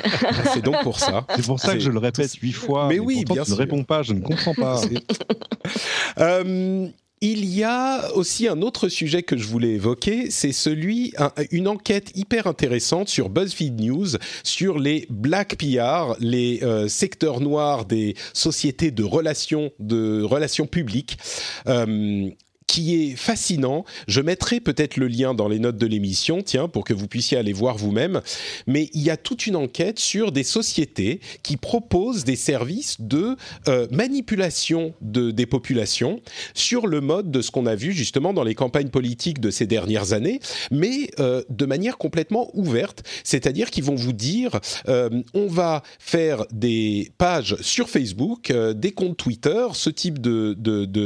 [0.52, 1.26] c'est donc pour ça.
[1.36, 2.88] C'est pour ça que je le répète huit fois.
[2.88, 3.54] Mais, oui, bien sûr.
[3.54, 4.80] ne réponds pas, je ne comprends pas.
[7.22, 11.12] Il y a aussi un autre sujet que je voulais évoquer, c'est celui,
[11.50, 14.06] une enquête hyper intéressante sur BuzzFeed News
[14.42, 21.18] sur les black PR, les euh, secteurs noirs des sociétés de relations, de relations publiques.
[21.66, 22.30] Euh,
[22.70, 23.84] qui est fascinant.
[24.06, 27.36] Je mettrai peut-être le lien dans les notes de l'émission, tiens, pour que vous puissiez
[27.36, 28.20] aller voir vous-même.
[28.68, 33.34] Mais il y a toute une enquête sur des sociétés qui proposent des services de
[33.66, 36.20] euh, manipulation de, des populations
[36.54, 39.66] sur le mode de ce qu'on a vu justement dans les campagnes politiques de ces
[39.66, 40.38] dernières années,
[40.70, 43.02] mais euh, de manière complètement ouverte.
[43.24, 49.16] C'est-à-dire qu'ils vont vous dire, euh, on va faire des pages sur Facebook, des comptes
[49.16, 50.54] Twitter, ce type de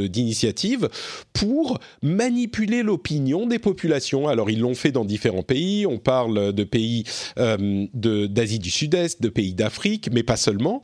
[0.06, 0.88] d'initiative de,
[1.32, 4.26] pour pour manipuler l'opinion des populations.
[4.26, 7.04] Alors ils l'ont fait dans différents pays, on parle de pays
[7.38, 10.82] euh, d'Asie du Sud-Est, de pays d'Afrique, mais pas seulement.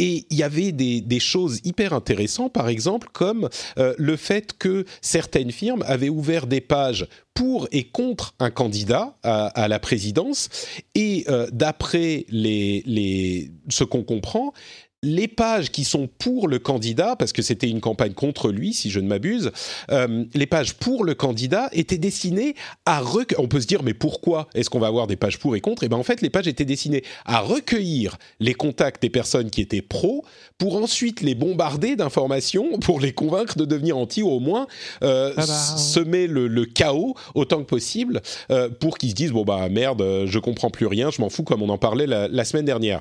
[0.00, 4.84] Et il y avait des, choses hyper intéressantes, par exemple, comme euh, le fait que
[5.02, 10.48] certaines firmes avaient ouvert des pages pour et contre un candidat à, la présidence.
[10.96, 14.52] Et euh, d'après les, ce qu'on comprend,
[15.02, 18.90] les pages qui sont pour le candidat, parce que c'était une campagne contre lui, si
[18.90, 19.52] je ne m'abuse,
[19.92, 23.40] euh, les pages pour le candidat étaient destinées à recueillir.
[23.44, 25.84] On peut se dire, mais pourquoi est-ce qu'on va avoir des pages pour et contre?
[25.84, 29.50] Et eh bien en fait, les pages étaient destinées à recueillir les contacts des personnes
[29.50, 30.24] qui étaient pro,
[30.58, 34.66] pour ensuite les bombarder d'informations, pour les convaincre de devenir anti, ou au moins
[35.04, 35.32] euh,
[35.76, 38.20] semer le, chaos autant que possible,
[38.50, 41.44] euh, pour qu'ils se disent, bon bah merde, je comprends plus rien, je m'en fous,
[41.44, 43.00] comme on en parlait la, la semaine dernière.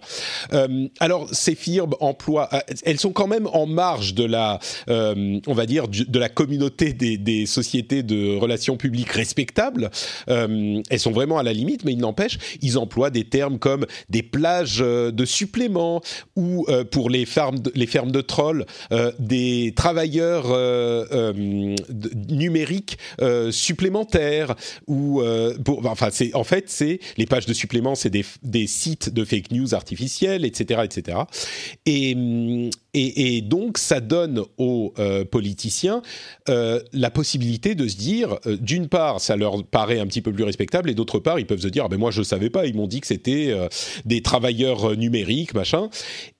[0.99, 4.59] alors, ces firmes emploi, euh, elles sont quand même en marge de la,
[4.89, 9.89] euh, on va dire, de la communauté des, sociétés de relations publiques respectables.
[10.29, 13.85] Euh, elles sont vraiment à la limite, mais il n'empêche, ils emploient des termes comme
[14.09, 16.01] des plages de suppléments
[16.35, 18.65] ou pour les fermes, de, les fermes de trolls,
[19.19, 20.45] des travailleurs
[22.29, 22.97] numériques
[23.51, 24.55] supplémentaires
[24.87, 25.21] ou
[25.85, 29.51] enfin, c'est en fait c'est les pages de suppléments, c'est des, des sites de fake
[29.51, 31.17] news artificiels, etc., etc.
[31.87, 36.01] Et, donc, ça donne aux euh, politiciens
[36.49, 40.33] euh, la possibilité de se dire, euh, d'une part, ça leur paraît un petit peu
[40.33, 42.49] plus respectable, et d'autre part, ils peuvent se dire, ah ben moi je ne savais
[42.49, 43.55] pas, ils m'ont dit que c'était
[44.05, 45.89] des travailleurs numériques, machin.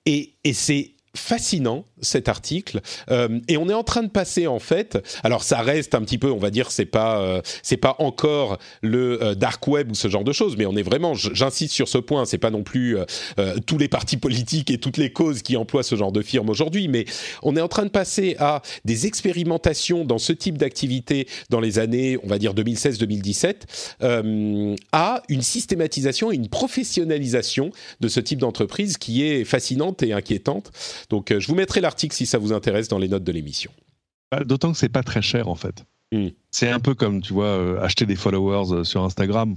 [0.04, 2.80] Et c'est fascinant cet article.
[3.10, 6.18] Euh, et on est en train de passer en fait alors ça reste un petit
[6.18, 9.94] peu on va dire c'est pas euh, c'est pas encore le euh, dark web ou
[9.94, 12.62] ce genre de choses mais on est vraiment j'insiste sur ce point c'est pas non
[12.62, 12.96] plus
[13.66, 16.88] tous les partis politiques et toutes les causes qui emploient ce genre de firme aujourd'hui
[16.88, 17.04] mais
[17.42, 21.78] on est en train de passer à des expérimentations dans ce type d'activité dans les
[21.78, 27.70] années on va dire 2016-2017 à une systématisation et une professionnalisation
[28.00, 30.70] de ce type d'entreprise qui est fascinante et inquiétante
[31.10, 33.72] donc je vous mettrai la article si ça vous intéresse dans les notes de l'émission.
[34.30, 35.84] Bah, d'autant que c'est pas très cher en fait.
[36.12, 36.28] Hmm.
[36.50, 39.56] C'est un peu comme tu vois euh, acheter des followers euh, sur Instagram.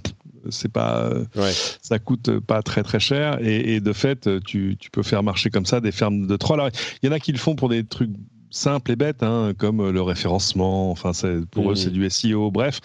[0.50, 1.52] C'est pas, euh,
[1.82, 5.68] ça coûte pas très très cher et, de fait tu, tu, peux faire marcher comme
[5.68, 6.72] ça des fermes de trolls.
[7.02, 8.10] Il y en a qui le font pour des trucs
[8.50, 10.90] simples et bêtes, hein, comme le référencement.
[10.90, 11.12] Enfin,
[11.52, 11.94] pour eux, c'est hmm.
[11.94, 12.50] du SEO.
[12.50, 12.82] Bref,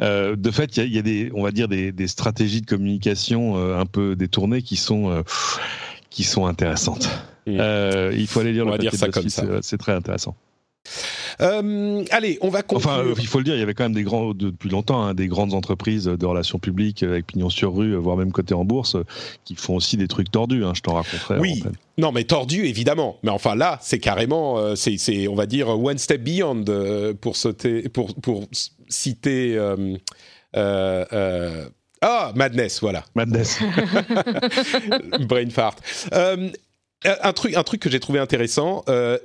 [0.00, 3.86] de fait, il y, a, des, on va dire, des, des stratégies de communication un
[3.86, 5.22] peu détournées qui sont,
[6.10, 7.08] qui sont intéressantes.
[7.48, 9.44] Euh, il faut aller lire on le dire ça comme ça.
[9.62, 10.36] C'est très intéressant.
[11.40, 12.90] Euh, allez, on va conclure.
[12.90, 15.02] Enfin, euh, il faut le dire, il y avait quand même des grands, depuis longtemps,
[15.02, 18.64] hein, des grandes entreprises de relations publiques avec pignon sur rue, voire même côté en
[18.64, 18.96] bourse,
[19.44, 20.64] qui font aussi des trucs tordus.
[20.64, 21.38] Hein, je t'en raconterai.
[21.38, 21.62] Oui.
[21.98, 23.18] Non, mais tordus, évidemment.
[23.22, 26.64] Mais enfin, là, c'est carrément, c'est, on va dire, one step beyond
[27.20, 28.46] pour sauter, pour, pour
[28.88, 29.58] citer.
[32.02, 33.04] Ah, Madness, voilà.
[33.14, 33.58] Madness.
[35.20, 35.76] Brain fart.
[36.12, 36.50] Euh,
[37.04, 39.18] un truc, un truc que j'ai trouvé intéressant, euh,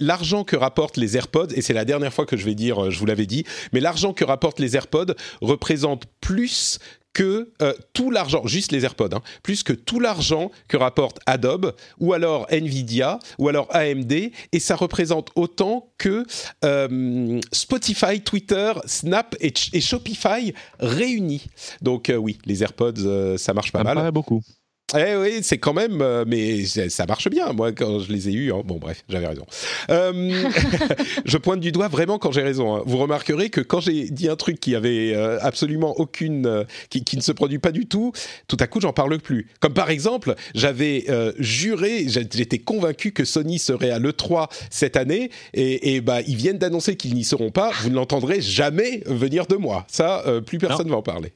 [0.00, 2.90] l'argent que rapportent les AirPods, et c'est la dernière fois que je vais dire, euh,
[2.90, 6.78] je vous l'avais dit, mais l'argent que rapportent les AirPods représente plus
[7.14, 7.50] que
[7.94, 12.46] tout l'argent, juste les AirPods, hein, plus que tout l'argent que rapporte Adobe, ou alors
[12.48, 16.24] Nvidia, ou alors AMD, et ça représente autant que
[17.50, 21.46] Spotify, Twitter, Snap et, Shopify réunis.
[21.82, 24.12] Donc oui, les AirPods, ça marche pas ça mal.
[24.12, 24.42] Beaucoup.
[24.96, 27.52] Eh oui, c'est quand même, euh, mais ça marche bien.
[27.52, 28.62] Moi, quand je les ai eus, hein.
[28.64, 29.44] bon, bref, j'avais raison.
[29.90, 30.48] Euh,
[31.26, 32.74] je pointe du doigt vraiment quand j'ai raison.
[32.74, 32.82] Hein.
[32.86, 37.20] Vous remarquerez que quand j'ai dit un truc qui avait euh, absolument aucune, qui, ne
[37.20, 38.12] se produit pas du tout,
[38.46, 39.48] tout à coup, j'en parle plus.
[39.60, 41.06] Comme par exemple, j'avais
[41.38, 46.58] juré, j'étais convaincu que Sony serait à l'E3 cette année, et, et bah, ils viennent
[46.58, 47.72] d'annoncer qu'ils n'y seront pas.
[47.82, 49.86] Vous ne l'entendrez jamais venir de moi.
[49.88, 51.32] Ça, plus personne ne va en parler.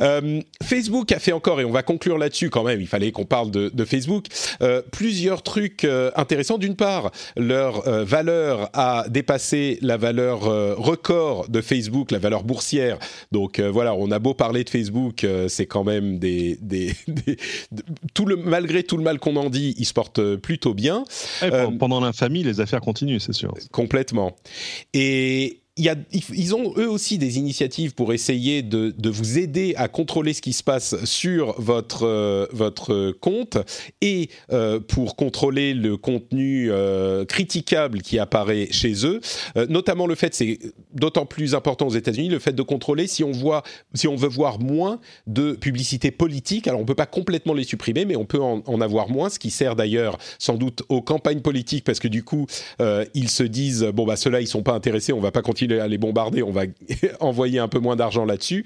[0.00, 3.24] Euh, Facebook a fait encore, et on va conclure là-dessus quand même, il fallait qu'on
[3.24, 4.26] parle de, Facebook,
[4.62, 6.58] euh, plusieurs trucs euh, intéressants.
[6.58, 10.40] D'une part, leur valeur a dépassé la valeur
[10.78, 12.98] record de Facebook, la valeur boursière.
[13.32, 16.58] Donc voilà, on a beau parler de Facebook, c'est quand même des,
[18.14, 21.04] tout le, malgré tout le mal qu'on en dit, ils se portent plutôt bien.
[21.78, 23.54] pendant l'infamie, les affaires continuent, c'est sûr.
[23.70, 24.36] Complètement.
[24.92, 30.40] Et ils ont eux aussi des initiatives pour essayer de, vous aider à contrôler ce
[30.40, 33.58] qui se passe sur votre, euh, votre compte
[34.00, 39.20] et euh, pour contrôler le contenu euh, critiquable qui apparaît chez eux.
[39.68, 40.58] notamment le fait, c'est
[40.92, 43.62] d'autant plus important aux États-Unis, le fait de contrôler si on voit,
[43.94, 46.68] si on veut voir moins de publicité politique.
[46.68, 49.50] Alors on peut pas complètement les supprimer, mais on peut en, avoir moins, ce qui
[49.50, 52.46] sert d'ailleurs sans doute aux campagnes politiques parce que du coup
[53.14, 55.88] ils se disent bon bah ceux-là ils sont pas intéressés, on va pas continuer à
[55.88, 56.62] les bombarder, on va
[57.20, 58.64] envoyer un peu moins d'argent là-dessus.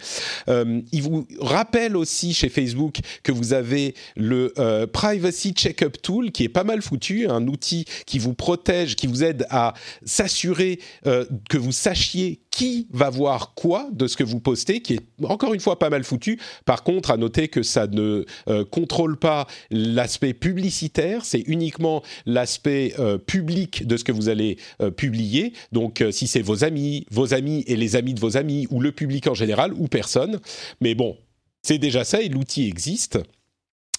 [0.48, 6.30] Euh, il vous rappelle aussi chez Facebook que vous avez le euh, Privacy Checkup Tool
[6.30, 10.80] qui est pas mal foutu, un outil qui vous protège, qui vous aide à s'assurer
[11.06, 15.00] euh, que vous sachiez qui va voir quoi de ce que vous postez, qui est
[15.22, 16.40] encore une fois pas mal foutu.
[16.64, 22.94] Par contre, à noter que ça ne euh, contrôle pas l'aspect publicitaire, c'est uniquement l'aspect
[22.98, 25.52] euh, public de ce que vous allez euh, publier.
[25.70, 28.90] Donc, si c'est vos amis, vos amis et les amis de vos amis, ou le
[28.90, 30.40] public en général, ou personne.
[30.80, 31.16] Mais bon,
[31.62, 33.20] c'est déjà ça et l'outil existe.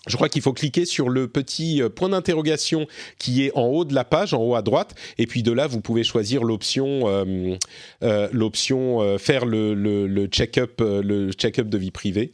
[0.10, 2.88] Je crois qu'il faut cliquer sur le petit euh, point d'interrogation
[3.20, 5.68] qui est en haut de la page, en haut à droite, et puis de là
[5.68, 7.56] vous pouvez choisir l'option, euh,
[8.04, 12.32] euh, l'option faire le, le, check-up, le check-up de vie privée.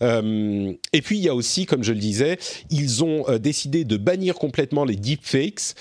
[0.00, 2.38] et puis il y a aussi, comme je le disais,
[2.70, 5.74] ils ont décidé de bannir complètement les deepfakes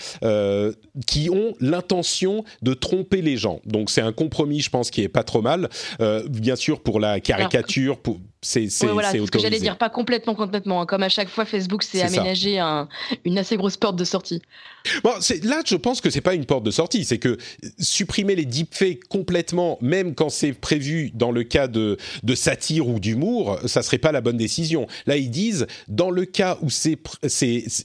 [1.05, 3.61] qui ont l'intention de tromper les gens.
[3.65, 5.69] Donc c'est un compromis, je pense, qui est pas trop mal.
[6.29, 10.35] bien sûr pour la caricature, pour c'est c'est voilà, ce que j'allais dire, pas complètement,
[10.35, 10.81] complètement.
[10.81, 10.85] Hein.
[10.85, 12.59] Comme à chaque fois, Facebook s'est aménagé
[13.25, 14.41] une assez grosse porte de sortie.
[15.03, 15.11] Bon,
[15.43, 17.37] là, je pense que c'est pas une porte de sortie, c'est que
[17.79, 22.99] supprimer les deepfakes complètement, même quand c'est prévu dans le cas de, de satire ou
[22.99, 24.87] d'humour, ça serait pas la bonne décision.
[25.05, 26.97] Là, ils disent, dans le cas où c'est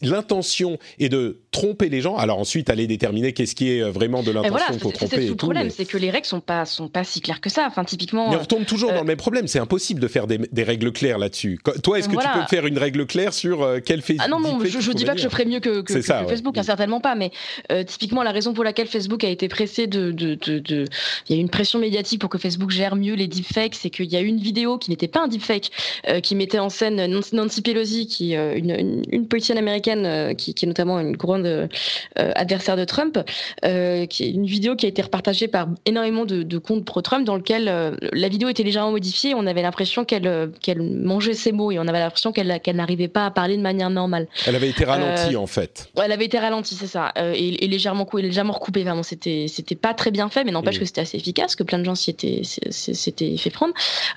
[0.03, 4.31] l'intention est de tromper les gens, alors ensuite aller déterminer qu'est-ce qui est vraiment de
[4.31, 5.17] l'intention pour tromper.
[5.17, 7.67] C'est le problème, c'est que les règles sont pas sont pas si claires que ça.
[7.67, 8.31] Enfin, typiquement.
[8.31, 9.47] Mais on retombe toujours dans le euh, même problème.
[9.47, 11.59] C'est impossible de faire des, des règles claires là-dessus.
[11.83, 14.41] Toi, est-ce que tu peux faire une règle claire sur euh, quel Facebook Ah non,
[14.41, 17.15] non, je, ne dis pas que je ferais mieux que, que, Facebook, hein, certainement pas.
[17.15, 17.31] Mais
[17.71, 20.85] euh, typiquement, la raison pour laquelle Facebook a été pressé de, de, de,
[21.29, 24.07] il y a une pression médiatique pour que Facebook gère mieux les deepfakes, c'est qu'il
[24.07, 25.71] y a une vidéo qui n'était pas un deepfake,
[26.09, 30.65] euh, qui mettait en scène Nancy Pelosi, qui est une, une, politicienne américaine, qui, qui,
[30.65, 31.69] est notamment une grande
[32.17, 33.19] adversaire de Trump,
[33.63, 37.65] qui est une vidéo qui a été repartagée par énormément de, comptes pro-Trump, dans lequel
[37.65, 39.35] la vidéo était légèrement modifiée.
[39.35, 43.27] On avait l'impression qu'elle qu'elle mangeait ses mots et on avait l'impression qu'elle n'arrivait pas
[43.27, 44.27] à parler de manière normale.
[44.47, 45.91] Elle avait été ralentie en fait.
[46.03, 47.13] Elle avait été ralentie, c'est ça.
[47.17, 48.83] Euh, et, légèrement, légèrement recoupé.
[48.83, 51.79] Vraiment, c'était, c'était pas très bien fait, mais n'empêche que c'était assez efficace, que plein
[51.79, 53.73] de gens s'y étaient, s'étaient fait prendre.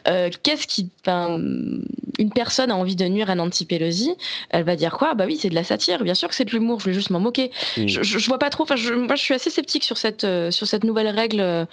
[0.07, 4.15] Euh, qu'est-ce qui, une personne a envie de nuire à Nancy Pelosi,
[4.49, 5.13] elle va dire quoi?
[5.13, 6.03] Bah oui, c'est de la satire.
[6.03, 6.79] Bien sûr que c'est de l'humour.
[6.79, 7.51] Je vais juste m'en moquer.
[7.77, 8.63] Je, je, vois pas trop.
[8.63, 11.67] Enfin, moi, je suis assez sceptique sur cette, euh, sur cette nouvelle règle.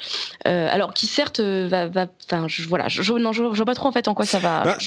[0.44, 4.08] alors, qui certes va, va, enfin, voilà, je, non, je, vois pas trop en fait
[4.08, 4.62] en quoi ça va.
[4.64, 4.78] Bah,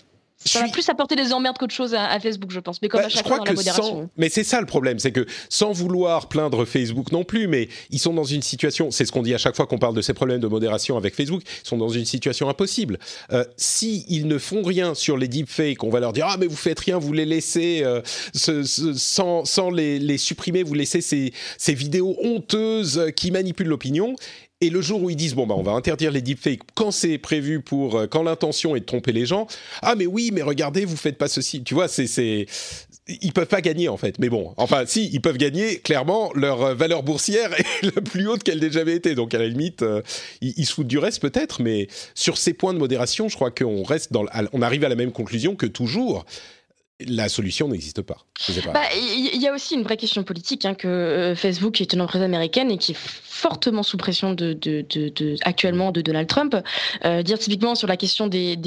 [0.46, 2.82] ça va plus apporter des emmerdes qu'autre chose à, Facebook, je pense.
[2.82, 4.10] Mais comme bah, à chaque fois dans la modération.
[4.18, 8.00] mais c'est ça le problème, c'est que sans vouloir plaindre Facebook non plus, mais ils
[8.00, 10.14] sont dans une situation, c'est ce qu'on dit à chaque fois qu'on parle de ces
[10.14, 13.00] problèmes de modération avec Facebook, ils sont dans une situation impossible.
[13.32, 16.48] Euh, si ils ne font rien sur les deepfakes, on va leur dire ah mais
[16.48, 18.02] vous faites rien, vous les laissez euh,
[18.34, 24.16] sans, sans les, les, supprimer, vous laissez ces, ces vidéos honteuses qui manipulent l'opinion.
[24.62, 27.18] Et le jour où ils disent bon bah on va interdire les deepfakes quand c'est
[27.18, 29.48] prévu pour euh, quand l'intention est de tromper les gens,
[29.82, 32.46] ah mais oui mais regardez vous faites pas ceci, tu vois c'est c'est
[33.08, 34.18] ils peuvent pas gagner en fait.
[34.18, 38.30] Mais bon, enfin si ils peuvent gagner, clairement leur euh, valeur boursière est la plus
[38.30, 39.14] haute qu'elle n'ait jamais été.
[39.14, 40.02] Donc à la limite euh,
[40.40, 43.84] ils, se foutent du reste peut-être, mais sur ces points de modération, je crois qu'on
[43.84, 44.24] reste dans
[44.54, 46.26] on arrive à la même conclusion que toujours
[47.02, 48.18] la solution n'existe pas.
[48.48, 52.00] Il bah, y, a aussi une vraie question politique, hein, que euh, Facebook est une
[52.00, 54.34] entreprise américaine et qui est fortement sous pression
[55.42, 56.56] actuellement de Donald Trump.
[57.04, 58.58] Euh, dire typiquement sur la question des,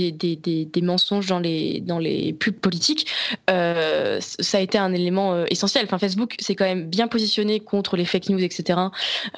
[0.83, 3.07] mensonges dans les, pubs politiques,
[3.49, 5.87] euh, ça a été un élément essentiel.
[5.99, 8.79] Facebook s'est quand même bien positionné contre les fake news, etc.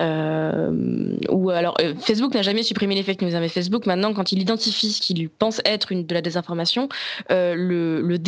[0.00, 4.40] ou alors, Facebook n'a jamais supprimé les fake news, hein, mais Facebook maintenant, quand il
[4.40, 6.88] identifie ce qu'il pense être une, de la désinformation,
[7.28, 8.18] le, le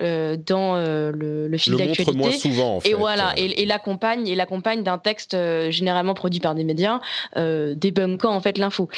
[0.00, 2.16] euh, dans euh, le, le fil d'actualité.
[2.16, 2.90] moins souvent, en fait.
[2.90, 7.00] Et voilà, et, et l'accompagne, et l'accompagne d'un texte euh, généralement produit par des médias,
[7.36, 8.88] débunkant en fait l'info.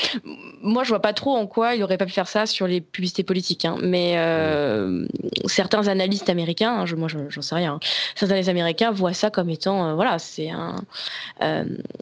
[0.63, 2.81] Moi, je vois pas trop en quoi il aurait pas pu faire ça sur les
[2.81, 4.17] publicités politiques, hein, mais
[5.47, 7.81] certains analystes américains, hein, je, moi, j'en sais rien, hein,
[8.15, 10.77] certains analystes américains voient ça comme étant, voilà, c'est un,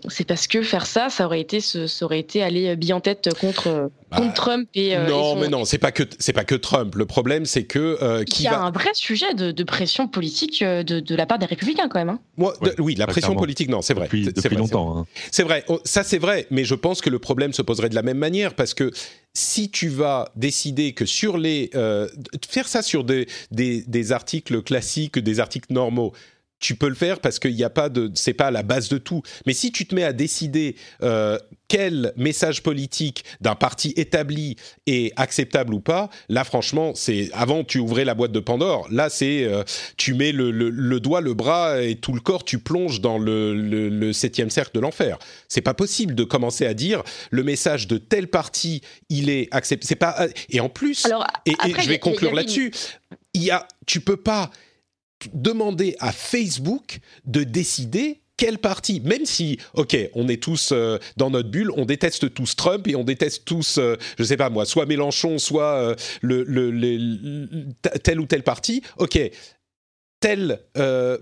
[0.09, 3.29] c'est parce que faire ça, ça aurait été, ça aurait été aller bien en tête
[3.41, 6.95] contre, contre Trump et non, mais non, c'est pas que c'est pas que Trump.
[6.95, 11.39] Le problème, c'est que qui va vrai sujet de, pression politique euh, de, la part
[11.39, 12.09] des républicains quand même.
[12.09, 12.21] Hein.
[12.37, 14.05] Moi, oui, la pression politique, non, c'est vrai.
[14.07, 15.07] Depuis, depuis longtemps.
[15.31, 17.95] C'est vrai, oh, ça c'est vrai, mais je pense que le problème se poserait de
[17.95, 18.91] la même manière parce que
[19.35, 21.71] si tu vas décider que sur les...
[21.75, 22.09] Euh,
[22.49, 26.13] faire ça sur des, des, des articles classiques, des articles normaux,
[26.61, 28.99] tu peux le faire parce qu'il n'y a pas de, c'est pas la base de
[28.99, 29.23] tout.
[29.47, 34.57] Mais si tu te mets à décider euh, quel message politique d'un parti établi
[34.87, 38.89] est acceptable ou pas, là franchement, c'est avant tu ouvrais la boîte de Pandore.
[38.91, 39.63] Là, c'est euh,
[39.97, 43.55] tu mets le, le, doigt, le bras et tout le corps, tu plonges dans le,
[43.55, 45.19] le septième cercle de l'enfer.
[45.49, 49.87] C'est pas possible de commencer à dire le message de tel parti, il est accepté.
[49.87, 51.07] C'est pas et en plus.
[51.47, 52.73] et, je vais conclure là-dessus.
[53.35, 54.51] Il y a, tu peux pas
[55.33, 61.29] demander à Facebook de décider quel parti, même si, ok, on est tous euh, dans
[61.29, 64.65] notre bulle, on déteste tous Trump et on déteste tous, euh, je sais pas moi,
[64.65, 67.67] soit Mélenchon, soit euh, le,
[68.03, 69.19] tel ou tel parti, ok,
[70.21, 70.61] tel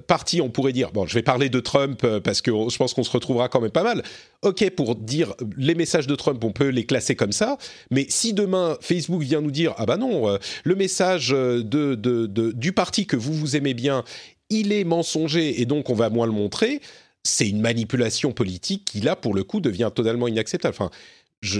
[0.06, 3.05] parti, on pourrait dire, bon, je vais parler de Trump parce que je pense qu'on
[3.05, 4.02] se retrouvera quand même pas mal.
[4.43, 7.59] Ok, pour dire les messages de Trump, on peut les classer comme ça,
[7.90, 13.16] mais si demain Facebook vient nous dire, ah bah non, le message du parti que
[13.16, 14.05] vous vous aimez bien,
[14.51, 16.81] il est mensonger et donc on va moins le montrer,
[17.24, 20.77] c'est une manipulation politique qui, là, pour le coup, devient totalement inacceptable.
[20.78, 20.90] Enfin.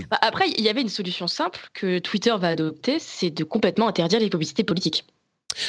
[0.09, 3.89] Bah, après, il y avait une solution simple que Twitter va adopter, c'est de complètement
[3.89, 5.05] interdire les publicités politiques.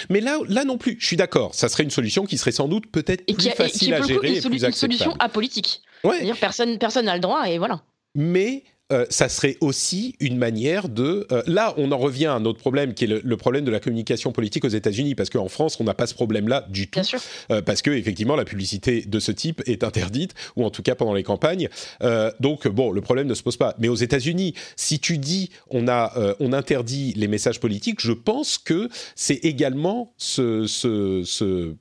[0.09, 1.55] Mais là, là non plus, je suis d'accord.
[1.55, 4.65] Ça serait une solution qui serait sans doute peut-être plus facile à gérer et, plus
[4.65, 4.65] acceptable.
[4.65, 5.81] Une solution apolitique.
[6.03, 6.15] Ouais.
[6.17, 7.81] C'est-à-dire personne, personne n'a le droit et voilà.
[8.15, 11.27] Mais euh, ça serait aussi une manière de...
[11.31, 13.81] Euh, là, on en revient à un autre problème, qui est le, problème de la
[13.81, 17.01] communication politique aux États-Unis, parce qu'en France, on n'a pas ce problème-là du tout,
[17.51, 20.95] euh, parce que effectivement, la publicité de ce type est interdite, ou en tout cas
[20.95, 21.67] pendant les campagnes.
[22.39, 23.75] donc, bon, le problème ne se pose pas.
[23.77, 28.57] Mais aux États-Unis, si tu dis on a, on interdit les messages politiques, je pense
[28.57, 31.75] que c'est également se, se, se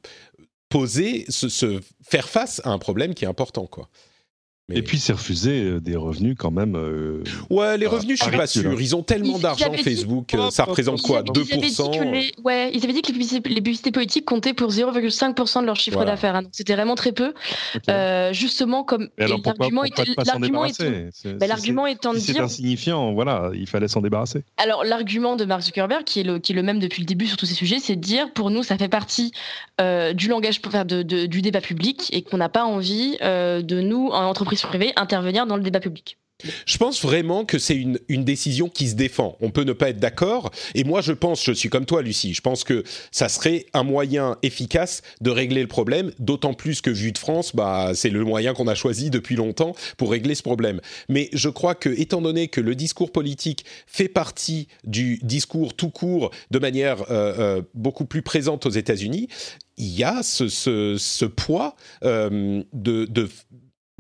[0.69, 3.89] poser, se, se faire face à un problème qui est important, quoi.
[4.73, 6.75] Et puis c'est refusé euh, des revenus quand même.
[6.75, 8.81] Euh, ouais, les revenus, je suis pas sûr.
[8.81, 13.13] Ils ont tellement d'argent Facebook, euh, ça représente quoi 2% Ouais, ils avaient dit que
[13.13, 16.35] les publicités, politiques comptaient pour 0,5% de leur chiffre d'affaires.
[16.35, 16.43] Hein.
[16.51, 17.33] C'était vraiment très peu.
[18.33, 20.67] justement, comme l'argument était, l'argument
[21.25, 24.43] l'argument étant de dire c'est insignifiant, voilà, il fallait s'en débarrasser.
[24.57, 27.27] Alors l'argument de Mark Zuckerberg, qui est le qui est le même depuis le début
[27.27, 29.31] sur tous ces sujets, c'est de dire pour nous ça fait partie
[29.79, 34.09] du langage, pour faire de, du débat public et qu'on n'a pas envie de nous
[34.09, 36.19] en entreprise privée intervenir dans le débat public.
[36.66, 39.39] Je pense vraiment que c'est une, une, décision qui se défend.
[39.41, 40.51] On peut ne pas être d'accord.
[40.74, 43.85] Et moi, je pense, je suis comme toi, Lucie, je pense que ça serait un
[43.85, 48.23] moyen efficace de régler le problème, d'autant plus que, vu de France, bah, c'est le
[48.23, 50.81] moyen qu'on a choisi depuis longtemps pour régler ce problème.
[51.09, 55.91] Mais je crois que, étant donné que le discours politique fait partie du discours tout
[55.91, 59.28] court de manière euh, euh, beaucoup plus présente aux États-Unis,
[59.78, 63.28] il y a ce, ce, ce poids euh, de, de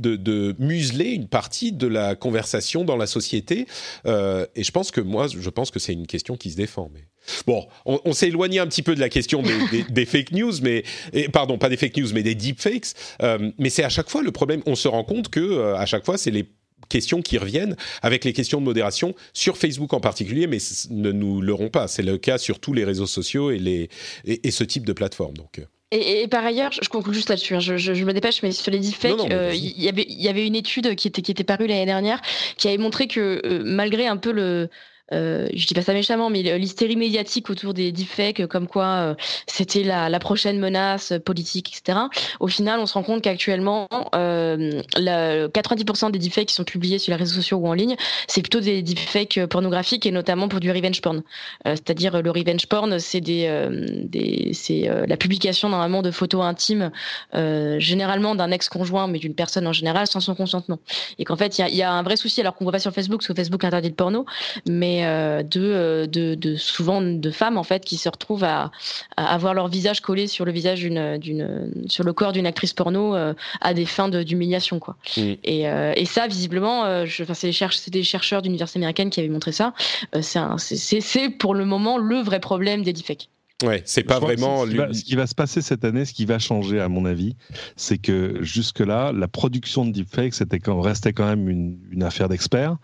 [0.02, 3.66] de, museler une partie de la conversation dans la société.
[4.06, 6.90] Euh, et je pense que moi, je pense que c'est une question qui se défend.
[6.92, 7.04] Mais
[7.46, 9.42] bon, on, s'est éloigné un petit peu de la question
[9.90, 10.84] des, fake news, mais
[11.32, 12.92] pardon, pas des fake news, mais des deepfakes.
[13.22, 14.62] Euh, mais c'est à chaque fois le problème.
[14.66, 16.46] On se rend compte que euh, à chaque fois, c'est les
[16.88, 20.58] questions qui reviennent avec les questions de modération sur Facebook en particulier, mais
[20.90, 21.88] ne nous leurrons pas.
[21.88, 23.88] C'est le cas sur tous les réseaux sociaux et, les,
[24.24, 25.36] et, ce type de plateforme.
[25.36, 25.66] Donc.
[25.96, 29.30] Et, par ailleurs, je conclue juste là-dessus, hein, je, me dépêche, mais sur les deepfakes,
[29.32, 32.20] euh, il y, avait, y avait une étude qui était, qui était parue l'année dernière
[32.56, 34.68] qui avait montré que euh, malgré un peu le,
[35.12, 39.14] euh, je dis pas ça méchamment, mais l'hystérie médiatique autour des deepfakes, comme quoi euh,
[39.46, 41.98] c'était la, la, prochaine menace politique, etc.
[42.40, 47.12] Au final, on se rend compte qu'actuellement, euh, 90% des deepfakes qui sont publiés sur
[47.12, 47.96] les réseaux sociaux ou en ligne,
[48.26, 51.22] c'est plutôt des deepfakes pornographiques et notamment pour du revenge porn.
[51.66, 56.42] Euh, c'est-à-dire le revenge porn, c'est des, euh, des c'est la publication normalement de photos
[56.44, 56.90] intimes,
[57.32, 60.78] généralement d'un ex-conjoint, mais d'une personne en général sans son consentement.
[61.18, 62.78] Et qu'en fait, il y a, y a, un vrai souci, alors qu'on voit pas
[62.78, 64.26] sur Facebook, parce que Facebook interdit le porno,
[64.66, 68.70] mais euh, euh, de, de, souvent de femmes en fait qui se retrouvent à,
[69.16, 73.34] avoir leur visage collé sur le visage d'une, sur le corps d'une actrice porno euh,
[73.60, 74.96] à des fins d'humiliation quoi.
[75.16, 75.20] Mm.
[75.44, 79.72] Et, et, ça visiblement, c'est, des chercheurs d'université américaine qui avaient montré ça.
[80.20, 83.28] c'est pour le moment le vrai problème des deepfakes.
[83.64, 84.66] Ouais, c'est pas vraiment.
[84.66, 87.36] Ce qui, va, se passer cette année, ce qui va changer, à mon avis,
[87.74, 92.76] c'est que jusque-là, la production de c'était quand, restait quand même une, affaire d'experts.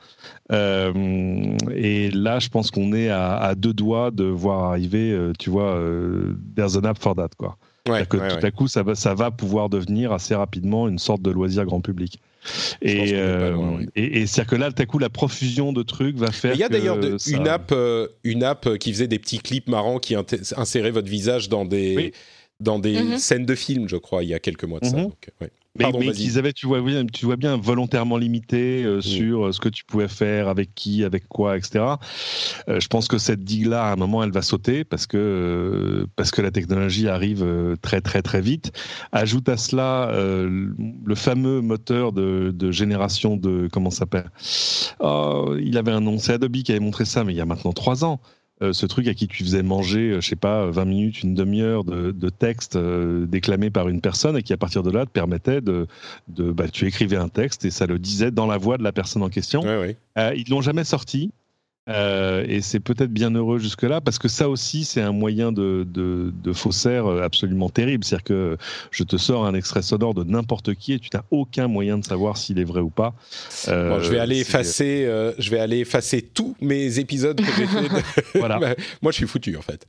[0.50, 5.50] Euh, et là, je pense qu'on est à, deux doigts de voir arriver, euh, tu
[5.50, 7.58] vois, euh, there's an app for that, quoi.
[7.86, 11.20] Ouais, que tout à coup, ça va, ça va pouvoir devenir assez rapidement une sorte
[11.20, 12.20] de loisir grand public.
[12.80, 16.54] Et, euh, et, c'est-à-dire que là, tout à coup, la profusion de trucs va faire.
[16.54, 19.98] Il y a d'ailleurs une app, euh, une app qui faisait des petits clips marrants
[19.98, 20.16] qui
[20.56, 22.12] insérait votre visage dans des
[22.60, 23.18] dans des mm-hmm.
[23.18, 24.92] scènes de films, je crois, il y a quelques mois de ça.
[24.92, 25.50] Donc, ouais.
[25.78, 29.52] Mais, mais qu'ils avaient, tu vois, bien, tu vois bien, volontairement limité euh, sur euh,
[29.52, 31.94] ce que tu pouvais faire, avec qui, avec quoi, etc.
[32.68, 36.30] Euh, je pense que cette digue-là, à un moment, elle va sauter parce que, parce
[36.30, 37.46] que la technologie arrive
[37.80, 38.72] très, très, très vite.
[39.12, 43.68] Ajoute à cela le fameux moteur de, de génération de.
[43.72, 44.30] Comment ça s'appelle?
[45.00, 47.46] Oh, Il avait un nom, c'est Adobe qui avait montré ça, mais il y a
[47.46, 48.20] maintenant trois ans.
[48.62, 51.34] Euh, ce truc à qui tu faisais manger, euh, je sais pas, 20 minutes, une
[51.34, 55.10] demi-heure de, texte euh, déclamé par une personne et qui à partir de là te
[55.10, 55.86] permettait de,
[56.28, 58.92] de bah, tu écrivais un texte et ça le disait dans la voix de la
[58.92, 59.62] personne en question.
[60.16, 61.32] Ils ne l'ont jamais sorti.
[61.88, 65.84] Euh, et c'est peut-être bien heureux jusque-là, parce que ça aussi, c'est un moyen de,
[65.88, 68.04] de, de, faussaire absolument terrible.
[68.04, 68.56] C'est-à-dire que
[68.92, 72.04] je te sors un extrait sonore de n'importe qui et tu n'as aucun moyen de
[72.04, 73.14] savoir s'il est vrai ou pas.
[73.66, 77.66] Euh, je vais aller effacer, euh, je vais aller effacer tous mes épisodes que j'ai
[77.66, 78.38] fait.
[78.38, 78.58] voilà.
[79.02, 79.86] Moi, je suis foutu en fait.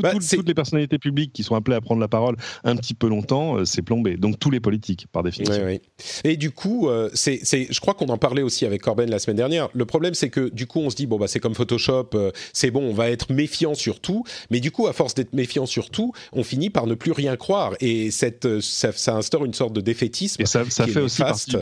[0.00, 2.94] Voilà, bah, toutes les personnalités publiques qui sont appelées à prendre la parole un petit
[2.94, 4.16] peu longtemps, euh, c'est plombé.
[4.16, 5.78] Donc tous les politiques, par définition.
[6.24, 9.36] Et du coup, euh, c'est, je crois qu'on en parlait aussi avec Corben la semaine
[9.36, 9.68] dernière.
[9.72, 12.30] Le problème, c'est que du coup, on se dit bon bah c'est comme Photoshop, euh,
[12.52, 14.24] c'est bon, on va être méfiant sur tout.
[14.50, 17.36] Mais du coup, à force d'être méfiant sur tout, on finit par ne plus rien
[17.36, 17.74] croire.
[17.80, 20.42] Et cette, ça, instaure une sorte de défaitisme.
[20.42, 21.56] Et ça, ça fait aussi partie.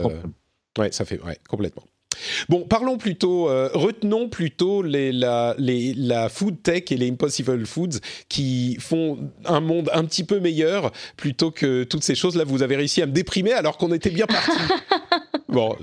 [0.77, 1.83] ouais, ça fait, ouais, complètement.
[2.47, 7.65] Bon, parlons plutôt, euh, retenons plutôt les, la, les, la food tech et les impossible
[7.65, 12.35] foods qui font un monde un petit peu meilleur plutôt que toutes ces choses.
[12.35, 14.57] Là, vous avez réussi à me déprimer alors qu'on était bien parti.
[15.49, 15.75] bon,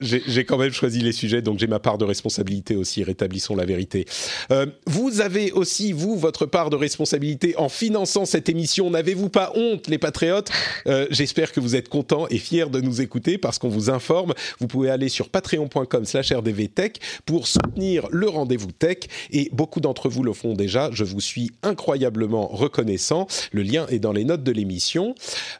[0.00, 3.64] j'ai quand même choisi les sujets, donc j'ai ma part de responsabilité aussi, rétablissons la
[3.64, 4.06] vérité.
[4.50, 8.90] Euh, vous avez aussi, vous, votre part de responsabilité en finançant cette émission.
[8.90, 10.50] N'avez-vous pas honte, les patriotes?
[10.86, 14.34] Euh, J'espère que vous êtes contents et fiers de nous écouter parce qu'on vous informe.
[14.58, 15.28] Vous pouvez aller sur
[15.68, 18.98] patreon.com slash rdvtech pour soutenir le rendez-vous tech
[19.30, 20.90] et beaucoup d'entre vous le font déjà.
[20.92, 23.26] Je vous suis incroyablement reconnaissant.
[23.52, 25.14] Le lien est dans les notes de l'émission.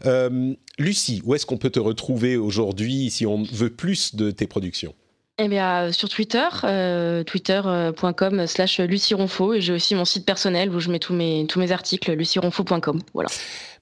[0.06, 4.46] Euh, Lucie, où est-ce qu'on peut te retrouver aujourd'hui si on veut plus de tes
[4.46, 4.94] productions?
[5.42, 10.80] Eh bien, sur Twitter, euh, twitter.com slash Lucie et j'ai aussi mon site personnel où
[10.80, 13.00] je mets tous mes, tous mes articles, lucieronfo.com.
[13.14, 13.30] Voilà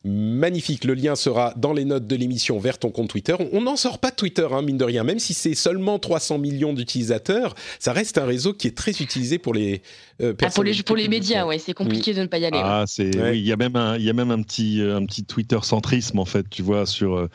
[0.05, 0.85] magnifique.
[0.85, 3.35] Le lien sera dans les notes de l'émission vers ton compte Twitter.
[3.53, 5.05] On n'en sort pas de Twitter, hein, mine de rien.
[5.05, 9.39] Même si c'est seulement 300 millions d'utilisateurs, ça reste un réseau qui est très utilisé
[9.39, 9.83] pour les
[10.21, 12.59] euh, ah, pour les, pour les médias, ouais, c'est compliqué de ne pas y aller.
[12.61, 15.25] Ah, c'est, il y a même un, il y a même un petit, un petit
[15.25, 17.29] Twitter centrisme en fait, tu vois, sur, euh,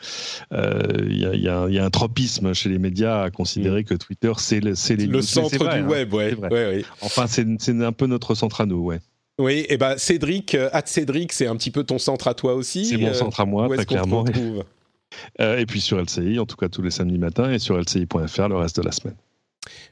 [1.08, 3.84] il y, a, y, a, y, a, un tropisme chez les médias à considérer mm.
[3.84, 5.86] que Twitter c'est le, c'est le centre du hein.
[5.86, 9.00] web, ouais, ouais, ouais, Enfin, c'est, c'est un peu notre centre à nous, ouais.
[9.38, 12.54] Oui, et eh ben Cédric, euh, Cédric, c'est un petit peu ton centre à toi
[12.54, 12.84] aussi.
[12.84, 14.24] C'est mon euh, centre à moi, très clairement.
[15.40, 18.48] Euh, et puis sur LCI, en tout cas tous les samedis matins, et sur LCI.fr
[18.48, 19.14] le reste de la semaine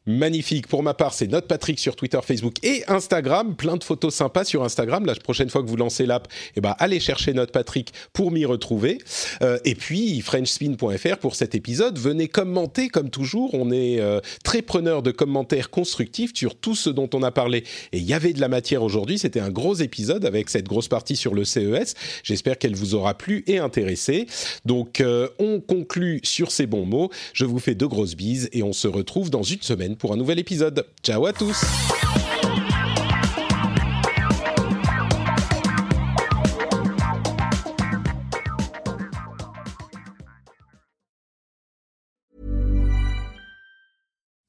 [0.06, 0.66] magnifique.
[0.66, 3.54] Pour ma part, c'est Note Patrick sur Twitter, Facebook et Instagram.
[3.56, 5.06] Plein de photos sympas sur Instagram.
[5.06, 8.44] La prochaine fois que vous lancez l'app, eh ben, allez chercher Note Patrick pour m'y
[8.44, 8.98] retrouver.
[9.42, 11.98] Euh, et puis, FrenchSpin.fr pour cet épisode.
[11.98, 13.54] Venez commenter comme toujours.
[13.54, 17.64] On est euh, très preneur de commentaires constructifs sur tout ce dont on a parlé.
[17.92, 19.18] Et il y avait de la matière aujourd'hui.
[19.18, 21.94] C'était un gros épisode avec cette grosse partie sur le CES.
[22.22, 24.26] J'espère qu'elle vous aura plu et intéressé.
[24.64, 27.10] Donc, euh, on conclut sur ces bons mots.
[27.32, 30.16] Je vous fais de grosses bises et on se retrouve dans une semaine pour un
[30.16, 30.86] nouvel épisode.
[31.02, 31.64] Ciao à tous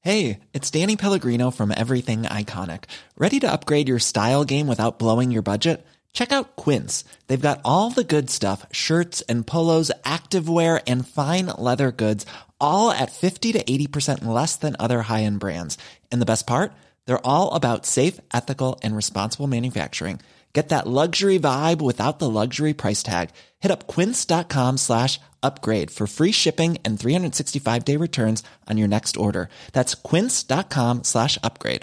[0.06, 2.84] Hey, it's Danny Pellegrino from Everything Iconic.
[3.16, 5.82] Ready to upgrade your style game without blowing your budget?
[6.12, 7.04] Check out Quince.
[7.26, 12.26] They've got all the good stuff, shirts and polos, activewear and fine leather goods
[12.64, 15.78] all at 50 to 80% less than other high-end brands.
[16.10, 16.72] And the best part?
[17.06, 20.20] They're all about safe, ethical, and responsible manufacturing.
[20.54, 23.30] Get that luxury vibe without the luxury price tag.
[23.60, 29.48] Hit up quince.com slash upgrade for free shipping and 365-day returns on your next order.
[29.72, 31.82] That's quince.com slash upgrade.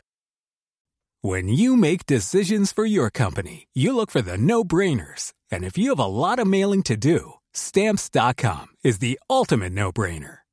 [1.22, 5.34] When you make decisions for your company, you look for the no-brainers.
[5.52, 10.41] And if you have a lot of mailing to do, stamps.com is the ultimate no-brainer.